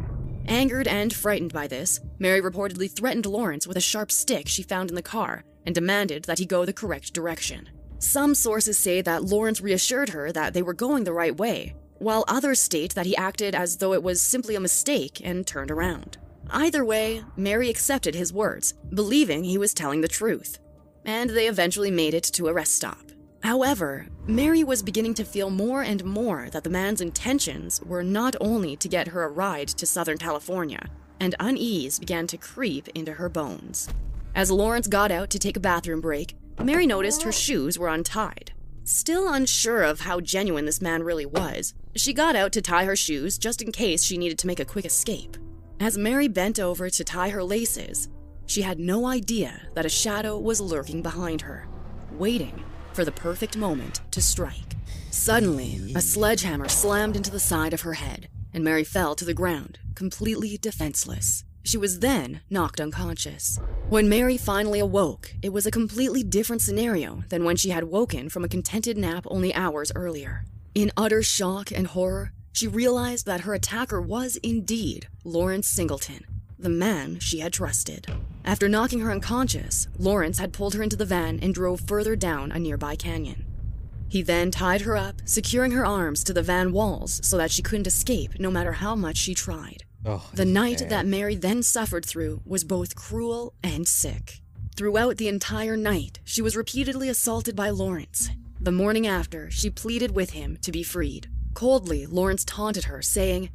Angered 0.47 0.87
and 0.87 1.13
frightened 1.13 1.53
by 1.53 1.67
this, 1.67 1.99
Mary 2.17 2.41
reportedly 2.41 2.91
threatened 2.91 3.27
Lawrence 3.27 3.67
with 3.67 3.77
a 3.77 3.81
sharp 3.81 4.11
stick 4.11 4.47
she 4.47 4.63
found 4.63 4.89
in 4.89 4.95
the 4.95 5.03
car 5.03 5.43
and 5.63 5.75
demanded 5.75 6.23
that 6.23 6.39
he 6.39 6.45
go 6.45 6.65
the 6.65 6.73
correct 6.73 7.13
direction. 7.13 7.69
Some 7.99 8.33
sources 8.33 8.77
say 8.77 9.01
that 9.01 9.23
Lawrence 9.23 9.61
reassured 9.61 10.09
her 10.09 10.31
that 10.31 10.53
they 10.55 10.63
were 10.63 10.73
going 10.73 11.03
the 11.03 11.13
right 11.13 11.37
way, 11.37 11.75
while 11.99 12.25
others 12.27 12.59
state 12.59 12.95
that 12.95 13.05
he 13.05 13.15
acted 13.15 13.53
as 13.53 13.77
though 13.77 13.93
it 13.93 14.03
was 14.03 14.21
simply 14.21 14.55
a 14.55 14.59
mistake 14.59 15.21
and 15.23 15.45
turned 15.45 15.71
around. 15.71 16.17
Either 16.49 16.83
way, 16.83 17.23
Mary 17.37 17.69
accepted 17.69 18.13
his 18.15 18.33
words, 18.33 18.73
believing 18.93 19.43
he 19.43 19.57
was 19.57 19.73
telling 19.73 20.01
the 20.01 20.07
truth, 20.07 20.59
and 21.05 21.29
they 21.29 21.47
eventually 21.47 21.91
made 21.91 22.13
it 22.13 22.23
to 22.23 22.47
a 22.47 22.53
rest 22.53 22.75
stop. 22.75 23.11
However, 23.43 24.07
Mary 24.25 24.63
was 24.63 24.81
beginning 24.81 25.13
to 25.15 25.25
feel 25.25 25.49
more 25.49 25.81
and 25.81 26.03
more 26.05 26.49
that 26.51 26.63
the 26.63 26.69
man's 26.69 27.01
intentions 27.01 27.81
were 27.81 28.03
not 28.03 28.35
only 28.39 28.75
to 28.77 28.87
get 28.87 29.09
her 29.09 29.23
a 29.23 29.29
ride 29.29 29.67
to 29.67 29.85
Southern 29.85 30.17
California, 30.17 30.89
and 31.19 31.35
unease 31.39 31.99
began 31.99 32.25
to 32.27 32.37
creep 32.37 32.87
into 32.89 33.13
her 33.13 33.29
bones. 33.29 33.89
As 34.35 34.49
Lawrence 34.49 34.87
got 34.87 35.11
out 35.11 35.29
to 35.31 35.39
take 35.39 35.57
a 35.57 35.59
bathroom 35.59 36.01
break, 36.01 36.35
Mary 36.61 36.87
noticed 36.87 37.23
her 37.23 37.31
shoes 37.31 37.77
were 37.77 37.89
untied. 37.89 38.53
Still 38.85 39.31
unsure 39.31 39.83
of 39.83 40.01
how 40.01 40.19
genuine 40.19 40.65
this 40.65 40.81
man 40.81 41.03
really 41.03 41.25
was, 41.25 41.73
she 41.95 42.13
got 42.13 42.35
out 42.35 42.51
to 42.53 42.61
tie 42.61 42.85
her 42.85 42.95
shoes 42.95 43.37
just 43.37 43.61
in 43.61 43.71
case 43.71 44.03
she 44.03 44.17
needed 44.17 44.37
to 44.39 44.47
make 44.47 44.59
a 44.59 44.65
quick 44.65 44.85
escape. 44.85 45.37
As 45.79 45.97
Mary 45.97 46.27
bent 46.27 46.59
over 46.59 46.89
to 46.89 47.03
tie 47.03 47.29
her 47.29 47.43
laces, 47.43 48.09
she 48.53 48.61
had 48.61 48.77
no 48.77 49.07
idea 49.07 49.63
that 49.73 49.83
a 49.83 49.89
shadow 49.89 50.37
was 50.37 50.61
lurking 50.61 51.01
behind 51.01 51.41
her, 51.41 51.65
waiting 52.11 52.63
for 52.93 53.03
the 53.03 53.11
perfect 53.11 53.57
moment 53.57 54.01
to 54.11 54.21
strike. 54.21 54.75
Suddenly, 55.09 55.91
a 55.95 56.01
sledgehammer 56.01 56.69
slammed 56.69 57.15
into 57.15 57.31
the 57.31 57.39
side 57.39 57.73
of 57.73 57.81
her 57.81 57.93
head, 57.93 58.27
and 58.53 58.63
Mary 58.63 58.83
fell 58.83 59.15
to 59.15 59.25
the 59.25 59.33
ground, 59.33 59.79
completely 59.95 60.55
defenseless. 60.57 61.43
She 61.63 61.79
was 61.79 61.97
then 61.97 62.41
knocked 62.47 62.79
unconscious. 62.79 63.59
When 63.89 64.07
Mary 64.07 64.37
finally 64.37 64.79
awoke, 64.79 65.33
it 65.41 65.51
was 65.51 65.65
a 65.65 65.71
completely 65.71 66.21
different 66.21 66.61
scenario 66.61 67.23
than 67.29 67.45
when 67.45 67.55
she 67.55 67.71
had 67.71 67.85
woken 67.85 68.29
from 68.29 68.43
a 68.43 68.49
contented 68.55 68.99
nap 68.99 69.25
only 69.29 69.51
hours 69.55 69.91
earlier. 69.95 70.45
In 70.75 70.91
utter 70.95 71.23
shock 71.23 71.71
and 71.71 71.87
horror, 71.87 72.33
she 72.51 72.67
realized 72.67 73.25
that 73.25 73.41
her 73.41 73.55
attacker 73.55 73.99
was 73.99 74.35
indeed 74.43 75.07
Lawrence 75.23 75.67
Singleton, 75.67 76.23
the 76.63 76.69
man 76.69 77.19
she 77.19 77.39
had 77.39 77.53
trusted. 77.53 78.07
After 78.43 78.67
knocking 78.67 78.99
her 79.01 79.11
unconscious, 79.11 79.87
Lawrence 79.97 80.39
had 80.39 80.53
pulled 80.53 80.73
her 80.73 80.83
into 80.83 80.95
the 80.95 81.05
van 81.05 81.39
and 81.41 81.53
drove 81.53 81.81
further 81.81 82.15
down 82.15 82.51
a 82.51 82.59
nearby 82.59 82.95
canyon. 82.95 83.45
He 84.09 84.21
then 84.21 84.51
tied 84.51 84.81
her 84.81 84.95
up, 84.95 85.21
securing 85.25 85.71
her 85.71 85.85
arms 85.85 86.23
to 86.25 86.33
the 86.33 86.43
van 86.43 86.71
walls 86.71 87.19
so 87.23 87.37
that 87.37 87.51
she 87.51 87.61
couldn't 87.61 87.87
escape 87.87 88.39
no 88.39 88.51
matter 88.51 88.73
how 88.73 88.95
much 88.95 89.17
she 89.17 89.33
tried. 89.33 89.83
Oh, 90.05 90.29
The 90.33 90.45
night 90.45 90.81
man. 90.81 90.89
that 90.89 91.05
Mary 91.05 91.35
then 91.35 91.63
suffered 91.63 92.05
through 92.05 92.41
was 92.45 92.63
both 92.63 92.95
cruel 92.95 93.53
and 93.63 93.87
sick. 93.87 94.41
Throughout 94.75 95.17
the 95.17 95.27
entire 95.29 95.77
night, 95.77 96.19
she 96.23 96.41
was 96.41 96.55
repeatedly 96.57 97.07
assaulted 97.09 97.55
by 97.55 97.69
Lawrence. 97.69 98.29
The 98.59 98.71
morning 98.71 99.07
after, 99.07 99.49
she 99.51 99.69
pleaded 99.69 100.11
with 100.15 100.31
him 100.31 100.57
to 100.61 100.71
be 100.71 100.83
freed. 100.83 101.27
Coldly, 101.53 102.05
Lawrence 102.05 102.43
taunted 102.45 102.85
her, 102.85 103.01
saying, 103.01 103.49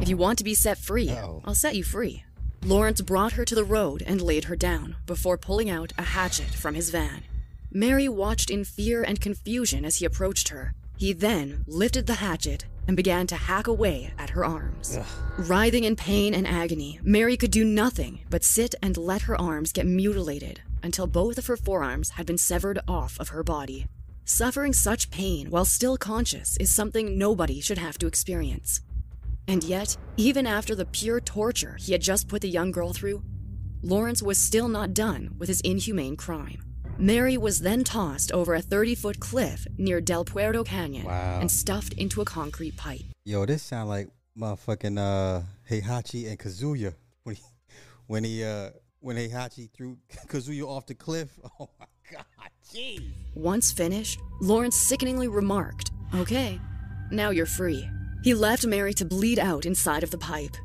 If 0.00 0.08
you 0.08 0.16
want 0.16 0.38
to 0.38 0.44
be 0.44 0.54
set 0.54 0.78
free, 0.78 1.10
Oh. 1.10 1.42
I'll 1.44 1.54
set 1.54 1.76
you 1.76 1.84
free. 1.84 2.24
Lawrence 2.66 3.00
brought 3.00 3.34
her 3.34 3.44
to 3.44 3.54
the 3.54 3.62
road 3.62 4.02
and 4.04 4.20
laid 4.20 4.42
her 4.44 4.56
down 4.56 4.96
before 5.06 5.38
pulling 5.38 5.70
out 5.70 5.92
a 5.96 6.02
hatchet 6.02 6.48
from 6.48 6.74
his 6.74 6.90
van. 6.90 7.22
Mary 7.70 8.08
watched 8.08 8.50
in 8.50 8.64
fear 8.64 9.04
and 9.04 9.20
confusion 9.20 9.84
as 9.84 9.98
he 9.98 10.04
approached 10.04 10.48
her. 10.48 10.74
He 10.96 11.12
then 11.12 11.64
lifted 11.68 12.08
the 12.08 12.14
hatchet 12.14 12.64
and 12.88 12.96
began 12.96 13.28
to 13.28 13.36
hack 13.36 13.68
away 13.68 14.12
at 14.18 14.30
her 14.30 14.44
arms. 14.44 14.98
Writhing 15.38 15.84
in 15.84 15.94
pain 15.94 16.34
and 16.34 16.44
agony, 16.44 16.98
Mary 17.04 17.36
could 17.36 17.52
do 17.52 17.64
nothing 17.64 18.22
but 18.30 18.42
sit 18.42 18.74
and 18.82 18.96
let 18.96 19.22
her 19.22 19.40
arms 19.40 19.70
get 19.70 19.86
mutilated 19.86 20.60
until 20.82 21.06
both 21.06 21.38
of 21.38 21.46
her 21.46 21.56
forearms 21.56 22.10
had 22.10 22.26
been 22.26 22.38
severed 22.38 22.80
off 22.88 23.16
of 23.20 23.28
her 23.28 23.44
body. 23.44 23.86
Suffering 24.24 24.72
such 24.72 25.12
pain 25.12 25.50
while 25.50 25.64
still 25.64 25.96
conscious 25.96 26.56
is 26.56 26.74
something 26.74 27.16
nobody 27.16 27.60
should 27.60 27.78
have 27.78 27.96
to 27.98 28.08
experience. 28.08 28.80
And 29.48 29.62
yet, 29.64 29.96
even 30.16 30.46
after 30.46 30.74
the 30.74 30.86
pure 30.86 31.20
torture 31.20 31.76
he 31.78 31.92
had 31.92 32.00
just 32.00 32.28
put 32.28 32.42
the 32.42 32.48
young 32.48 32.70
girl 32.72 32.92
through, 32.92 33.22
Lawrence 33.82 34.22
was 34.22 34.38
still 34.38 34.68
not 34.68 34.94
done 34.94 35.30
with 35.38 35.48
his 35.48 35.60
inhumane 35.60 36.16
crime. 36.16 36.62
Mary 36.98 37.36
was 37.36 37.60
then 37.60 37.84
tossed 37.84 38.32
over 38.32 38.54
a 38.54 38.62
30 38.62 38.94
foot 38.94 39.20
cliff 39.20 39.66
near 39.78 40.00
Del 40.00 40.24
Puerto 40.24 40.64
Canyon 40.64 41.04
Wow. 41.04 41.40
and 41.40 41.50
stuffed 41.50 41.92
into 41.94 42.20
a 42.20 42.24
concrete 42.24 42.76
pipe. 42.76 43.02
Yo, 43.24 43.44
this 43.46 43.62
sound 43.62 43.88
like 43.88 44.08
motherfucking 44.38 44.98
uh 44.98 45.42
Heihachi 45.70 46.28
and 46.28 46.38
Kazuya 46.38 46.94
when 47.24 47.36
he 47.36 47.42
when 48.06 48.24
he 48.24 48.42
uh 48.44 48.70
when 49.00 49.16
Heihachi 49.16 49.70
threw 49.72 49.98
Kazuya 50.26 50.62
off 50.66 50.86
the 50.86 50.94
cliff. 50.94 51.38
Oh 51.60 51.68
my 51.78 51.86
god, 52.10 52.24
jeez. 52.72 53.02
Once 53.34 53.72
finished, 53.72 54.18
Lawrence 54.40 54.76
sickeningly 54.76 55.28
remarked, 55.28 55.90
Okay, 56.14 56.60
now 57.10 57.30
you're 57.30 57.46
free. 57.46 57.88
He 58.22 58.34
left 58.34 58.66
Mary 58.66 58.92
to 58.94 59.04
bleed 59.04 59.38
out 59.38 59.66
inside 59.66 60.02
of 60.02 60.10
the 60.10 60.18
pipe. 60.18 60.56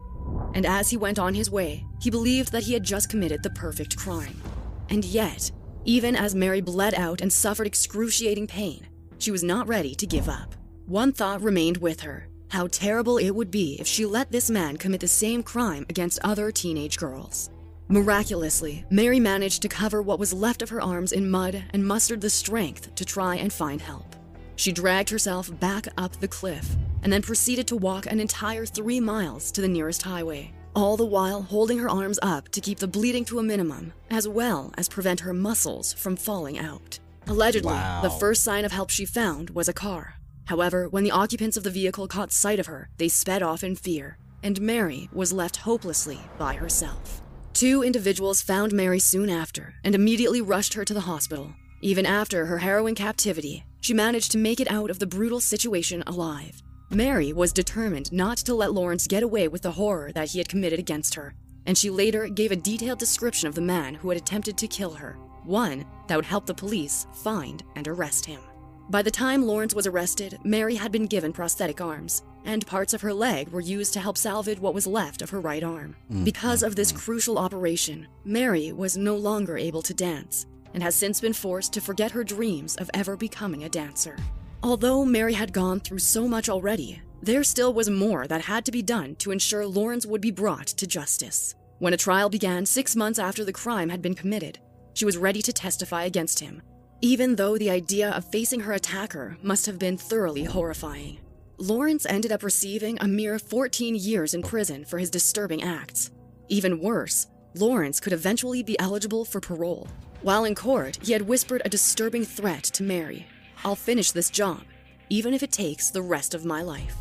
And 0.54 0.66
as 0.66 0.90
he 0.90 0.98
went 0.98 1.20
on 1.20 1.34
his 1.34 1.50
way, 1.50 1.86
he 2.02 2.10
believed 2.10 2.52
that 2.52 2.64
he 2.64 2.74
had 2.74 2.84
just 2.84 3.10
committed 3.10 3.44
the 3.44 3.50
perfect 3.52 3.98
crime. 3.98 4.42
And 4.90 5.06
yet, 5.06 5.52
even 5.86 6.16
as 6.16 6.36
Mary 6.36 6.62
bled 6.62 6.94
out 6.96 7.22
and 7.22 7.32
suffered 7.32 7.68
excruciating 7.68 8.48
pain, 8.48 8.88
she 9.18 9.32
was 9.32 9.44
not 9.44 9.68
ready 9.68 9.96
to 9.96 10.08
give 10.08 10.28
up. 10.28 10.56
One 10.86 11.14
thought 11.14 11.42
remained 11.42 11.78
with 11.78 12.02
her 12.02 12.28
how 12.52 12.68
terrible 12.68 13.18
it 13.18 13.32
would 13.32 13.50
be 13.50 13.78
if 13.80 13.88
she 13.88 14.06
let 14.06 14.30
this 14.30 14.50
man 14.50 14.76
commit 14.76 15.00
the 15.00 15.08
same 15.08 15.42
crime 15.42 15.86
against 15.88 16.20
other 16.22 16.52
teenage 16.52 16.98
girls. 16.98 17.50
Miraculously, 17.88 18.86
Mary 18.90 19.22
managed 19.22 19.62
to 19.62 19.70
cover 19.70 20.02
what 20.02 20.20
was 20.20 20.34
left 20.34 20.62
of 20.62 20.70
her 20.70 20.82
arms 20.82 21.14
in 21.14 21.30
mud 21.30 21.64
and 21.72 21.86
mustered 21.86 22.20
the 22.20 22.30
strength 22.30 22.94
to 22.96 23.06
try 23.06 23.38
and 23.38 23.54
find 23.54 23.82
help. 23.82 24.16
She 24.62 24.72
dragged 24.72 25.10
herself 25.10 25.50
back 25.60 25.88
up 25.98 26.20
the 26.20 26.28
cliff 26.28 26.76
and 27.02 27.12
then 27.12 27.24
proceeded 27.24 27.66
to 27.66 27.76
walk 27.76 28.06
an 28.06 28.20
entire 28.20 28.64
three 28.64 29.00
miles 29.00 29.52
to 29.54 29.60
the 29.62 29.68
nearest 29.68 30.04
highway, 30.04 30.54
all 30.76 30.96
the 30.98 31.04
while 31.04 31.42
holding 31.42 31.80
her 31.80 31.90
arms 31.90 32.20
up 32.22 32.48
to 32.50 32.62
keep 32.62 32.78
the 32.78 32.88
bleeding 32.88 33.26
to 33.26 33.40
a 33.40 33.44
minimum, 33.44 33.92
as 34.12 34.28
well 34.28 34.72
as 34.78 34.88
prevent 34.88 35.22
her 35.22 35.34
muscles 35.34 35.94
from 35.94 36.16
falling 36.16 36.60
out. 36.60 37.00
Allegedly, 37.26 37.74
Wow. 37.74 38.04
the 38.04 38.12
first 38.12 38.44
sign 38.44 38.64
of 38.64 38.72
help 38.72 38.92
she 38.92 39.04
found 39.04 39.50
was 39.50 39.68
a 39.68 39.74
car. 39.74 40.20
However, 40.46 40.88
when 40.88 41.04
the 41.04 41.10
occupants 41.10 41.58
of 41.58 41.64
the 41.64 41.72
vehicle 41.72 42.08
caught 42.08 42.32
sight 42.32 42.60
of 42.60 42.68
her, 42.68 42.92
they 42.98 43.08
sped 43.08 43.42
off 43.42 43.64
in 43.64 43.76
fear, 43.76 44.20
and 44.44 44.62
Mary 44.62 45.10
was 45.12 45.34
left 45.34 45.58
hopelessly 45.58 46.20
by 46.38 46.54
herself. 46.54 47.24
Two 47.54 47.82
individuals 47.82 48.44
found 48.44 48.74
Mary 48.74 49.00
soon 49.00 49.28
after 49.28 49.74
and 49.84 49.96
immediately 49.96 50.40
rushed 50.40 50.76
her 50.76 50.86
to 50.86 50.94
the 50.94 51.08
hospital. 51.10 51.52
Even 51.82 52.06
after 52.06 52.46
her 52.46 52.60
harrowing 52.60 52.94
captivity, 52.94 53.66
she 53.82 53.94
managed 53.94 54.32
to 54.32 54.38
make 54.38 54.60
it 54.60 54.72
out 54.72 54.90
of 54.90 55.00
the 55.00 55.08
brutal 55.08 55.40
situation 55.40 56.04
alive. 56.08 56.62
Mary 56.90 57.34
was 57.34 57.54
determined 57.54 58.12
not 58.12 58.38
to 58.38 58.54
let 58.54 58.74
Lawrence 58.74 59.08
get 59.08 59.24
away 59.24 59.48
with 59.48 59.62
the 59.62 59.72
horror 59.72 60.12
that 60.14 60.30
he 60.30 60.38
had 60.38 60.50
committed 60.50 60.80
against 60.80 61.16
her, 61.16 61.34
and 61.66 61.78
she 61.78 61.90
later 61.90 62.28
gave 62.28 62.52
a 62.52 62.56
detailed 62.56 63.00
description 63.00 63.48
of 63.48 63.56
the 63.56 63.62
man 63.62 63.96
who 63.96 64.10
had 64.10 64.18
attempted 64.18 64.58
to 64.58 64.68
kill 64.68 64.94
her, 64.94 65.18
one 65.44 65.86
that 66.08 66.16
would 66.16 66.26
help 66.26 66.46
the 66.46 66.54
police 66.54 67.08
find 67.14 67.64
and 67.76 67.88
arrest 67.88 68.26
him. 68.26 68.42
By 68.90 69.02
the 69.02 69.12
time 69.12 69.44
Lawrence 69.44 69.74
was 69.74 69.88
arrested, 69.88 70.38
Mary 70.44 70.76
had 70.76 70.92
been 70.92 71.06
given 71.06 71.32
prosthetic 71.32 71.80
arms, 71.80 72.24
and 72.44 72.68
parts 72.68 72.94
of 72.94 73.02
her 73.02 73.14
leg 73.14 73.48
were 73.48 73.62
used 73.62 73.94
to 73.94 74.02
help 74.02 74.18
salvage 74.18 74.60
what 74.60 74.74
was 74.74 74.86
left 74.86 75.22
of 75.22 75.30
her 75.30 75.40
right 75.40 75.64
arm. 75.64 75.96
Mm. 76.12 76.26
Because 76.26 76.62
of 76.62 76.76
this 76.76 76.92
mm. 76.92 76.98
crucial 76.98 77.38
operation, 77.38 78.08
Mary 78.26 78.74
was 78.74 78.98
no 78.98 79.16
longer 79.16 79.58
able 79.58 79.82
to 79.84 79.94
dance, 79.94 80.46
and 80.74 80.84
has 80.84 80.96
since 80.96 81.22
been 81.22 81.34
forced 81.34 81.74
to 81.74 81.82
forget 81.82 82.12
her 82.12 82.24
dreams 82.24 82.76
of 82.78 82.90
ever 82.94 83.16
becoming 83.18 83.64
a 83.64 83.70
dancer. 83.70 84.18
Although 84.64 85.06
Mary 85.06 85.34
had 85.34 85.54
gone 85.54 85.80
through 85.80 86.00
so 86.00 86.28
much 86.28 86.50
already, 86.50 87.02
there 87.24 87.44
still 87.44 87.74
was 87.74 87.90
more 87.90 88.28
that 88.28 88.42
had 88.42 88.66
to 88.66 88.72
be 88.72 88.82
done 88.82 89.16
to 89.16 89.32
ensure 89.32 89.66
Lawrence 89.66 90.06
would 90.06 90.22
be 90.22 90.32
brought 90.32 90.68
to 90.68 90.88
justice. 90.88 91.56
When 91.80 91.94
a 91.94 91.98
trial 91.98 92.30
began 92.30 92.66
six 92.66 92.96
months 92.96 93.20
after 93.20 93.44
the 93.44 93.54
crime 93.54 93.90
had 93.90 94.02
been 94.02 94.14
committed, 94.14 94.60
she 94.94 95.06
was 95.06 95.18
ready 95.18 95.42
to 95.42 95.54
testify 95.54 96.04
against 96.04 96.40
him, 96.40 96.62
even 97.02 97.36
though 97.36 97.58
the 97.58 97.72
idea 97.72 98.12
of 98.12 98.30
facing 98.32 98.60
her 98.60 98.74
attacker 98.74 99.38
must 99.42 99.66
have 99.66 99.80
been 99.80 99.98
thoroughly 99.98 100.44
horrifying. 100.44 101.20
Lawrence 101.58 102.06
ended 102.08 102.32
up 102.32 102.44
receiving 102.44 102.98
a 103.00 103.08
mere 103.08 103.40
14 103.40 103.96
years 103.96 104.34
in 104.34 104.42
prison 104.42 104.86
for 104.86 104.98
his 104.98 105.10
disturbing 105.10 105.64
acts. 105.64 106.12
Even 106.50 106.80
worse, 106.80 107.28
Lawrence 107.56 108.00
could 108.00 108.14
eventually 108.14 108.64
be 108.64 108.80
eligible 108.80 109.26
for 109.26 109.40
parole. 109.40 109.88
While 110.22 110.46
in 110.46 110.54
court, 110.54 111.00
he 111.02 111.14
had 111.14 111.24
whispered 111.24 111.64
a 111.66 111.70
disturbing 111.70 112.26
threat 112.26 112.64
to 112.64 112.84
Mary 112.84 113.26
I'll 113.64 113.76
finish 113.76 114.12
this 114.12 114.30
job, 114.30 114.62
even 115.10 115.34
if 115.34 115.44
it 115.44 115.52
takes 115.52 115.90
the 115.90 116.02
rest 116.02 116.34
of 116.34 116.46
my 116.46 116.62
life. 116.62 116.96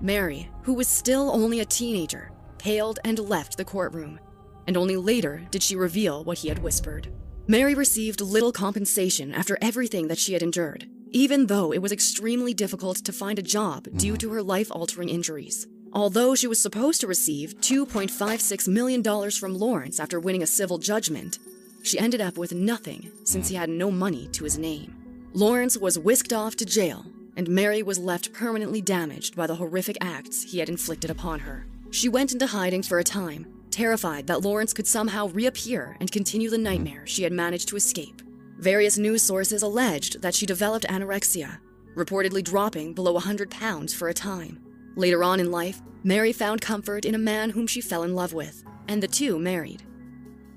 Mary, 0.00 0.48
who 0.62 0.74
was 0.74 0.88
still 0.88 1.30
only 1.30 1.60
a 1.60 1.64
teenager, 1.64 2.30
paled 2.58 2.98
and 3.04 3.18
left 3.18 3.56
the 3.56 3.64
courtroom, 3.64 4.18
and 4.66 4.76
only 4.76 4.96
later 4.96 5.42
did 5.50 5.62
she 5.62 5.76
reveal 5.76 6.24
what 6.24 6.38
he 6.38 6.48
had 6.48 6.58
whispered. 6.60 7.08
Mary 7.46 7.74
received 7.74 8.20
little 8.20 8.52
compensation 8.52 9.34
after 9.34 9.58
everything 9.60 10.08
that 10.08 10.18
she 10.18 10.34
had 10.34 10.42
endured, 10.42 10.86
even 11.10 11.46
though 11.46 11.72
it 11.72 11.82
was 11.82 11.92
extremely 11.92 12.52
difficult 12.52 12.98
to 12.98 13.12
find 13.12 13.38
a 13.38 13.42
job 13.42 13.88
due 13.96 14.16
to 14.16 14.30
her 14.30 14.42
life 14.42 14.70
altering 14.70 15.08
injuries. 15.08 15.66
Although 15.92 16.34
she 16.34 16.46
was 16.46 16.60
supposed 16.60 17.00
to 17.00 17.06
receive 17.06 17.58
$2.56 17.60 18.68
million 18.68 19.02
from 19.30 19.58
Lawrence 19.58 19.98
after 19.98 20.20
winning 20.20 20.42
a 20.42 20.46
civil 20.46 20.76
judgment, 20.76 21.38
she 21.82 21.98
ended 21.98 22.20
up 22.20 22.36
with 22.36 22.52
nothing 22.52 23.10
since 23.24 23.48
he 23.48 23.54
hmm. 23.54 23.60
had 23.60 23.70
no 23.70 23.90
money 23.90 24.28
to 24.32 24.44
his 24.44 24.58
name. 24.58 24.94
Lawrence 25.32 25.76
was 25.76 25.98
whisked 25.98 26.32
off 26.32 26.56
to 26.56 26.66
jail, 26.66 27.04
and 27.36 27.48
Mary 27.48 27.82
was 27.82 27.98
left 27.98 28.32
permanently 28.32 28.80
damaged 28.80 29.36
by 29.36 29.46
the 29.46 29.54
horrific 29.54 29.96
acts 30.00 30.42
he 30.42 30.58
had 30.58 30.68
inflicted 30.68 31.10
upon 31.10 31.40
her. 31.40 31.66
She 31.90 32.08
went 32.08 32.32
into 32.32 32.46
hiding 32.46 32.82
for 32.82 32.98
a 32.98 33.04
time, 33.04 33.46
terrified 33.70 34.26
that 34.26 34.42
Lawrence 34.42 34.72
could 34.72 34.86
somehow 34.86 35.28
reappear 35.28 35.96
and 36.00 36.10
continue 36.10 36.50
the 36.50 36.56
hmm. 36.56 36.64
nightmare 36.64 37.06
she 37.06 37.22
had 37.22 37.32
managed 37.32 37.68
to 37.68 37.76
escape. 37.76 38.22
Various 38.58 38.98
news 38.98 39.22
sources 39.22 39.62
alleged 39.62 40.20
that 40.20 40.34
she 40.34 40.44
developed 40.44 40.86
anorexia, 40.88 41.58
reportedly 41.94 42.42
dropping 42.42 42.92
below 42.92 43.12
100 43.12 43.50
pounds 43.50 43.94
for 43.94 44.08
a 44.08 44.14
time. 44.14 44.60
Later 44.96 45.22
on 45.22 45.38
in 45.38 45.52
life, 45.52 45.80
Mary 46.02 46.32
found 46.32 46.60
comfort 46.60 47.04
in 47.04 47.14
a 47.14 47.18
man 47.18 47.50
whom 47.50 47.66
she 47.66 47.80
fell 47.80 48.02
in 48.02 48.14
love 48.14 48.32
with, 48.32 48.64
and 48.88 49.02
the 49.02 49.08
two 49.08 49.38
married. 49.38 49.82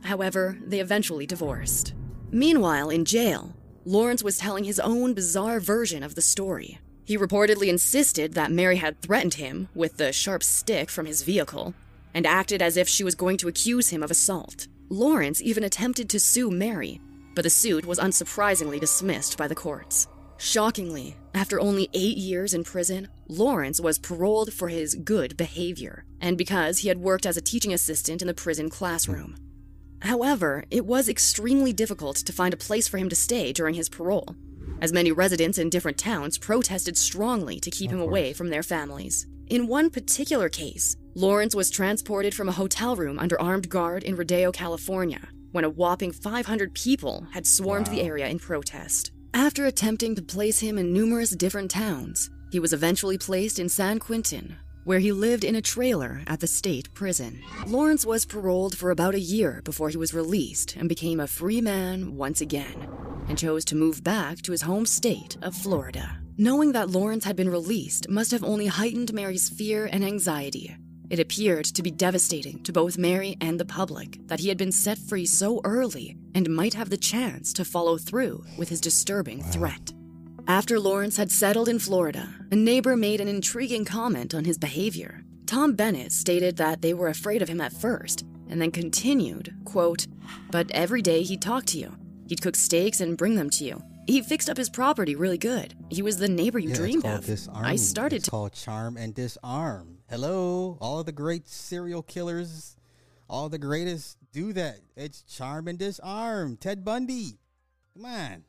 However, 0.04 0.58
they 0.66 0.80
eventually 0.80 1.26
divorced. 1.26 1.93
Meanwhile, 2.32 2.89
in 2.89 3.06
jail, 3.06 3.56
Lawrence 3.86 4.24
was 4.24 4.38
telling 4.38 4.64
his 4.64 4.80
own 4.80 5.14
bizarre 5.14 5.60
version 5.60 6.04
of 6.04 6.16
the 6.16 6.22
story. 6.22 6.80
He 7.04 7.18
reportedly 7.18 7.68
insisted 7.68 8.34
that 8.34 8.52
Mary 8.52 8.78
had 8.78 9.02
threatened 9.02 9.36
him 9.36 9.70
with 9.74 9.97
the 9.97 10.14
sharp 10.14 10.43
stick 10.43 10.89
from 10.89 11.06
his 11.06 11.24
vehicle 11.24 11.74
and 12.14 12.26
acted 12.26 12.62
as 12.62 12.78
if 12.78 12.88
she 12.88 13.04
was 13.04 13.16
going 13.16 13.38
to 13.38 13.47
accuse 13.47 13.89
him 13.89 14.04
of 14.04 14.12
assault. 14.12 14.68
Lawrence 14.89 15.41
even 15.41 15.64
attempted 15.64 16.10
to 16.10 16.20
sue 16.20 16.52
Mary, 16.52 17.02
but 17.34 17.43
the 17.43 17.49
suit 17.49 17.86
was 17.86 17.99
unsurprisingly 17.99 18.80
dismissed 18.80 19.38
by 19.38 19.47
the 19.47 19.56
courts. 19.56 20.08
Shockingly, 20.38 21.16
after 21.34 21.60
only 21.60 21.89
eight 21.93 22.18
years 22.18 22.54
in 22.54 22.64
prison, 22.64 23.08
Lawrence 23.28 23.80
was 23.80 23.99
paroled 23.99 24.52
for 24.54 24.70
his 24.70 24.95
good 24.95 25.38
behavior 25.38 26.04
and 26.20 26.38
because 26.38 26.80
he 26.80 26.88
had 26.88 26.97
worked 26.97 27.26
as 27.26 27.38
a 27.38 27.41
teaching 27.41 27.74
assistant 27.74 28.22
in 28.22 28.28
the 28.28 28.34
prison 28.34 28.70
classroom. 28.70 29.36
However, 30.02 30.66
it 30.72 30.86
was 30.86 31.08
extremely 31.08 31.74
difficult 31.74 32.18
to 32.18 32.34
find 32.34 32.54
a 32.54 32.58
place 32.58 32.88
for 32.88 32.97
him 32.97 33.10
to 33.10 33.16
stay 33.16 33.54
during 33.54 33.76
his 33.76 33.89
parole, 33.89 34.36
as 34.82 34.91
many 34.91 35.12
residents 35.12 35.58
in 35.58 35.70
different 35.70 35.97
towns 35.97 36.38
protested 36.38 36.97
strongly 36.97 37.60
to 37.60 37.70
keep 37.70 37.91
Of 37.91 37.97
him 37.97 38.02
away 38.02 38.34
from 38.34 38.49
their 38.49 38.64
families. 38.64 39.28
In 39.47 39.68
one 39.68 39.89
particular 39.89 40.49
case, 40.49 40.95
Lawrence 41.14 41.54
was 41.54 41.70
transported 41.70 42.34
from 42.34 42.49
a 42.49 42.54
hotel 42.54 42.95
room 42.95 43.20
under 43.20 43.39
armed 43.39 43.70
guard 43.70 44.04
in 44.04 44.16
Rodeo, 44.16 44.52
California, 44.52 45.28
when 45.52 45.66
a 45.66 45.70
whopping 45.70 46.12
500 46.12 46.74
people 46.74 47.28
had 47.32 47.45
swarmed 47.45 47.88
the 47.88 48.02
area 48.02 48.28
in 48.28 48.39
protest. 48.39 49.12
After 49.34 49.66
attempting 49.66 50.16
to 50.16 50.22
place 50.22 50.60
him 50.60 50.78
in 50.78 50.93
numerous 50.93 51.32
different 51.32 51.70
towns, 51.70 52.30
he 52.52 52.60
was 52.60 52.74
eventually 52.74 53.18
placed 53.18 53.60
in 53.60 53.70
San 53.70 53.99
Quentin, 53.99 54.58
where 54.84 54.99
he 54.99 55.11
lived 55.11 55.43
in 55.43 55.55
a 55.55 55.61
trailer 55.61 56.21
at 56.27 56.39
the 56.39 56.47
state 56.47 56.93
prison. 56.93 57.41
Lawrence 57.67 58.05
was 58.05 58.25
paroled 58.25 58.77
for 58.77 58.91
about 58.91 59.15
a 59.15 59.19
year 59.19 59.61
before 59.63 59.89
he 59.89 59.97
was 59.97 60.13
released 60.13 60.75
and 60.75 60.89
became 60.89 61.19
a 61.19 61.27
free 61.27 61.61
man 61.61 62.15
once 62.15 62.41
again, 62.41 62.89
and 63.27 63.38
chose 63.38 63.63
to 63.65 63.75
move 63.75 64.03
back 64.03 64.41
to 64.41 64.51
his 64.51 64.63
home 64.63 64.86
state 64.86 65.38
of 65.41 65.55
Florida. 65.55 66.17
Knowing 66.38 66.71
that 66.71 66.89
Lawrence 66.89 67.25
had 67.25 67.36
been 67.36 67.49
released 67.49 68.09
must 68.09 68.32
have 68.32 68.43
only 68.43 68.67
heightened 68.67 69.13
Mary's 69.13 69.49
fear 69.49 69.88
and 69.91 70.03
anxiety. 70.03 70.75
It 71.09 71.19
appeared 71.19 71.65
to 71.65 71.84
be 71.84 71.91
devastating 71.91 72.63
to 72.63 72.71
both 72.71 72.97
Mary 72.97 73.36
and 73.41 73.59
the 73.59 73.65
public 73.65 74.17
that 74.27 74.39
he 74.39 74.47
had 74.47 74.57
been 74.57 74.71
set 74.71 74.97
free 74.97 75.25
so 75.25 75.59
early 75.65 76.15
and 76.34 76.49
might 76.49 76.73
have 76.73 76.89
the 76.89 76.97
chance 76.97 77.51
to 77.53 77.65
follow 77.65 77.97
through 77.97 78.45
with 78.57 78.69
his 78.69 78.79
disturbing 78.79 79.43
threat. 79.43 79.91
After 80.52 80.82
Lawrence 80.82 81.16
had 81.16 81.32
settled 81.32 81.70
in 81.70 81.80
Florida, 81.80 82.28
a 82.52 82.58
neighbor 82.58 82.97
made 82.97 83.22
an 83.22 83.30
intriguing 83.30 83.86
comment 83.86 84.36
on 84.36 84.43
his 84.43 84.58
behavior. 84.58 85.24
Tom 85.45 85.76
Bennett 85.76 86.12
stated 86.12 86.58
that 86.58 86.82
they 86.82 86.93
were 86.93 87.08
afraid 87.08 87.41
of 87.41 87.47
him 87.47 87.62
at 87.62 87.72
first, 87.72 88.26
and 88.49 88.62
then 88.62 88.70
continued, 88.70 89.56
quote, 89.64 90.08
But 90.52 90.70
every 90.72 91.02
day 91.02 91.24
he'd 91.24 91.41
talk 91.41 91.64
to 91.68 91.78
you. 91.78 91.95
He'd 92.28 92.41
cook 92.41 92.58
steaks 92.58 92.99
and 92.99 93.18
bring 93.18 93.36
them 93.38 93.49
to 93.52 93.64
you. 93.64 93.82
He 94.08 94.22
fixed 94.22 94.49
up 94.49 94.58
his 94.58 94.70
property 94.70 95.16
really 95.16 95.38
good. 95.38 95.74
He 95.89 96.02
was 96.02 96.18
the 96.18 96.28
neighbor 96.28 96.60
you 96.60 96.72
Yeah, 96.72 96.76
dreamed 96.76 97.06
of. 97.06 97.26
Disarm. 97.26 97.64
I 97.64 97.78
started 97.78 98.18
it's 98.18 98.26
to 98.26 98.32
call 98.32 98.49
Charm 98.49 98.97
and 98.97 99.16
Disarm. 99.16 99.99
Hello, 100.10 100.78
all 100.82 100.99
of 100.99 101.06
the 101.06 101.14
great 101.14 101.47
serial 101.47 102.04
killers, 102.04 102.76
all 103.30 103.47
the 103.47 103.58
greatest 103.58 104.18
do 104.34 104.52
that. 104.52 104.80
It's 104.97 105.22
Charm 105.22 105.70
and 105.70 105.80
Disarm. 105.80 106.58
Ted 106.58 106.84
Bundy. 106.84 107.39
Come 107.93 108.04
on. 108.04 108.43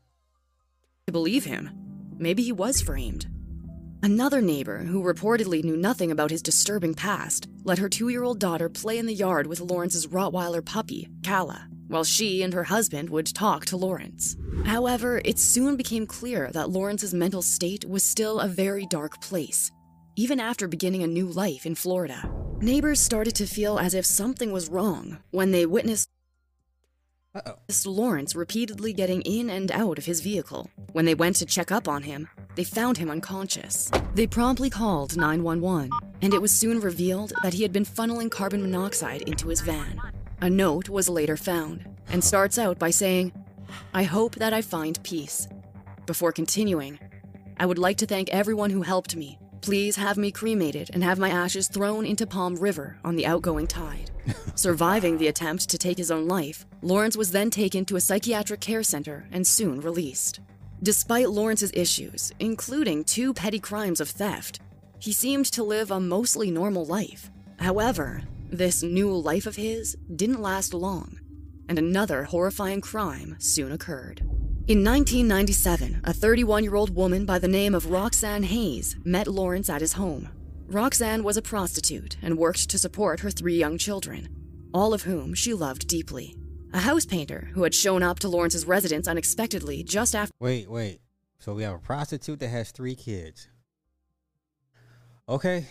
Believe 1.11 1.44
him. 1.44 1.70
Maybe 2.18 2.42
he 2.42 2.53
was 2.53 2.80
framed. 2.80 3.26
Another 4.03 4.40
neighbor, 4.40 4.78
who 4.78 5.03
reportedly 5.03 5.62
knew 5.62 5.76
nothing 5.76 6.11
about 6.11 6.30
his 6.30 6.42
disturbing 6.42 6.94
past, 6.94 7.48
let 7.64 7.78
her 7.78 7.88
two 7.88 8.09
year 8.09 8.22
old 8.24 8.40
daughter 8.40 8.68
play 8.68 8.98
in 8.98 9.07
the 9.07 9.14
yard 9.14 9.46
with 9.46 9.61
Lawrence's 9.61 10.09
Rottweiler 10.09 10.64
puppy, 10.64 11.09
Kala, 11.24 11.68
while 11.88 12.05
she 12.05 12.42
and 12.42 12.53
her 12.53 12.64
husband 12.64 13.11
would 13.11 13.26
talk 13.26 13.64
to 13.66 13.76
Lawrence. 13.76 14.36
However, 14.64 15.20
it 15.24 15.38
soon 15.38 15.76
became 15.76 16.07
clear 16.07 16.50
that 16.53 16.70
Lawrence's 16.70 17.14
mental 17.14 17.42
state 17.42 17.84
was 17.84 18.03
still 18.03 18.40
a 18.40 18.48
very 18.48 18.86
dark 18.86 19.20
place, 19.20 19.70
even 20.16 20.40
after 20.40 20.66
beginning 20.66 21.03
a 21.03 21.07
new 21.07 21.26
life 21.26 21.64
in 21.64 21.74
Florida. 21.74 22.28
Neighbors 22.61 23.00
started 23.00 23.34
to 23.36 23.46
feel 23.46 23.78
as 23.78 23.94
if 23.94 24.07
something 24.07 24.53
was 24.53 24.68
wrong 24.68 25.18
when 25.30 25.50
they 25.50 25.66
witnessed 25.66 26.09
Uh-oh. 27.34 27.56
Lawrence 27.86 28.34
repeatedly 28.34 28.92
getting 28.92 29.22
in 29.22 29.48
and 29.48 29.72
out 29.72 29.96
of 29.96 30.04
his 30.04 30.20
vehicle. 30.20 30.70
When 30.92 31.06
they 31.06 31.14
went 31.14 31.36
to 31.36 31.46
check 31.46 31.72
up 31.72 31.88
on 31.88 32.02
him, 32.02 32.28
they 32.56 32.64
found 32.64 32.98
him 32.98 33.10
unconscious. 33.10 33.90
They 34.14 34.26
promptly 34.26 34.68
called 34.68 35.16
911, 35.16 35.90
and 36.20 36.34
it 36.34 36.42
was 36.42 36.52
soon 36.52 36.78
revealed 36.78 37.32
that 37.42 37.54
he 37.54 37.62
had 37.62 37.72
been 37.72 37.86
funneling 37.86 38.30
carbon 38.30 38.60
monoxide 38.60 39.22
into 39.22 39.48
his 39.48 39.62
van. 39.62 39.98
A 40.42 40.50
note 40.50 40.90
was 40.90 41.08
later 41.08 41.38
found 41.38 41.86
and 42.10 42.22
starts 42.22 42.58
out 42.58 42.78
by 42.78 42.90
saying, 42.90 43.32
I 43.94 44.02
hope 44.02 44.34
that 44.34 44.52
I 44.52 44.60
find 44.60 45.02
peace. 45.02 45.48
Before 46.04 46.32
continuing, 46.32 46.98
I 47.58 47.64
would 47.64 47.78
like 47.78 47.96
to 47.98 48.06
thank 48.06 48.28
everyone 48.28 48.68
who 48.68 48.82
helped 48.82 49.16
me. 49.16 49.38
Please 49.62 49.94
have 49.94 50.18
me 50.18 50.32
cremated 50.32 50.90
and 50.92 51.04
have 51.04 51.20
my 51.20 51.30
ashes 51.30 51.68
thrown 51.68 52.04
into 52.04 52.26
Palm 52.26 52.56
River 52.56 52.98
on 53.04 53.14
the 53.14 53.24
outgoing 53.24 53.68
tide. 53.68 54.10
Surviving 54.56 55.18
the 55.18 55.28
attempt 55.28 55.70
to 55.70 55.78
take 55.78 55.96
his 55.96 56.10
own 56.10 56.26
life, 56.26 56.66
Lawrence 56.82 57.16
was 57.16 57.30
then 57.30 57.48
taken 57.48 57.84
to 57.84 57.94
a 57.94 58.00
psychiatric 58.00 58.60
care 58.60 58.82
center 58.82 59.28
and 59.30 59.46
soon 59.46 59.80
released. 59.80 60.40
Despite 60.82 61.30
Lawrence's 61.30 61.70
issues, 61.74 62.32
including 62.40 63.04
two 63.04 63.32
petty 63.32 63.60
crimes 63.60 64.00
of 64.00 64.10
theft, 64.10 64.60
he 64.98 65.12
seemed 65.12 65.46
to 65.46 65.62
live 65.62 65.92
a 65.92 66.00
mostly 66.00 66.50
normal 66.50 66.84
life. 66.84 67.30
However, 67.60 68.22
this 68.50 68.82
new 68.82 69.16
life 69.16 69.46
of 69.46 69.54
his 69.54 69.96
didn't 70.16 70.42
last 70.42 70.74
long, 70.74 71.20
and 71.68 71.78
another 71.78 72.24
horrifying 72.24 72.80
crime 72.80 73.36
soon 73.38 73.70
occurred. 73.70 74.28
In 74.68 74.84
1997, 74.84 76.02
a 76.04 76.12
31 76.12 76.62
year 76.62 76.76
old 76.76 76.94
woman 76.94 77.26
by 77.26 77.40
the 77.40 77.48
name 77.48 77.74
of 77.74 77.90
Roxanne 77.90 78.44
Hayes 78.44 78.94
met 79.02 79.26
Lawrence 79.26 79.68
at 79.68 79.80
his 79.80 79.94
home. 79.94 80.28
Roxanne 80.68 81.24
was 81.24 81.36
a 81.36 81.42
prostitute 81.42 82.16
and 82.22 82.38
worked 82.38 82.70
to 82.70 82.78
support 82.78 83.18
her 83.20 83.30
three 83.30 83.56
young 83.56 83.76
children, 83.76 84.28
all 84.72 84.94
of 84.94 85.02
whom 85.02 85.34
she 85.34 85.52
loved 85.52 85.88
deeply. 85.88 86.36
A 86.72 86.78
house 86.78 87.04
painter 87.04 87.50
who 87.54 87.64
had 87.64 87.74
shown 87.74 88.04
up 88.04 88.20
to 88.20 88.28
Lawrence's 88.28 88.64
residence 88.64 89.08
unexpectedly 89.08 89.82
just 89.82 90.14
after 90.14 90.32
Wait, 90.38 90.70
wait. 90.70 91.00
So 91.40 91.54
we 91.54 91.64
have 91.64 91.74
a 91.74 91.78
prostitute 91.78 92.38
that 92.38 92.48
has 92.48 92.70
three 92.70 92.94
kids. 92.94 93.48
Okay, 95.28 95.66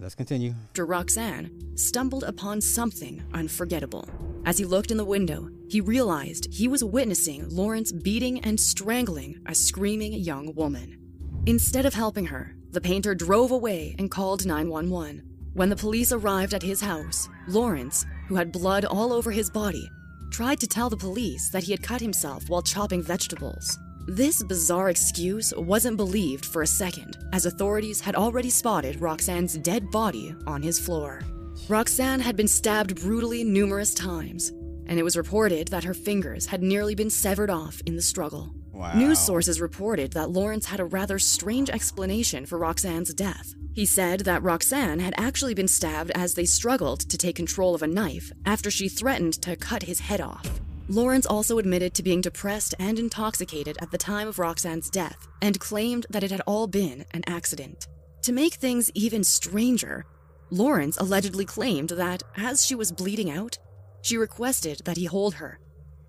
let's 0.00 0.14
continue. 0.14 0.54
Dr. 0.74 0.86
Roxanne 0.86 1.76
stumbled 1.76 2.24
upon 2.24 2.60
something 2.60 3.22
unforgettable. 3.32 4.08
As 4.44 4.58
he 4.58 4.64
looked 4.64 4.90
in 4.90 4.96
the 4.96 5.04
window, 5.04 5.48
he 5.68 5.80
realized 5.80 6.52
he 6.52 6.66
was 6.66 6.82
witnessing 6.82 7.48
Lawrence 7.48 7.92
beating 7.92 8.40
and 8.40 8.58
strangling 8.58 9.40
a 9.46 9.54
screaming 9.54 10.14
young 10.14 10.54
woman. 10.54 10.98
Instead 11.46 11.86
of 11.86 11.94
helping 11.94 12.26
her, 12.26 12.54
the 12.70 12.80
painter 12.80 13.14
drove 13.14 13.50
away 13.50 13.94
and 13.98 14.10
called 14.10 14.46
911. 14.46 15.22
When 15.54 15.68
the 15.68 15.76
police 15.76 16.12
arrived 16.12 16.54
at 16.54 16.62
his 16.62 16.80
house, 16.80 17.28
Lawrence, 17.48 18.06
who 18.28 18.36
had 18.36 18.52
blood 18.52 18.84
all 18.84 19.12
over 19.12 19.30
his 19.30 19.50
body, 19.50 19.90
tried 20.30 20.60
to 20.60 20.66
tell 20.66 20.88
the 20.88 20.96
police 20.96 21.50
that 21.50 21.64
he 21.64 21.72
had 21.72 21.82
cut 21.82 22.00
himself 22.00 22.48
while 22.48 22.62
chopping 22.62 23.02
vegetables. 23.02 23.78
This 24.06 24.42
bizarre 24.42 24.90
excuse 24.90 25.52
wasn't 25.56 25.96
believed 25.96 26.46
for 26.46 26.62
a 26.62 26.66
second, 26.66 27.18
as 27.32 27.46
authorities 27.46 28.00
had 28.00 28.16
already 28.16 28.50
spotted 28.50 29.00
Roxanne's 29.00 29.58
dead 29.58 29.90
body 29.90 30.34
on 30.46 30.62
his 30.62 30.78
floor. 30.78 31.22
Roxanne 31.68 32.20
had 32.20 32.36
been 32.36 32.48
stabbed 32.48 33.00
brutally 33.00 33.44
numerous 33.44 33.94
times, 33.94 34.48
and 34.86 34.98
it 34.98 35.04
was 35.04 35.16
reported 35.16 35.68
that 35.68 35.84
her 35.84 35.94
fingers 35.94 36.46
had 36.46 36.62
nearly 36.62 36.94
been 36.94 37.10
severed 37.10 37.50
off 37.50 37.80
in 37.86 37.94
the 37.94 38.02
struggle. 38.02 38.54
Wow. 38.72 38.94
News 38.94 39.18
sources 39.18 39.60
reported 39.60 40.12
that 40.12 40.30
Lawrence 40.30 40.66
had 40.66 40.80
a 40.80 40.86
rather 40.86 41.18
strange 41.18 41.68
explanation 41.68 42.46
for 42.46 42.58
Roxanne's 42.58 43.12
death. 43.12 43.54
He 43.74 43.84
said 43.84 44.20
that 44.20 44.42
Roxanne 44.42 45.00
had 45.00 45.14
actually 45.18 45.54
been 45.54 45.68
stabbed 45.68 46.10
as 46.14 46.34
they 46.34 46.46
struggled 46.46 47.00
to 47.00 47.18
take 47.18 47.36
control 47.36 47.74
of 47.74 47.82
a 47.82 47.86
knife 47.86 48.32
after 48.46 48.70
she 48.70 48.88
threatened 48.88 49.34
to 49.42 49.54
cut 49.54 49.82
his 49.82 50.00
head 50.00 50.20
off. 50.20 50.60
Lawrence 50.90 51.24
also 51.24 51.58
admitted 51.58 51.94
to 51.94 52.02
being 52.02 52.20
depressed 52.20 52.74
and 52.80 52.98
intoxicated 52.98 53.78
at 53.80 53.92
the 53.92 53.96
time 53.96 54.26
of 54.26 54.40
Roxanne's 54.40 54.90
death 54.90 55.28
and 55.40 55.60
claimed 55.60 56.04
that 56.10 56.24
it 56.24 56.32
had 56.32 56.40
all 56.48 56.66
been 56.66 57.04
an 57.12 57.22
accident. 57.28 57.86
To 58.22 58.32
make 58.32 58.54
things 58.54 58.90
even 58.92 59.22
stranger, 59.22 60.04
Lawrence 60.50 60.96
allegedly 60.96 61.44
claimed 61.44 61.90
that 61.90 62.24
as 62.36 62.66
she 62.66 62.74
was 62.74 62.90
bleeding 62.90 63.30
out, 63.30 63.56
she 64.02 64.16
requested 64.16 64.82
that 64.84 64.96
he 64.96 65.04
hold 65.04 65.34
her, 65.34 65.60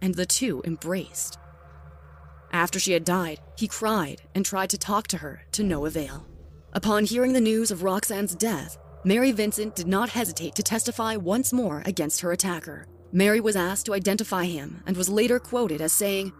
and 0.01 0.15
the 0.15 0.25
two 0.25 0.63
embraced. 0.65 1.37
After 2.51 2.79
she 2.79 2.93
had 2.93 3.05
died, 3.05 3.39
he 3.55 3.67
cried 3.67 4.23
and 4.33 4.43
tried 4.43 4.71
to 4.71 4.79
talk 4.79 5.05
to 5.09 5.17
her 5.17 5.43
to 5.51 5.63
no 5.63 5.85
avail. 5.85 6.25
Upon 6.73 7.05
hearing 7.05 7.33
the 7.33 7.39
news 7.39 7.69
of 7.69 7.83
Roxanne's 7.83 8.33
death, 8.33 8.79
Mary 9.03 9.31
Vincent 9.31 9.75
did 9.75 9.87
not 9.87 10.09
hesitate 10.09 10.55
to 10.55 10.63
testify 10.63 11.17
once 11.17 11.53
more 11.53 11.83
against 11.85 12.21
her 12.21 12.31
attacker. 12.31 12.87
Mary 13.13 13.41
was 13.41 13.55
asked 13.57 13.85
to 13.85 13.93
identify 13.93 14.45
him 14.45 14.81
and 14.85 14.95
was 14.95 15.09
later 15.09 15.37
quoted 15.37 15.81
as 15.81 15.91
saying, 15.91 16.31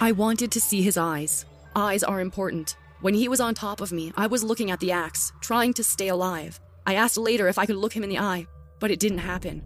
I 0.00 0.12
wanted 0.12 0.52
to 0.52 0.60
see 0.60 0.82
his 0.82 0.98
eyes. 0.98 1.46
Eyes 1.74 2.02
are 2.02 2.20
important. 2.20 2.76
When 3.00 3.14
he 3.14 3.28
was 3.28 3.40
on 3.40 3.54
top 3.54 3.80
of 3.80 3.92
me, 3.92 4.12
I 4.16 4.26
was 4.26 4.44
looking 4.44 4.70
at 4.70 4.80
the 4.80 4.92
axe, 4.92 5.32
trying 5.40 5.72
to 5.74 5.84
stay 5.84 6.08
alive. 6.08 6.60
I 6.86 6.94
asked 6.94 7.16
later 7.16 7.48
if 7.48 7.58
I 7.58 7.64
could 7.64 7.76
look 7.76 7.94
him 7.94 8.04
in 8.04 8.10
the 8.10 8.18
eye, 8.18 8.46
but 8.80 8.90
it 8.90 9.00
didn't 9.00 9.18
happen. 9.18 9.62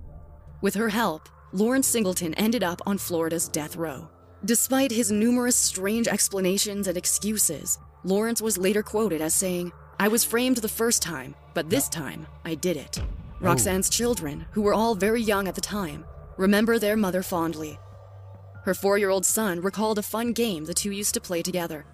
With 0.61 0.77
her 0.77 0.89
help, 0.89 1.29
Lawrence 1.53 1.89
Singleton 1.89 2.35
ended 2.35 2.63
up 2.63 2.81
on 2.87 2.99
Florida's 2.99 3.49
death 3.49 3.75
row. 3.77 4.09
Despite 4.45 4.93
his 4.93 5.11
numerous 5.11 5.57
strange 5.57 6.07
explanations 6.07 6.87
and 6.87 6.97
excuses, 6.97 7.79
Lawrence 8.05 8.41
was 8.41 8.59
later 8.59 8.83
quoted 8.83 9.21
as 9.21 9.35
saying, 9.35 9.73
I 9.99 10.09
was 10.09 10.25
framed 10.25 10.59
the 10.59 10.69
first 10.69 11.03
time, 11.03 11.35
but 11.55 11.71
this 11.71 11.89
time 11.89 12.27
I 12.45 12.55
did 12.55 12.77
it. 12.77 12.99
Oh. 13.01 13.07
Roxanne's 13.41 13.89
children, 13.89 14.47
who 14.53 14.63
were 14.63 14.75
all 14.75 14.95
very 14.95 15.23
young 15.23 15.49
at 15.49 15.55
the 15.55 15.61
time, 15.61 16.05
remember 16.37 16.79
their 16.79 16.97
mother 16.97 17.23
fondly. 17.23 17.79
Her 18.65 18.75
four 18.75 18.99
year 18.99 19.11
old 19.11 19.27
son 19.27 19.61
recalled 19.61 19.99
a 19.99 20.03
fun 20.03 20.33
game 20.33 20.65
the 20.65 20.75
two 20.75 20.91
used 20.91 21.15
to 21.15 21.21
play 21.21 21.43
together, 21.43 21.85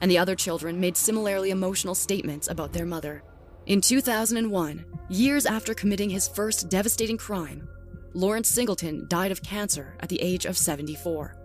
and 0.00 0.10
the 0.10 0.18
other 0.18 0.36
children 0.36 0.80
made 0.80 0.96
similarly 0.96 1.50
emotional 1.50 1.94
statements 1.94 2.48
about 2.48 2.72
their 2.72 2.86
mother. 2.86 3.22
In 3.66 3.80
2001, 3.80 4.84
years 5.08 5.46
after 5.46 5.74
committing 5.74 6.10
his 6.10 6.28
first 6.28 6.68
devastating 6.68 7.16
crime, 7.16 7.68
Lawrence 8.14 8.48
Singleton 8.48 9.06
died 9.08 9.32
of 9.32 9.42
cancer 9.42 9.96
at 10.00 10.08
the 10.08 10.20
age 10.20 10.46
of 10.46 10.56
74, 10.56 11.36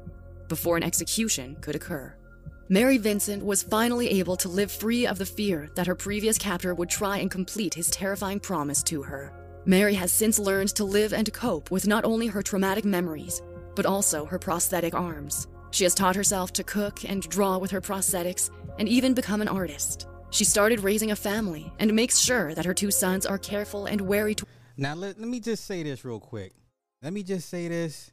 before 0.47 0.77
an 0.77 0.83
execution 0.83 1.57
could 1.61 1.75
occur. 1.75 2.15
Mary 2.69 2.97
Vincent 2.97 3.43
was 3.43 3.61
finally 3.61 4.09
able 4.09 4.37
to 4.37 4.47
live 4.47 4.71
free 4.71 5.05
of 5.05 5.17
the 5.17 5.25
fear 5.25 5.69
that 5.75 5.87
her 5.87 5.95
previous 5.95 6.37
captor 6.37 6.73
would 6.73 6.89
try 6.89 7.17
and 7.17 7.29
complete 7.29 7.73
his 7.73 7.89
terrifying 7.89 8.39
promise 8.39 8.81
to 8.83 9.01
her. 9.03 9.33
Mary 9.65 9.93
has 9.93 10.11
since 10.11 10.39
learned 10.39 10.69
to 10.75 10.83
live 10.83 11.13
and 11.13 11.31
cope 11.31 11.71
with 11.71 11.87
not 11.87 12.03
only 12.03 12.27
her 12.27 12.41
traumatic 12.41 12.83
memories, 12.83 13.41
but 13.75 13.85
also 13.85 14.25
her 14.25 14.37
prosthetic 14.37 14.93
arms. 14.93 15.47
She 15.71 15.85
has 15.85 15.95
taught 15.95 16.17
herself 16.17 16.51
to 16.53 16.63
cook 16.65 17.05
and 17.09 17.27
draw 17.29 17.57
with 17.57 17.71
her 17.71 17.79
prosthetics 17.79 18.49
and 18.77 18.89
even 18.89 19.13
become 19.13 19.41
an 19.41 19.47
artist. 19.47 20.07
She 20.31 20.43
started 20.43 20.81
raising 20.81 21.11
a 21.11 21.15
family 21.15 21.71
and 21.79 21.93
makes 21.95 22.19
sure 22.19 22.53
that 22.55 22.65
her 22.65 22.73
two 22.73 22.91
sons 22.91 23.25
are 23.25 23.37
careful 23.37 23.85
and 23.85 24.01
wary 24.01 24.35
to. 24.35 24.45
Now 24.75 24.95
let, 24.95 25.17
let 25.17 25.29
me 25.29 25.39
just 25.39 25.65
say 25.65 25.81
this 25.81 26.03
real 26.03 26.19
quick. 26.19 26.53
Let 27.01 27.13
me 27.13 27.23
just 27.23 27.49
say 27.49 27.69
this. 27.69 28.11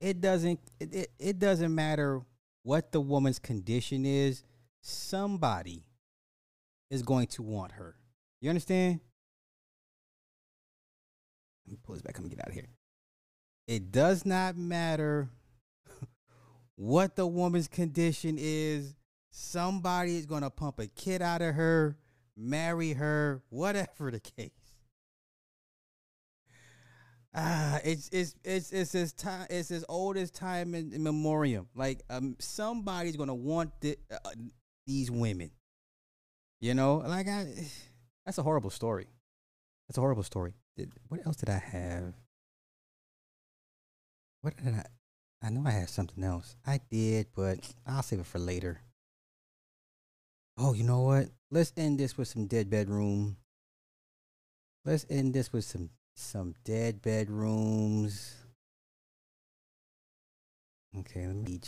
It 0.00 0.20
doesn't 0.20 0.60
it, 0.80 0.94
it, 0.94 1.10
it 1.18 1.38
doesn't 1.38 1.74
matter 1.74 2.22
what 2.62 2.90
the 2.90 3.00
woman's 3.00 3.38
condition 3.38 4.06
is, 4.06 4.44
somebody 4.80 5.84
is 6.90 7.02
going 7.02 7.26
to 7.26 7.42
want 7.42 7.72
her. 7.72 7.96
You 8.40 8.48
understand? 8.48 9.00
Pull 11.84 11.94
this 11.94 12.02
back. 12.02 12.18
Let 12.18 12.24
me 12.24 12.30
get 12.30 12.40
out 12.40 12.48
of 12.48 12.54
here. 12.54 12.68
It 13.66 13.92
does 13.92 14.26
not 14.26 14.56
matter 14.56 15.30
what 16.76 17.16
the 17.16 17.26
woman's 17.26 17.68
condition 17.68 18.36
is. 18.38 18.94
Somebody 19.30 20.16
is 20.16 20.26
going 20.26 20.42
to 20.42 20.50
pump 20.50 20.78
a 20.78 20.86
kid 20.88 21.22
out 21.22 21.40
of 21.40 21.54
her, 21.54 21.96
marry 22.36 22.92
her, 22.92 23.42
whatever 23.48 24.10
the 24.10 24.20
case. 24.20 24.50
Ah, 27.34 27.78
it's 27.82 28.10
it's 28.12 28.34
it's 28.44 28.72
it's 28.72 28.94
as 28.94 29.14
time 29.14 29.46
it's 29.48 29.70
as 29.70 29.86
old 29.88 30.18
as 30.18 30.30
time 30.30 30.74
in, 30.74 30.92
in 30.92 31.02
memoriam. 31.02 31.66
Like 31.74 32.02
um, 32.10 32.36
somebody's 32.38 33.16
gonna 33.16 33.34
want 33.34 33.70
the, 33.80 33.96
uh, 34.10 34.30
these 34.86 35.10
women. 35.10 35.50
You 36.60 36.74
know, 36.74 36.96
like 36.96 37.28
I, 37.28 37.46
that's 38.26 38.36
a 38.36 38.42
horrible 38.42 38.68
story. 38.68 39.06
That's 39.88 39.96
a 39.96 40.02
horrible 40.02 40.24
story. 40.24 40.54
Did, 40.76 40.90
what 41.08 41.26
else 41.26 41.36
did 41.36 41.50
I 41.50 41.58
have? 41.58 42.14
What 44.40 44.56
did 44.56 44.74
I? 44.74 44.84
I 45.44 45.50
know 45.50 45.64
I 45.66 45.70
had 45.70 45.88
something 45.88 46.22
else. 46.22 46.56
I 46.66 46.80
did, 46.90 47.26
but 47.34 47.58
I'll 47.86 48.02
save 48.02 48.20
it 48.20 48.26
for 48.26 48.38
later. 48.38 48.80
Oh, 50.56 50.72
you 50.72 50.84
know 50.84 51.00
what? 51.00 51.28
Let's 51.50 51.72
end 51.76 51.98
this 51.98 52.16
with 52.16 52.28
some 52.28 52.46
dead 52.46 52.70
bedroom. 52.70 53.36
Let's 54.84 55.06
end 55.10 55.34
this 55.34 55.52
with 55.52 55.64
some 55.64 55.90
some 56.14 56.54
dead 56.64 57.02
bedrooms. 57.02 58.34
Okay, 60.98 61.26
let 61.26 61.36
me. 61.36 61.60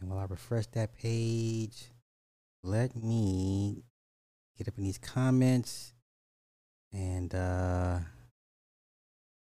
And 0.00 0.10
while 0.10 0.18
I 0.18 0.26
refresh 0.26 0.66
that 0.68 0.96
page, 0.96 1.90
let 2.62 2.94
me 2.94 3.82
get 4.56 4.68
up 4.68 4.78
in 4.78 4.84
these 4.84 4.98
comments 4.98 5.92
and 6.92 7.34
uh 7.34 7.98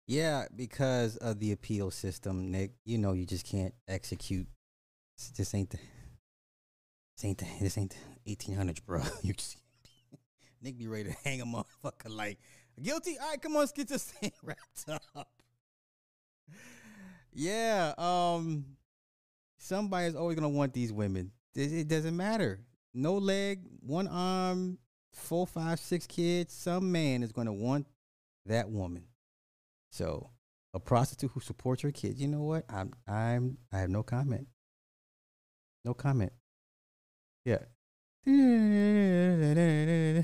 Yeah, 0.07 0.47
because 0.55 1.17
of 1.19 1.39
the 1.39 1.53
appeal 1.53 1.91
system, 1.91 2.51
Nick. 2.51 2.73
You 2.85 2.99
know, 2.99 3.13
you 3.13 3.27
just 3.27 3.47
can't 3.47 3.75
execute. 3.87 4.47
This 5.37 5.55
ain't 5.55 5.71
the. 5.71 5.79
This 7.17 7.25
ain't. 7.25 7.43
This 7.61 7.79
ain't 7.79 7.95
the 8.25 8.37
1800s, 8.37 8.85
bro. 8.85 9.03
You 9.23 9.35
just. 9.35 9.59
Nick 10.63 10.79
be 10.79 10.89
ready 10.89 11.11
to 11.11 11.17
hang 11.25 11.41
a 11.41 11.47
motherfucker 11.47 12.09
like 12.09 12.39
guilty. 12.83 13.17
All 13.21 13.29
right, 13.29 13.41
come 13.41 13.53
on, 13.53 13.61
let's 13.61 13.73
get 13.73 13.89
this 13.89 14.05
thing 14.05 14.33
wrapped 14.43 14.89
up. 14.89 15.29
Yeah, 17.33 17.95
um, 17.99 18.65
somebody's 19.59 20.17
always 20.17 20.35
gonna 20.37 20.49
want 20.49 20.73
these 20.73 20.93
women. 20.93 21.31
It 21.55 21.89
doesn't 21.89 22.17
matter. 22.17 22.61
No 22.95 23.15
leg, 23.15 23.61
one 23.81 24.09
arm, 24.09 24.79
four, 25.19 25.47
five, 25.47 25.79
six 25.81 26.07
kids. 26.07 26.55
Some 26.55 26.91
man 26.93 27.23
is 27.23 27.33
gonna 27.33 27.53
want 27.53 27.87
that 28.47 28.71
woman. 28.71 29.05
So, 29.91 30.31
a 30.75 30.81
prostitute 30.81 31.31
who 31.33 31.41
supports 31.41 31.83
her 31.83 31.91
kids. 31.93 32.21
You 32.21 32.29
know 32.29 32.43
what? 32.43 32.65
I'm. 32.69 32.93
I'm. 33.07 33.59
I 33.73 33.79
have 33.79 33.91
no 33.91 34.03
comment. 34.03 34.47
No 35.85 35.95
comment. 35.95 36.33
Yeah. 37.45 37.59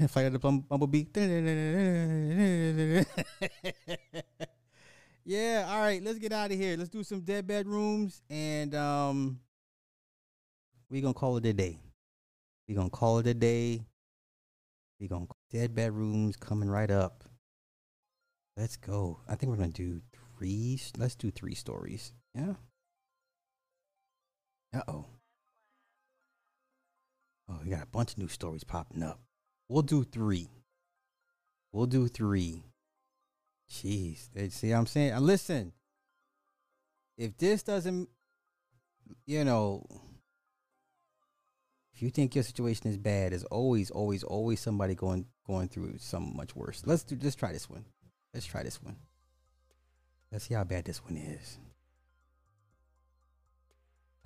Flight 0.08 0.26
of 0.26 0.32
the 0.34 0.38
bum- 0.38 0.60
bumblebee. 0.68 1.06
yeah, 5.24 5.66
all 5.70 5.80
right, 5.80 6.02
let's 6.02 6.18
get 6.18 6.32
out 6.32 6.50
of 6.50 6.58
here. 6.58 6.76
Let's 6.76 6.90
do 6.90 7.02
some 7.02 7.20
dead 7.20 7.46
bedrooms 7.46 8.20
and 8.28 8.74
um 8.74 9.40
we 10.90 11.00
gonna 11.00 11.14
call 11.14 11.38
it 11.38 11.46
a 11.46 11.54
day. 11.54 11.78
We're 12.68 12.76
gonna 12.76 12.90
call 12.90 13.20
it 13.20 13.26
a 13.26 13.32
day. 13.34 13.86
We 15.00 15.08
gonna 15.08 15.26
dead 15.50 15.74
bedrooms 15.74 16.36
coming 16.36 16.68
right 16.68 16.90
up. 16.90 17.24
Let's 18.56 18.76
go. 18.76 19.20
I 19.28 19.34
think 19.34 19.50
we're 19.50 19.56
gonna 19.56 19.68
do 19.70 20.00
three 20.38 20.80
let's 20.96 21.14
do 21.14 21.30
three 21.30 21.54
stories. 21.54 22.12
Yeah. 22.34 22.54
Uh 24.74 24.82
oh. 24.88 25.06
Oh, 27.48 27.60
we 27.62 27.70
got 27.70 27.82
a 27.82 27.86
bunch 27.86 28.12
of 28.12 28.18
new 28.18 28.28
stories 28.28 28.64
popping 28.64 29.02
up. 29.02 29.20
We'll 29.68 29.82
do 29.82 30.04
three. 30.04 30.48
We'll 31.72 31.86
do 31.86 32.08
three. 32.08 32.62
Jeez. 33.70 34.28
They, 34.32 34.48
see 34.48 34.70
what 34.70 34.78
I'm 34.78 34.86
saying? 34.86 35.16
Listen, 35.18 35.72
if 37.18 37.36
this 37.36 37.62
doesn't, 37.62 38.08
you 39.26 39.44
know, 39.44 39.84
if 41.94 42.02
you 42.02 42.10
think 42.10 42.34
your 42.34 42.42
situation 42.42 42.88
is 42.88 42.96
bad, 42.96 43.32
there's 43.32 43.44
always, 43.44 43.90
always, 43.90 44.24
always 44.24 44.60
somebody 44.60 44.94
going 44.94 45.26
going 45.46 45.68
through 45.68 45.94
something 45.98 46.36
much 46.36 46.56
worse. 46.56 46.82
Let's 46.84 47.04
do. 47.04 47.16
Let's 47.20 47.36
try 47.36 47.52
this 47.52 47.70
one. 47.70 47.84
Let's 48.32 48.46
try 48.46 48.64
this 48.64 48.82
one. 48.82 48.96
Let's 50.32 50.46
see 50.46 50.54
how 50.54 50.64
bad 50.64 50.84
this 50.86 51.04
one 51.04 51.16
is. 51.16 51.58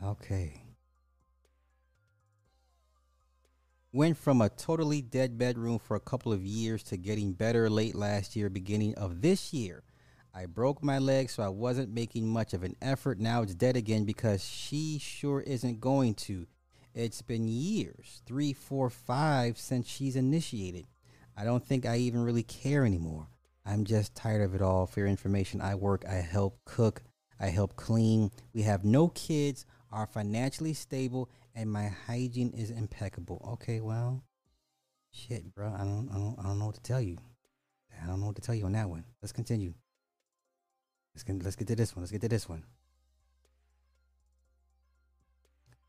Okay. 0.02 0.62
Went 3.92 4.16
from 4.16 4.40
a 4.40 4.48
totally 4.48 5.02
dead 5.02 5.36
bedroom 5.36 5.78
for 5.78 5.96
a 5.96 6.00
couple 6.00 6.32
of 6.32 6.46
years 6.46 6.82
to 6.84 6.96
getting 6.96 7.32
better 7.32 7.68
late 7.68 7.94
last 7.94 8.36
year, 8.36 8.48
beginning 8.48 8.94
of 8.94 9.20
this 9.20 9.52
year. 9.52 9.82
I 10.34 10.46
broke 10.46 10.82
my 10.82 10.98
leg, 10.98 11.30
so 11.30 11.42
I 11.42 11.48
wasn't 11.48 11.92
making 11.92 12.28
much 12.28 12.54
of 12.54 12.62
an 12.62 12.76
effort. 12.80 13.18
Now 13.18 13.42
it's 13.42 13.54
dead 13.54 13.76
again 13.76 14.04
because 14.04 14.42
she 14.42 14.98
sure 14.98 15.40
isn't 15.40 15.80
going 15.80 16.14
to. 16.14 16.46
It's 16.98 17.22
been 17.22 17.46
years 17.46 18.22
three, 18.26 18.52
four, 18.52 18.90
five 18.90 19.56
since 19.56 19.88
she's 19.88 20.16
initiated. 20.16 20.88
I 21.36 21.44
don't 21.44 21.64
think 21.64 21.86
I 21.86 21.98
even 21.98 22.24
really 22.24 22.42
care 22.42 22.84
anymore. 22.84 23.28
I'm 23.64 23.84
just 23.84 24.16
tired 24.16 24.42
of 24.42 24.52
it 24.56 24.62
all. 24.62 24.84
For 24.84 24.98
your 24.98 25.08
information, 25.08 25.60
I 25.60 25.76
work, 25.76 26.04
I 26.08 26.14
help 26.14 26.58
cook, 26.64 27.04
I 27.38 27.50
help 27.50 27.76
clean. 27.76 28.32
We 28.52 28.62
have 28.62 28.84
no 28.84 29.06
kids, 29.10 29.64
are 29.92 30.08
financially 30.08 30.72
stable, 30.72 31.30
and 31.54 31.70
my 31.70 31.86
hygiene 32.08 32.50
is 32.50 32.72
impeccable. 32.72 33.48
Okay, 33.52 33.80
well, 33.80 34.24
shit, 35.12 35.54
bro. 35.54 35.68
I 35.68 35.84
don't, 35.84 36.08
I 36.10 36.14
don't, 36.14 36.36
I 36.36 36.42
don't 36.48 36.58
know 36.58 36.66
what 36.66 36.74
to 36.74 36.82
tell 36.82 37.00
you. 37.00 37.16
I 38.02 38.08
don't 38.08 38.18
know 38.18 38.26
what 38.26 38.36
to 38.36 38.42
tell 38.42 38.56
you 38.56 38.64
on 38.64 38.72
that 38.72 38.90
one. 38.90 39.04
Let's 39.22 39.30
continue. 39.30 39.72
Let's 41.14 41.22
get, 41.22 41.44
let's 41.44 41.54
get 41.54 41.68
to 41.68 41.76
this 41.76 41.94
one. 41.94 42.02
Let's 42.02 42.10
get 42.10 42.22
to 42.22 42.28
this 42.28 42.48
one. 42.48 42.64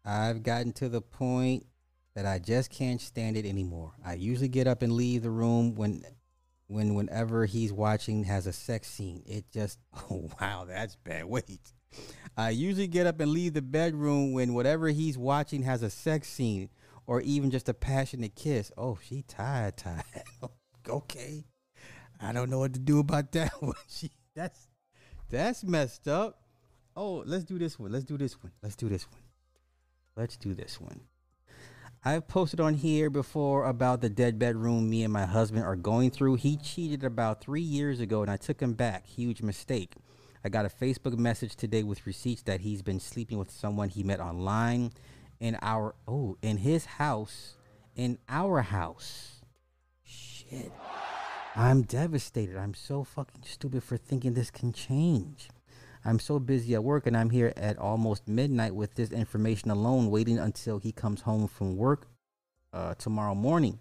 I've 0.06 0.44
gotten 0.44 0.74
to 0.74 0.90
the 0.90 1.02
point 1.02 1.66
that 2.16 2.26
I 2.26 2.40
just 2.40 2.70
can't 2.70 3.02
stand 3.02 3.38
it 3.38 3.46
anymore. 3.46 3.94
I 4.06 4.14
usually 4.14 4.48
get 4.48 4.68
up 4.68 4.82
and 4.82 4.94
leave 4.94 5.24
the 5.24 5.30
room 5.30 5.76
when 5.76 6.04
when 6.68 6.94
whenever 6.94 7.46
he's 7.46 7.74
watching 7.74 8.24
has 8.26 8.48
a 8.48 8.54
sex 8.54 8.88
scene. 8.88 9.24
It 9.26 9.46
just 9.52 9.80
oh 10.12 10.30
wow, 10.40 10.66
that's 10.68 10.96
bad. 10.96 11.26
Wait. 11.26 11.74
I 12.38 12.52
usually 12.52 12.88
get 12.88 13.08
up 13.08 13.20
and 13.20 13.32
leave 13.32 13.54
the 13.54 13.62
bedroom 13.62 14.34
when 14.34 14.54
whatever 14.54 14.90
he's 14.90 15.18
watching 15.18 15.64
has 15.64 15.82
a 15.82 15.90
sex 15.90 16.28
scene 16.28 16.70
or 17.08 17.22
even 17.22 17.50
just 17.50 17.68
a 17.68 17.74
passionate 17.74 18.36
kiss. 18.36 18.72
Oh, 18.78 19.00
she 19.04 19.24
tired, 19.24 19.78
tired. 19.78 20.04
okay. 20.90 21.46
I 22.22 22.32
don't 22.34 22.50
know 22.50 22.60
what 22.60 22.74
to 22.74 22.80
do 22.80 23.00
about 23.00 23.32
that 23.32 23.52
one. 23.62 23.74
She 23.88 24.12
that's 24.36 24.68
that's 25.30 25.64
messed 25.64 26.08
up. 26.08 26.42
Oh, 26.96 27.24
let's 27.26 27.46
do 27.46 27.58
this 27.58 27.80
one. 27.80 27.92
Let's 27.92 28.06
do 28.06 28.18
this 28.18 28.42
one. 28.42 28.52
Let's 28.62 28.76
do 28.76 28.90
this 28.90 29.08
one. 29.10 29.22
Let's 30.20 30.36
do 30.36 30.54
this 30.54 30.82
one. 30.82 31.00
I've 32.04 32.28
posted 32.28 32.60
on 32.60 32.74
here 32.74 33.10
before 33.10 33.64
about 33.64 34.02
the 34.02 34.10
dead 34.10 34.38
bedroom 34.38 34.90
me 34.90 35.06
and 35.06 35.14
my 35.14 35.26
husband 35.26 35.64
are 35.64 35.78
going 35.78 36.12
through. 36.12 36.36
He 36.36 36.58
cheated 36.58 37.06
about 37.06 37.40
three 37.40 37.62
years 37.62 38.02
ago 38.02 38.22
and 38.22 38.30
I 38.30 38.36
took 38.36 38.62
him 38.62 38.74
back. 38.74 39.08
Huge 39.08 39.42
mistake. 39.42 39.96
I 40.44 40.50
got 40.50 40.66
a 40.66 40.70
Facebook 40.70 41.18
message 41.18 41.56
today 41.56 41.84
with 41.84 42.06
receipts 42.06 42.42
that 42.44 42.60
he's 42.60 42.82
been 42.82 43.00
sleeping 43.00 43.38
with 43.38 43.50
someone 43.50 43.88
he 43.88 44.04
met 44.04 44.20
online 44.20 44.92
in 45.40 45.58
our 45.62 45.96
oh 46.06 46.36
in 46.42 46.58
his 46.58 46.84
house 46.84 47.56
in 47.96 48.18
our 48.28 48.62
house. 48.62 49.40
Shit. 50.04 50.74
I'm 51.56 51.84
devastated. 51.84 52.58
I'm 52.58 52.74
so 52.74 53.06
fucking 53.06 53.44
stupid 53.46 53.86
for 53.86 53.96
thinking 53.96 54.34
this 54.34 54.52
can 54.52 54.74
change. 54.74 55.48
I'm 56.06 56.20
so 56.20 56.40
busy 56.40 56.76
at 56.76 56.84
work 56.84 57.08
and 57.08 57.16
I'm 57.18 57.30
here 57.30 57.54
at 57.58 57.78
almost 57.78 58.28
midnight 58.28 58.76
with 58.76 58.96
this 58.96 59.12
information 59.12 59.70
alone, 59.72 60.10
waiting 60.10 60.40
until 60.40 60.80
he 60.80 60.92
comes 60.92 61.22
home 61.22 61.48
from 61.48 61.76
work 61.78 62.08
uh, 62.74 62.96
tomorrow 62.96 63.36
morning. 63.36 63.80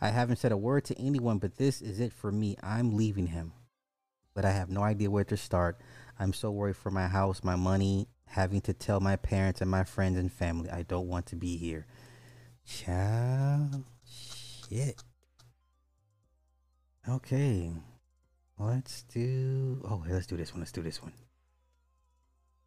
I 0.00 0.08
haven't 0.08 0.36
said 0.36 0.52
a 0.52 0.56
word 0.56 0.84
to 0.86 0.98
anyone, 0.98 1.38
but 1.38 1.56
this 1.56 1.82
is 1.82 2.00
it 2.00 2.12
for 2.12 2.30
me. 2.30 2.56
I'm 2.62 2.96
leaving 2.96 3.28
him 3.28 3.52
but 4.36 4.44
I 4.44 4.52
have 4.52 4.68
no 4.68 4.82
idea 4.82 5.10
where 5.10 5.24
to 5.24 5.36
start. 5.36 5.80
I'm 6.20 6.34
so 6.34 6.50
worried 6.50 6.76
for 6.76 6.90
my 6.90 7.08
house, 7.08 7.42
my 7.42 7.56
money, 7.56 8.06
having 8.26 8.60
to 8.62 8.74
tell 8.74 9.00
my 9.00 9.16
parents 9.16 9.62
and 9.62 9.70
my 9.70 9.82
friends 9.82 10.18
and 10.18 10.30
family 10.30 10.70
I 10.70 10.82
don't 10.82 11.08
want 11.08 11.26
to 11.26 11.36
be 11.36 11.56
here. 11.56 11.86
Child, 12.66 13.84
shit. 14.68 15.02
Okay, 17.08 17.72
let's 18.58 19.02
do. 19.04 19.80
Oh, 19.88 20.04
let's 20.06 20.26
do 20.26 20.36
this 20.36 20.52
one. 20.52 20.60
Let's 20.60 20.72
do 20.72 20.82
this 20.82 21.02
one. 21.02 21.12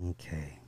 Okay. 0.02 0.60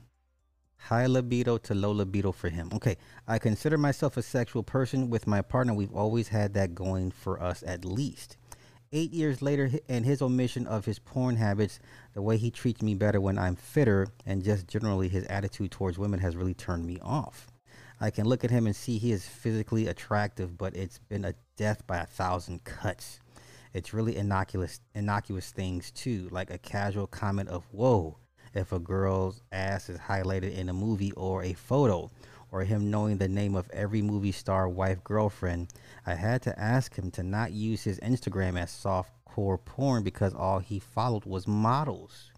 High 0.76 1.06
libido 1.06 1.58
to 1.58 1.74
low 1.74 1.92
libido 1.92 2.32
for 2.32 2.50
him. 2.50 2.68
Okay, 2.74 2.96
I 3.26 3.38
consider 3.38 3.78
myself 3.78 4.16
a 4.16 4.22
sexual 4.22 4.62
person. 4.62 5.08
With 5.08 5.26
my 5.26 5.40
partner, 5.40 5.72
we've 5.72 5.94
always 5.94 6.28
had 6.28 6.54
that 6.54 6.74
going 6.74 7.12
for 7.12 7.40
us 7.42 7.62
at 7.66 7.84
least. 7.84 8.36
Eight 8.92 9.12
years 9.12 9.40
later, 9.40 9.70
and 9.88 10.04
his 10.04 10.20
omission 10.20 10.66
of 10.66 10.84
his 10.84 10.98
porn 10.98 11.36
habits, 11.36 11.80
the 12.12 12.20
way 12.20 12.36
he 12.36 12.50
treats 12.50 12.82
me 12.82 12.94
better 12.94 13.22
when 13.22 13.38
I'm 13.38 13.56
fitter, 13.56 14.08
and 14.26 14.44
just 14.44 14.66
generally 14.66 15.08
his 15.08 15.24
attitude 15.26 15.70
towards 15.70 15.98
women 15.98 16.20
has 16.20 16.36
really 16.36 16.52
turned 16.52 16.84
me 16.84 16.98
off. 17.00 17.46
I 18.00 18.10
can 18.10 18.26
look 18.26 18.44
at 18.44 18.50
him 18.50 18.66
and 18.66 18.76
see 18.76 18.98
he 18.98 19.12
is 19.12 19.24
physically 19.24 19.86
attractive, 19.86 20.58
but 20.58 20.76
it's 20.76 20.98
been 20.98 21.24
a 21.24 21.34
death 21.56 21.86
by 21.86 21.98
a 21.98 22.06
thousand 22.06 22.64
cuts. 22.64 23.20
It's 23.72 23.94
really 23.94 24.16
innocuous, 24.16 24.80
innocuous 24.94 25.52
things 25.52 25.90
too, 25.90 26.28
like 26.30 26.50
a 26.50 26.58
casual 26.58 27.06
comment 27.06 27.48
of 27.48 27.64
"Whoa" 27.70 28.18
if 28.54 28.72
a 28.72 28.78
girl's 28.78 29.40
ass 29.52 29.88
is 29.88 29.98
highlighted 29.98 30.54
in 30.56 30.68
a 30.68 30.74
movie 30.74 31.12
or 31.12 31.42
a 31.42 31.52
photo, 31.52 32.10
or 32.50 32.64
him 32.64 32.90
knowing 32.90 33.18
the 33.18 33.28
name 33.28 33.54
of 33.54 33.70
every 33.70 34.02
movie 34.02 34.32
star, 34.32 34.68
wife, 34.68 35.02
girlfriend, 35.02 35.72
I 36.06 36.14
had 36.14 36.42
to 36.42 36.58
ask 36.58 36.94
him 36.94 37.10
to 37.12 37.22
not 37.22 37.52
use 37.52 37.82
his 37.84 37.98
Instagram 38.00 38.58
as 38.60 38.70
softcore 38.70 39.64
porn 39.64 40.02
because 40.02 40.34
all 40.34 40.58
he 40.58 40.78
followed 40.78 41.24
was 41.24 41.48
models. 41.48 42.30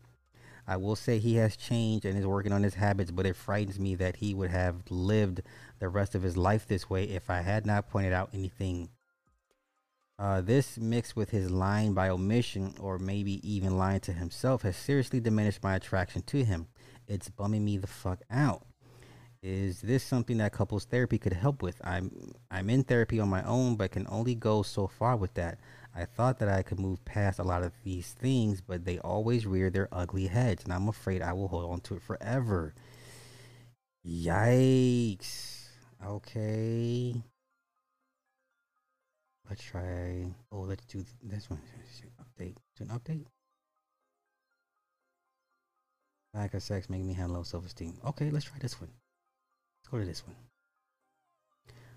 I 0.66 0.76
will 0.76 0.96
say 0.96 1.18
he 1.18 1.34
has 1.36 1.56
changed 1.56 2.06
and 2.06 2.16
is 2.16 2.26
working 2.26 2.52
on 2.52 2.62
his 2.62 2.74
habits, 2.74 3.10
but 3.10 3.26
it 3.26 3.36
frightens 3.36 3.78
me 3.78 3.96
that 3.96 4.16
he 4.16 4.34
would 4.34 4.50
have 4.50 4.82
lived 4.88 5.42
the 5.78 5.88
rest 5.88 6.14
of 6.14 6.22
his 6.22 6.36
life 6.36 6.66
this 6.66 6.88
way 6.88 7.04
if 7.04 7.28
I 7.28 7.42
had 7.42 7.66
not 7.66 7.90
pointed 7.90 8.12
out 8.12 8.30
anything. 8.32 8.88
Uh, 10.16 10.40
this 10.40 10.78
mixed 10.78 11.16
with 11.16 11.30
his 11.30 11.50
lying 11.50 11.92
by 11.92 12.08
omission 12.08 12.74
or 12.78 12.98
maybe 12.98 13.40
even 13.48 13.76
lying 13.76 14.00
to 14.00 14.12
himself 14.12 14.62
has 14.62 14.76
seriously 14.76 15.18
diminished 15.18 15.62
my 15.62 15.74
attraction 15.74 16.22
to 16.22 16.44
him. 16.44 16.68
It's 17.08 17.28
bumming 17.28 17.64
me 17.64 17.78
the 17.78 17.88
fuck 17.88 18.20
out. 18.30 18.64
Is 19.42 19.82
this 19.82 20.02
something 20.02 20.38
that 20.38 20.52
couples 20.52 20.86
therapy 20.86 21.18
could 21.18 21.34
help 21.34 21.62
with? 21.62 21.78
I'm 21.84 22.32
I'm 22.50 22.70
in 22.70 22.84
therapy 22.84 23.20
on 23.20 23.28
my 23.28 23.42
own, 23.42 23.76
but 23.76 23.90
can 23.90 24.06
only 24.08 24.34
go 24.34 24.62
so 24.62 24.86
far 24.86 25.16
with 25.16 25.34
that. 25.34 25.58
I 25.94 26.06
thought 26.06 26.38
that 26.38 26.48
I 26.48 26.62
could 26.62 26.80
move 26.80 27.04
past 27.04 27.38
a 27.38 27.44
lot 27.44 27.62
of 27.62 27.72
these 27.82 28.12
things, 28.12 28.62
but 28.62 28.86
they 28.86 28.98
always 29.00 29.46
rear 29.46 29.68
their 29.68 29.88
ugly 29.92 30.28
heads, 30.28 30.64
and 30.64 30.72
I'm 30.72 30.88
afraid 30.88 31.20
I 31.20 31.34
will 31.34 31.48
hold 31.48 31.70
on 31.70 31.80
to 31.82 31.96
it 31.96 32.02
forever. 32.02 32.74
Yikes. 34.06 35.68
Okay. 36.04 37.22
Let's 39.48 39.62
try. 39.62 40.32
Oh, 40.50 40.60
let's 40.60 40.84
do 40.86 41.04
this 41.22 41.50
one. 41.50 41.60
Update. 42.20 42.56
Do 42.76 42.84
an 42.84 42.88
update. 42.88 43.26
Lack 46.32 46.54
of 46.54 46.62
sex 46.62 46.90
making 46.90 47.06
me 47.06 47.14
have 47.14 47.30
low 47.30 47.42
self 47.42 47.66
esteem. 47.66 47.98
Okay, 48.04 48.30
let's 48.30 48.46
try 48.46 48.58
this 48.60 48.80
one. 48.80 48.90
Let's 48.90 49.90
go 49.90 49.98
to 49.98 50.04
this 50.04 50.26
one. 50.26 50.36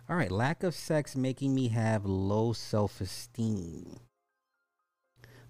All 0.09 0.15
right, 0.15 0.31
lack 0.31 0.63
of 0.63 0.75
sex 0.75 1.15
making 1.15 1.55
me 1.55 1.69
have 1.69 2.05
low 2.05 2.53
self 2.53 3.01
esteem. 3.01 3.99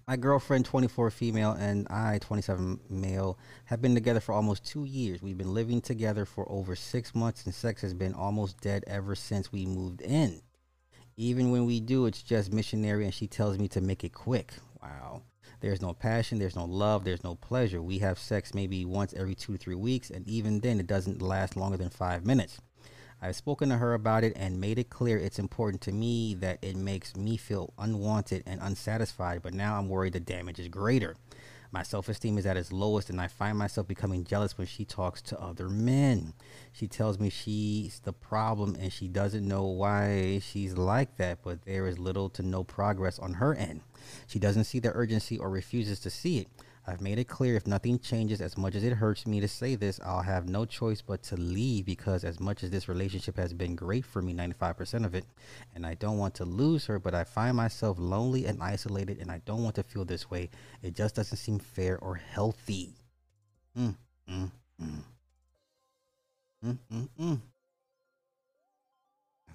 My 0.08 0.16
girlfriend, 0.16 0.64
24 0.64 1.10
female, 1.10 1.52
and 1.52 1.86
I, 1.88 2.18
27 2.18 2.80
male, 2.88 3.38
have 3.66 3.82
been 3.82 3.94
together 3.94 4.20
for 4.20 4.32
almost 4.32 4.64
two 4.64 4.84
years. 4.84 5.20
We've 5.20 5.36
been 5.36 5.52
living 5.52 5.82
together 5.82 6.24
for 6.24 6.50
over 6.50 6.74
six 6.74 7.14
months, 7.14 7.44
and 7.44 7.54
sex 7.54 7.82
has 7.82 7.92
been 7.92 8.14
almost 8.14 8.58
dead 8.62 8.84
ever 8.86 9.14
since 9.14 9.52
we 9.52 9.66
moved 9.66 10.00
in. 10.00 10.40
Even 11.20 11.50
when 11.50 11.66
we 11.66 11.80
do, 11.80 12.06
it's 12.06 12.22
just 12.22 12.52
missionary, 12.52 13.04
and 13.04 13.12
she 13.12 13.26
tells 13.26 13.58
me 13.58 13.66
to 13.66 13.80
make 13.80 14.04
it 14.04 14.14
quick. 14.14 14.52
Wow. 14.80 15.22
There's 15.60 15.82
no 15.82 15.92
passion, 15.92 16.38
there's 16.38 16.54
no 16.54 16.64
love, 16.64 17.02
there's 17.02 17.24
no 17.24 17.34
pleasure. 17.34 17.82
We 17.82 17.98
have 17.98 18.20
sex 18.20 18.54
maybe 18.54 18.84
once 18.84 19.12
every 19.14 19.34
two 19.34 19.54
to 19.54 19.58
three 19.58 19.74
weeks, 19.74 20.10
and 20.10 20.24
even 20.28 20.60
then, 20.60 20.78
it 20.78 20.86
doesn't 20.86 21.20
last 21.20 21.56
longer 21.56 21.76
than 21.76 21.90
five 21.90 22.24
minutes. 22.24 22.60
I've 23.20 23.34
spoken 23.34 23.68
to 23.70 23.78
her 23.78 23.94
about 23.94 24.22
it 24.22 24.32
and 24.36 24.60
made 24.60 24.78
it 24.78 24.90
clear 24.90 25.18
it's 25.18 25.40
important 25.40 25.80
to 25.82 25.92
me 25.92 26.34
that 26.34 26.60
it 26.62 26.76
makes 26.76 27.16
me 27.16 27.36
feel 27.36 27.72
unwanted 27.76 28.44
and 28.46 28.60
unsatisfied, 28.62 29.42
but 29.42 29.54
now 29.54 29.76
I'm 29.76 29.88
worried 29.88 30.12
the 30.12 30.20
damage 30.20 30.60
is 30.60 30.68
greater. 30.68 31.16
My 31.70 31.82
self 31.82 32.08
esteem 32.08 32.38
is 32.38 32.46
at 32.46 32.56
its 32.56 32.72
lowest, 32.72 33.10
and 33.10 33.20
I 33.20 33.28
find 33.28 33.58
myself 33.58 33.86
becoming 33.86 34.24
jealous 34.24 34.56
when 34.56 34.66
she 34.66 34.84
talks 34.86 35.20
to 35.22 35.40
other 35.40 35.68
men. 35.68 36.32
She 36.72 36.88
tells 36.88 37.18
me 37.18 37.28
she's 37.28 38.00
the 38.00 38.12
problem 38.12 38.76
and 38.80 38.92
she 38.92 39.06
doesn't 39.06 39.46
know 39.46 39.66
why 39.66 40.40
she's 40.42 40.76
like 40.78 41.16
that, 41.18 41.40
but 41.42 41.62
there 41.66 41.86
is 41.86 41.98
little 41.98 42.30
to 42.30 42.42
no 42.42 42.64
progress 42.64 43.18
on 43.18 43.34
her 43.34 43.54
end. 43.54 43.82
She 44.26 44.38
doesn't 44.38 44.64
see 44.64 44.78
the 44.78 44.92
urgency 44.94 45.36
or 45.36 45.50
refuses 45.50 46.00
to 46.00 46.10
see 46.10 46.38
it. 46.38 46.48
I've 46.88 47.02
made 47.02 47.18
it 47.18 47.28
clear 47.28 47.54
if 47.54 47.66
nothing 47.66 47.98
changes, 47.98 48.40
as 48.40 48.56
much 48.56 48.74
as 48.74 48.82
it 48.82 48.94
hurts 48.94 49.26
me 49.26 49.40
to 49.40 49.48
say 49.48 49.74
this, 49.74 50.00
I'll 50.02 50.22
have 50.22 50.48
no 50.48 50.64
choice 50.64 51.02
but 51.02 51.22
to 51.24 51.36
leave 51.36 51.84
because, 51.84 52.24
as 52.24 52.40
much 52.40 52.64
as 52.64 52.70
this 52.70 52.88
relationship 52.88 53.36
has 53.36 53.52
been 53.52 53.76
great 53.76 54.06
for 54.06 54.22
me, 54.22 54.32
95% 54.32 55.04
of 55.04 55.14
it, 55.14 55.26
and 55.74 55.84
I 55.84 55.92
don't 55.94 56.16
want 56.16 56.34
to 56.36 56.46
lose 56.46 56.86
her, 56.86 56.98
but 56.98 57.14
I 57.14 57.24
find 57.24 57.58
myself 57.58 57.98
lonely 57.98 58.46
and 58.46 58.62
isolated, 58.62 59.18
and 59.18 59.30
I 59.30 59.42
don't 59.44 59.62
want 59.62 59.74
to 59.74 59.82
feel 59.82 60.06
this 60.06 60.30
way. 60.30 60.48
It 60.82 60.94
just 60.94 61.14
doesn't 61.14 61.36
seem 61.36 61.58
fair 61.58 61.98
or 61.98 62.14
healthy. 62.14 62.94
Mm, 63.76 63.94
mm, 64.30 64.50
mm. 64.82 65.02
Mm, 66.64 66.78
mm, 66.90 67.08
mm. 67.20 67.40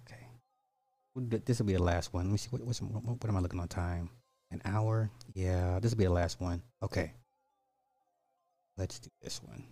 Okay. 0.03 1.39
This 1.45 1.57
will 1.57 1.65
be 1.65 1.73
the 1.73 1.81
last 1.81 2.13
one. 2.13 2.25
Let 2.25 2.31
me 2.31 2.37
see. 2.37 2.49
What, 2.51 2.61
what, 2.61 2.77
what 2.77 3.25
am 3.27 3.37
I 3.37 3.39
looking 3.39 3.59
on 3.59 3.67
time? 3.67 4.11
An 4.51 4.61
hour? 4.65 5.09
Yeah, 5.33 5.79
this 5.79 5.91
will 5.93 5.97
be 5.97 6.03
the 6.05 6.11
last 6.11 6.39
one. 6.39 6.61
Okay. 6.83 7.13
Let's 8.77 8.99
do 8.99 9.09
this 9.21 9.41
one. 9.43 9.65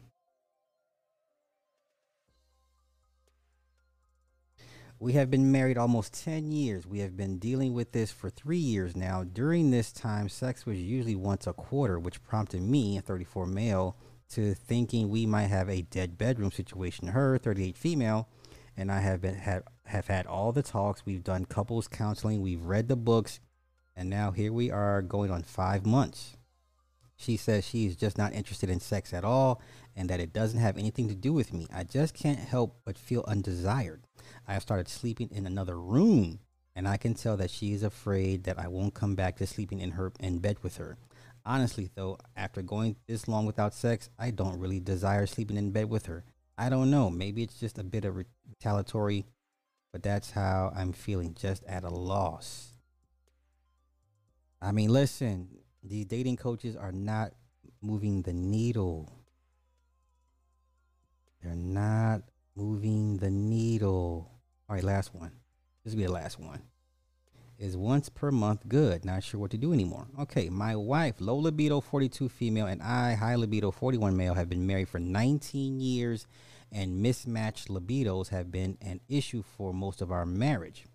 We 5.00 5.14
have 5.14 5.32
been 5.32 5.52
married 5.52 5.80
almost 5.80 6.14
10 6.24 6.52
years. 6.52 6.86
We 6.86 7.00
have 7.00 7.18
been 7.18 7.40
dealing 7.40 7.74
with 7.74 7.92
this 7.92 8.12
for 8.12 8.30
three 8.30 8.60
years 8.60 8.96
now. 8.96 9.24
During 9.24 9.72
this 9.72 9.92
time, 9.92 10.30
sex 10.30 10.68
was 10.68 10.80
usually 10.80 11.16
once 11.16 11.48
a 11.48 11.54
quarter, 11.54 11.98
which 11.98 12.22
prompted 12.22 12.62
me, 12.62 13.00
a 13.00 13.02
34 13.02 13.48
male, 13.48 13.98
to 14.30 14.54
thinking 14.54 15.10
we 15.10 15.26
might 15.26 15.48
have 15.48 15.70
a 15.70 15.82
dead 15.82 16.20
bedroom 16.20 16.52
situation. 16.52 17.08
Her, 17.08 17.40
38 17.40 17.76
female, 17.76 18.30
and 18.78 18.92
I 18.92 19.00
have 19.00 19.22
been 19.22 19.34
have, 19.34 19.64
have 19.86 20.06
had 20.06 20.28
all 20.28 20.52
the 20.52 20.62
talks. 20.62 21.04
We've 21.04 21.24
done 21.24 21.46
couples 21.46 21.88
counseling. 21.88 22.44
We've 22.44 22.64
read 22.64 22.88
the 22.88 22.96
books, 22.96 23.40
and 23.96 24.08
now 24.08 24.30
here 24.30 24.54
we 24.54 24.70
are 24.70 25.02
going 25.02 25.32
on 25.32 25.42
five 25.42 25.84
months. 25.84 26.38
She 27.22 27.38
says 27.38 27.64
she 27.64 27.86
is 27.86 27.96
just 27.96 28.18
not 28.18 28.34
interested 28.34 28.70
in 28.70 28.80
sex 28.80 29.14
at 29.14 29.24
all 29.24 29.62
and 29.96 30.10
that 30.10 30.20
it 30.20 30.34
doesn't 30.34 30.60
have 30.60 30.78
anything 30.78 31.08
to 31.08 31.16
do 31.16 31.32
with 31.32 31.54
me. 31.54 31.68
I 31.72 31.84
just 31.84 32.16
can't 32.16 32.40
help 32.40 32.82
but 32.84 32.98
feel 32.98 33.24
undesired. 33.28 34.02
I 34.48 34.54
have 34.54 34.64
started 34.64 34.88
sleeping 34.88 35.30
in 35.32 35.46
another 35.46 35.80
room 35.80 36.40
and 36.76 36.88
I 36.88 36.98
can 36.98 37.14
tell 37.14 37.38
that 37.38 37.52
she 37.52 37.74
is 37.74 37.84
afraid 37.84 38.46
that 38.46 38.58
I 38.58 38.68
won't 38.68 38.96
come 38.96 39.14
back 39.14 39.38
to 39.38 39.46
sleeping 39.46 39.82
in 39.82 39.92
her 39.92 40.12
in 40.20 40.40
bed 40.40 40.58
with 40.64 40.78
her. 40.78 40.98
Honestly 41.46 41.92
though, 41.94 42.18
after 42.36 42.64
going 42.64 42.96
this 43.08 43.28
long 43.28 43.46
without 43.46 43.76
sex, 43.76 44.10
I 44.18 44.32
don't 44.32 44.60
really 44.60 44.80
desire 44.80 45.28
sleeping 45.28 45.58
in 45.58 45.70
bed 45.70 45.90
with 45.90 46.08
her. 46.08 46.24
I 46.58 46.70
don't 46.70 46.90
know, 46.90 47.12
maybe 47.12 47.44
it's 47.44 47.60
just 47.60 47.78
a 47.78 47.84
bit 47.84 48.04
of 48.04 48.16
retaliatory, 48.50 49.26
but 49.92 50.02
that's 50.02 50.32
how 50.32 50.74
I'm 50.76 50.94
feeling, 50.94 51.36
just 51.36 51.64
at 51.66 51.84
a 51.84 51.90
loss. 51.90 52.72
I 54.62 54.72
mean, 54.72 54.90
listen, 54.90 55.50
these 55.84 56.06
dating 56.06 56.38
coaches 56.38 56.76
are 56.76 56.92
not 56.92 57.34
moving 57.82 58.22
the 58.22 58.34
needle. 58.34 59.12
They're 61.42 61.56
not 61.56 62.22
moving 62.56 63.18
the 63.18 63.30
needle. 63.32 64.32
All 64.70 64.76
right, 64.76 64.84
last 64.84 65.14
one. 65.16 65.32
This 65.84 65.94
will 65.94 66.02
be 66.02 66.06
the 66.06 66.12
last 66.12 66.40
one. 66.40 66.62
Is 67.58 67.78
once 67.78 68.10
per 68.10 68.32
month 68.32 68.68
good? 68.68 69.06
Not 69.06 69.24
sure 69.24 69.40
what 69.40 69.52
to 69.52 69.58
do 69.58 69.72
anymore. 69.72 70.08
Okay, 70.20 70.50
my 70.50 70.76
wife, 70.76 71.16
low 71.20 71.36
libido 71.36 71.80
42 71.80 72.30
female, 72.30 72.66
and 72.66 72.82
I, 72.82 73.14
high 73.14 73.36
libido 73.36 73.70
41 73.70 74.18
male, 74.18 74.34
have 74.34 74.50
been 74.50 74.66
married 74.66 74.90
for 74.90 75.00
19 75.00 75.80
years, 75.80 76.26
and 76.72 77.02
mismatched 77.02 77.68
libidos 77.68 78.30
have 78.30 78.52
been 78.52 78.78
an 78.82 79.00
issue 79.08 79.44
for 79.44 79.74
most 79.74 80.02
of 80.02 80.12
our 80.12 80.26
marriage. 80.26 80.86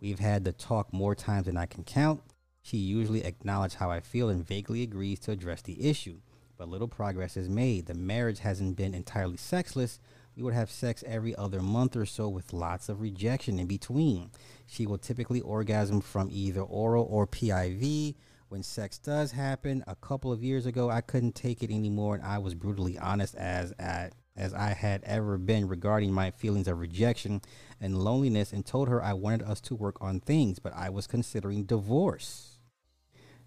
We've 0.00 0.18
had 0.18 0.44
to 0.46 0.52
talk 0.52 0.92
more 0.92 1.14
times 1.14 1.46
than 1.46 1.56
I 1.56 1.66
can 1.66 1.84
count. 1.84 2.22
She 2.66 2.78
usually 2.78 3.24
acknowledges 3.24 3.76
how 3.76 3.92
I 3.92 4.00
feel 4.00 4.28
and 4.28 4.44
vaguely 4.44 4.82
agrees 4.82 5.20
to 5.20 5.30
address 5.30 5.62
the 5.62 5.88
issue, 5.88 6.18
but 6.58 6.68
little 6.68 6.88
progress 6.88 7.36
is 7.36 7.48
made. 7.48 7.86
The 7.86 7.94
marriage 7.94 8.40
hasn't 8.40 8.74
been 8.74 8.92
entirely 8.92 9.36
sexless. 9.36 10.00
We 10.36 10.42
would 10.42 10.52
have 10.52 10.68
sex 10.68 11.04
every 11.06 11.36
other 11.36 11.62
month 11.62 11.94
or 11.94 12.06
so 12.06 12.28
with 12.28 12.52
lots 12.52 12.88
of 12.88 13.00
rejection 13.00 13.60
in 13.60 13.68
between. 13.68 14.32
She 14.66 14.84
will 14.84 14.98
typically 14.98 15.40
orgasm 15.42 16.00
from 16.00 16.28
either 16.32 16.60
oral 16.60 17.06
or 17.08 17.28
PIV. 17.28 18.16
When 18.48 18.64
sex 18.64 18.98
does 18.98 19.30
happen, 19.30 19.84
a 19.86 19.94
couple 19.94 20.32
of 20.32 20.42
years 20.42 20.66
ago, 20.66 20.90
I 20.90 21.02
couldn't 21.02 21.36
take 21.36 21.62
it 21.62 21.70
anymore, 21.70 22.16
and 22.16 22.24
I 22.24 22.38
was 22.38 22.56
brutally 22.56 22.98
honest 22.98 23.36
as 23.36 23.72
at 23.78 24.12
as 24.34 24.52
I 24.52 24.70
had 24.70 25.04
ever 25.04 25.38
been 25.38 25.68
regarding 25.68 26.12
my 26.12 26.32
feelings 26.32 26.66
of 26.66 26.80
rejection 26.80 27.42
and 27.80 27.96
loneliness, 27.96 28.52
and 28.52 28.66
told 28.66 28.88
her 28.88 29.00
I 29.00 29.12
wanted 29.12 29.42
us 29.42 29.60
to 29.62 29.76
work 29.76 29.98
on 30.00 30.18
things, 30.18 30.58
but 30.58 30.74
I 30.74 30.90
was 30.90 31.06
considering 31.06 31.62
divorce. 31.62 32.55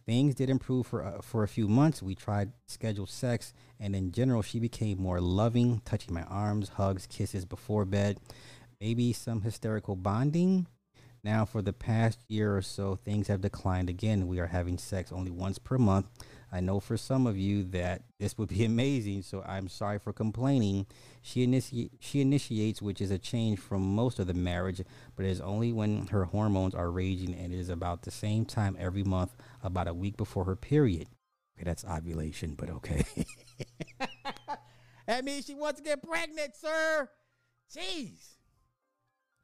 Things 0.09 0.33
did 0.33 0.49
improve 0.49 0.87
for 0.87 1.03
uh, 1.03 1.21
for 1.21 1.43
a 1.43 1.47
few 1.47 1.67
months. 1.67 2.01
We 2.01 2.15
tried 2.15 2.51
scheduled 2.65 3.11
sex, 3.11 3.53
and 3.79 3.95
in 3.95 4.11
general, 4.11 4.41
she 4.41 4.59
became 4.59 4.99
more 4.99 5.21
loving, 5.21 5.83
touching 5.85 6.15
my 6.15 6.23
arms, 6.23 6.69
hugs, 6.69 7.05
kisses 7.05 7.45
before 7.45 7.85
bed, 7.85 8.17
maybe 8.81 9.13
some 9.13 9.41
hysterical 9.41 9.95
bonding. 9.95 10.65
Now, 11.23 11.45
for 11.45 11.61
the 11.61 11.73
past 11.73 12.25
year 12.27 12.57
or 12.57 12.63
so, 12.63 12.95
things 12.95 13.27
have 13.27 13.41
declined 13.41 13.87
again. 13.87 14.25
We 14.25 14.39
are 14.39 14.47
having 14.47 14.79
sex 14.79 15.11
only 15.11 15.29
once 15.29 15.59
per 15.59 15.77
month. 15.77 16.07
I 16.51 16.59
know 16.61 16.79
for 16.79 16.97
some 16.97 17.27
of 17.27 17.37
you 17.37 17.63
that 17.65 18.03
this 18.19 18.37
would 18.37 18.49
be 18.49 18.65
amazing, 18.65 19.21
so 19.21 19.43
I'm 19.45 19.67
sorry 19.67 19.99
for 19.99 20.13
complaining. 20.13 20.85
She 21.21 21.45
initi- 21.45 21.91
she 21.99 22.21
initiates, 22.21 22.81
which 22.81 23.01
is 23.01 23.11
a 23.11 23.17
change 23.17 23.59
from 23.59 23.95
most 23.95 24.19
of 24.19 24.27
the 24.27 24.33
marriage, 24.33 24.81
but 25.15 25.25
it 25.25 25.29
is 25.29 25.41
only 25.41 25.71
when 25.71 26.07
her 26.07 26.25
hormones 26.25 26.73
are 26.73 26.91
raging, 26.91 27.35
and 27.35 27.53
it 27.53 27.59
is 27.59 27.69
about 27.69 28.03
the 28.03 28.11
same 28.11 28.45
time 28.45 28.75
every 28.79 29.03
month, 29.03 29.35
about 29.63 29.87
a 29.87 29.93
week 29.93 30.17
before 30.17 30.45
her 30.45 30.55
period. 30.55 31.07
Okay, 31.57 31.65
that's 31.65 31.85
ovulation, 31.85 32.55
but 32.55 32.69
okay. 32.69 33.03
that 35.07 35.25
means 35.25 35.45
she 35.45 35.55
wants 35.55 35.79
to 35.79 35.83
get 35.83 36.01
pregnant, 36.01 36.55
sir. 36.55 37.09
Jeez. 37.75 38.39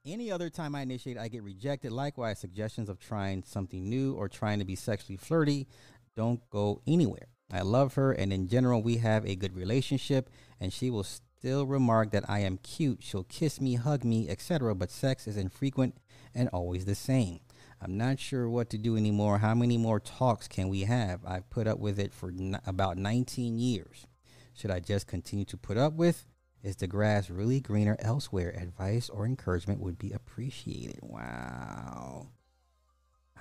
Any 0.08 0.32
other 0.32 0.52
time 0.52 0.76
I 0.76 0.82
initiate, 0.82 1.18
I 1.18 1.28
get 1.28 1.42
rejected. 1.42 1.92
Likewise, 1.92 2.38
suggestions 2.38 2.90
of 2.90 3.00
trying 3.00 3.44
something 3.44 3.90
new 3.90 4.14
or 4.14 4.30
trying 4.30 4.60
to 4.60 4.66
be 4.66 4.76
sexually 4.76 5.18
flirty 5.18 5.68
don't 6.16 6.50
go 6.50 6.82
anywhere. 6.88 7.28
I 7.52 7.62
love 7.62 7.96
her, 7.96 8.12
and 8.12 8.34
in 8.34 8.48
general, 8.48 8.82
we 8.82 8.98
have 8.98 9.26
a 9.26 9.36
good 9.36 9.56
relationship, 9.56 10.30
and 10.60 10.74
she 10.74 10.90
will 10.90 11.04
still 11.04 11.66
remark 11.66 12.12
that 12.12 12.28
I 12.30 12.40
am 12.40 12.58
cute. 12.58 13.04
She'll 13.04 13.24
kiss 13.24 13.62
me, 13.62 13.76
hug 13.76 14.04
me, 14.04 14.28
etc., 14.30 14.74
but 14.74 14.90
sex 14.90 15.28
is 15.28 15.38
infrequent 15.38 15.96
and 16.34 16.50
always 16.50 16.86
the 16.86 16.96
same. 16.96 17.40
I'm 17.82 17.98
not 17.98 18.20
sure 18.20 18.50
what 18.50 18.70
to 18.72 18.78
do 18.78 18.98
anymore. 18.98 19.40
How 19.40 19.54
many 19.54 19.78
more 19.78 20.00
talks 20.00 20.48
can 20.48 20.70
we 20.70 20.82
have? 20.82 21.24
I've 21.26 21.50
put 21.50 21.68
up 21.68 21.78
with 21.78 22.00
it 22.00 22.14
for 22.14 22.30
n- 22.30 22.60
about 22.66 22.98
19 22.98 23.60
years. 23.60 24.08
Should 24.54 24.72
I 24.72 24.80
just 24.80 25.06
continue 25.06 25.46
to 25.46 25.58
put 25.58 25.78
up 25.78 25.94
with? 25.94 26.26
Is 26.64 26.78
the 26.78 26.88
grass 26.88 27.30
really 27.30 27.60
greener 27.60 27.96
elsewhere? 28.00 28.50
Advice 28.60 29.08
or 29.10 29.26
encouragement 29.26 29.82
would 29.82 30.00
be 30.00 30.14
appreciated. 30.14 31.00
Wow. 31.04 32.30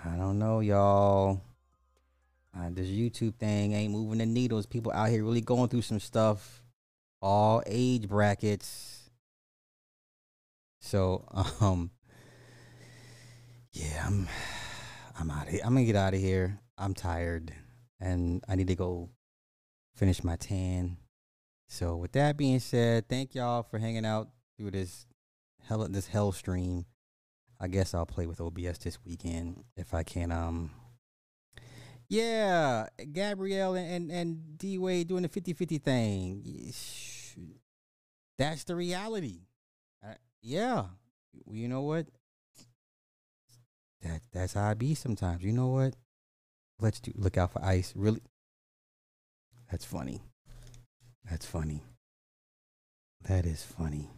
I 0.04 0.16
don't 0.16 0.38
know, 0.38 0.60
y'all. 0.60 1.40
Uh, 2.56 2.70
this 2.70 2.86
YouTube 2.86 3.34
thing 3.36 3.72
ain't 3.72 3.92
moving 3.92 4.18
the 4.18 4.26
needles. 4.26 4.66
People 4.66 4.92
out 4.92 5.08
here 5.08 5.24
really 5.24 5.40
going 5.40 5.68
through 5.68 5.82
some 5.82 5.98
stuff. 5.98 6.62
All 7.20 7.62
age 7.66 8.08
brackets. 8.08 9.10
So, 10.80 11.24
um, 11.60 11.90
yeah, 13.72 14.04
I'm, 14.06 14.28
I'm 15.18 15.30
out 15.30 15.46
of 15.46 15.52
here. 15.52 15.62
I'm 15.64 15.74
gonna 15.74 15.86
get 15.86 15.96
out 15.96 16.14
of 16.14 16.20
here. 16.20 16.60
I'm 16.76 16.94
tired, 16.94 17.52
and 18.00 18.42
I 18.48 18.54
need 18.54 18.68
to 18.68 18.74
go 18.74 19.08
finish 19.96 20.22
my 20.22 20.36
tan. 20.36 20.98
So, 21.68 21.96
with 21.96 22.12
that 22.12 22.36
being 22.36 22.60
said, 22.60 23.08
thank 23.08 23.34
y'all 23.34 23.62
for 23.62 23.78
hanging 23.78 24.04
out 24.04 24.28
through 24.58 24.72
this 24.72 25.06
hell 25.62 25.88
this 25.88 26.06
hell 26.06 26.30
stream. 26.30 26.84
I 27.58 27.68
guess 27.68 27.94
I'll 27.94 28.06
play 28.06 28.26
with 28.26 28.40
OBS 28.40 28.78
this 28.78 28.98
weekend 29.04 29.64
if 29.76 29.94
I 29.94 30.02
can. 30.02 30.30
Um, 30.30 30.70
yeah, 32.08 32.86
Gabrielle 33.12 33.74
and 33.74 33.90
and, 33.90 34.10
and 34.10 34.58
D 34.58 34.78
Wade 34.78 35.08
doing 35.08 35.22
the 35.22 35.28
50-50 35.28 35.82
thing. 35.82 36.72
That's 38.38 38.64
the 38.64 38.76
reality. 38.76 39.40
Uh, 40.04 40.14
yeah, 40.42 40.84
you 41.50 41.68
know 41.68 41.82
what? 41.82 42.06
That 44.02 44.20
that's 44.32 44.54
how 44.54 44.70
I 44.70 44.74
be 44.74 44.94
sometimes. 44.94 45.42
You 45.42 45.52
know 45.52 45.68
what? 45.68 45.94
Let's 46.80 47.00
do 47.00 47.12
look 47.14 47.38
out 47.38 47.52
for 47.52 47.64
ice. 47.64 47.92
Really, 47.96 48.22
that's 49.70 49.84
funny. 49.84 50.22
That's 51.30 51.46
funny. 51.46 51.82
That 53.22 53.46
is 53.46 53.62
funny. 53.62 54.10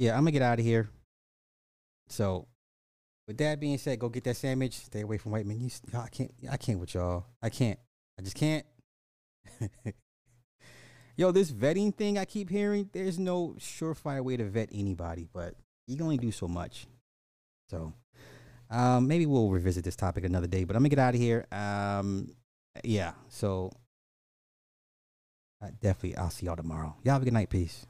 Yeah, 0.00 0.12
I'm 0.12 0.20
gonna 0.20 0.30
get 0.30 0.40
out 0.40 0.58
of 0.58 0.64
here. 0.64 0.88
So, 2.08 2.48
with 3.28 3.36
that 3.36 3.60
being 3.60 3.76
said, 3.76 3.98
go 3.98 4.08
get 4.08 4.24
that 4.24 4.38
sandwich. 4.38 4.72
Stay 4.72 5.02
away 5.02 5.18
from 5.18 5.32
white 5.32 5.44
men. 5.44 5.60
You, 5.60 5.68
I 5.92 6.08
can't. 6.08 6.32
I 6.50 6.56
can't 6.56 6.80
with 6.80 6.94
y'all. 6.94 7.26
I 7.42 7.50
can't. 7.50 7.78
I 8.18 8.22
just 8.22 8.34
can't. 8.34 8.64
Yo, 11.18 11.32
this 11.32 11.52
vetting 11.52 11.94
thing 11.94 12.16
I 12.16 12.24
keep 12.24 12.48
hearing, 12.48 12.88
there's 12.94 13.18
no 13.18 13.56
surefire 13.58 14.24
way 14.24 14.38
to 14.38 14.44
vet 14.44 14.70
anybody, 14.72 15.28
but 15.30 15.54
you 15.86 15.96
can 15.96 16.04
only 16.04 16.16
do 16.16 16.32
so 16.32 16.48
much. 16.48 16.86
So, 17.68 17.92
um, 18.70 19.06
maybe 19.06 19.26
we'll 19.26 19.50
revisit 19.50 19.84
this 19.84 19.96
topic 19.96 20.24
another 20.24 20.46
day, 20.46 20.64
but 20.64 20.76
I'm 20.76 20.80
gonna 20.80 20.88
get 20.88 20.98
out 20.98 21.14
of 21.14 21.20
here. 21.20 21.46
Um, 21.52 22.32
yeah, 22.82 23.12
so 23.28 23.70
uh, 25.62 25.68
definitely, 25.82 26.16
I'll 26.16 26.30
see 26.30 26.46
y'all 26.46 26.56
tomorrow. 26.56 26.96
Y'all 27.04 27.12
have 27.12 27.22
a 27.22 27.26
good 27.26 27.34
night. 27.34 27.50
Peace. 27.50 27.84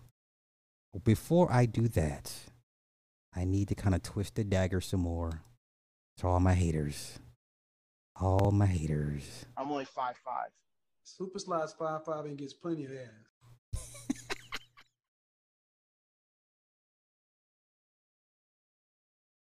Before 0.99 1.51
I 1.53 1.67
do 1.67 1.87
that, 1.89 2.33
I 3.35 3.45
need 3.45 3.69
to 3.69 3.77
kind 3.77 3.95
of 3.95 4.03
twist 4.03 4.35
the 4.35 4.43
dagger 4.43 4.81
some 4.81 5.01
more 5.01 5.43
to 6.19 6.27
all 6.27 6.41
my 6.41 6.55
haters. 6.55 7.21
All 8.21 8.51
my 8.51 8.67
haters. 8.67 9.47
I'm 9.57 9.71
only 9.71 9.85
five 9.85 10.17
five. 10.25 10.51
Super 11.05 11.39
slides 11.39 11.75
five 11.79 12.05
five 12.05 12.25
and 12.25 12.37
gets 12.37 12.53
plenty 12.53 12.87
of 12.87 12.91
ass. 12.93 13.81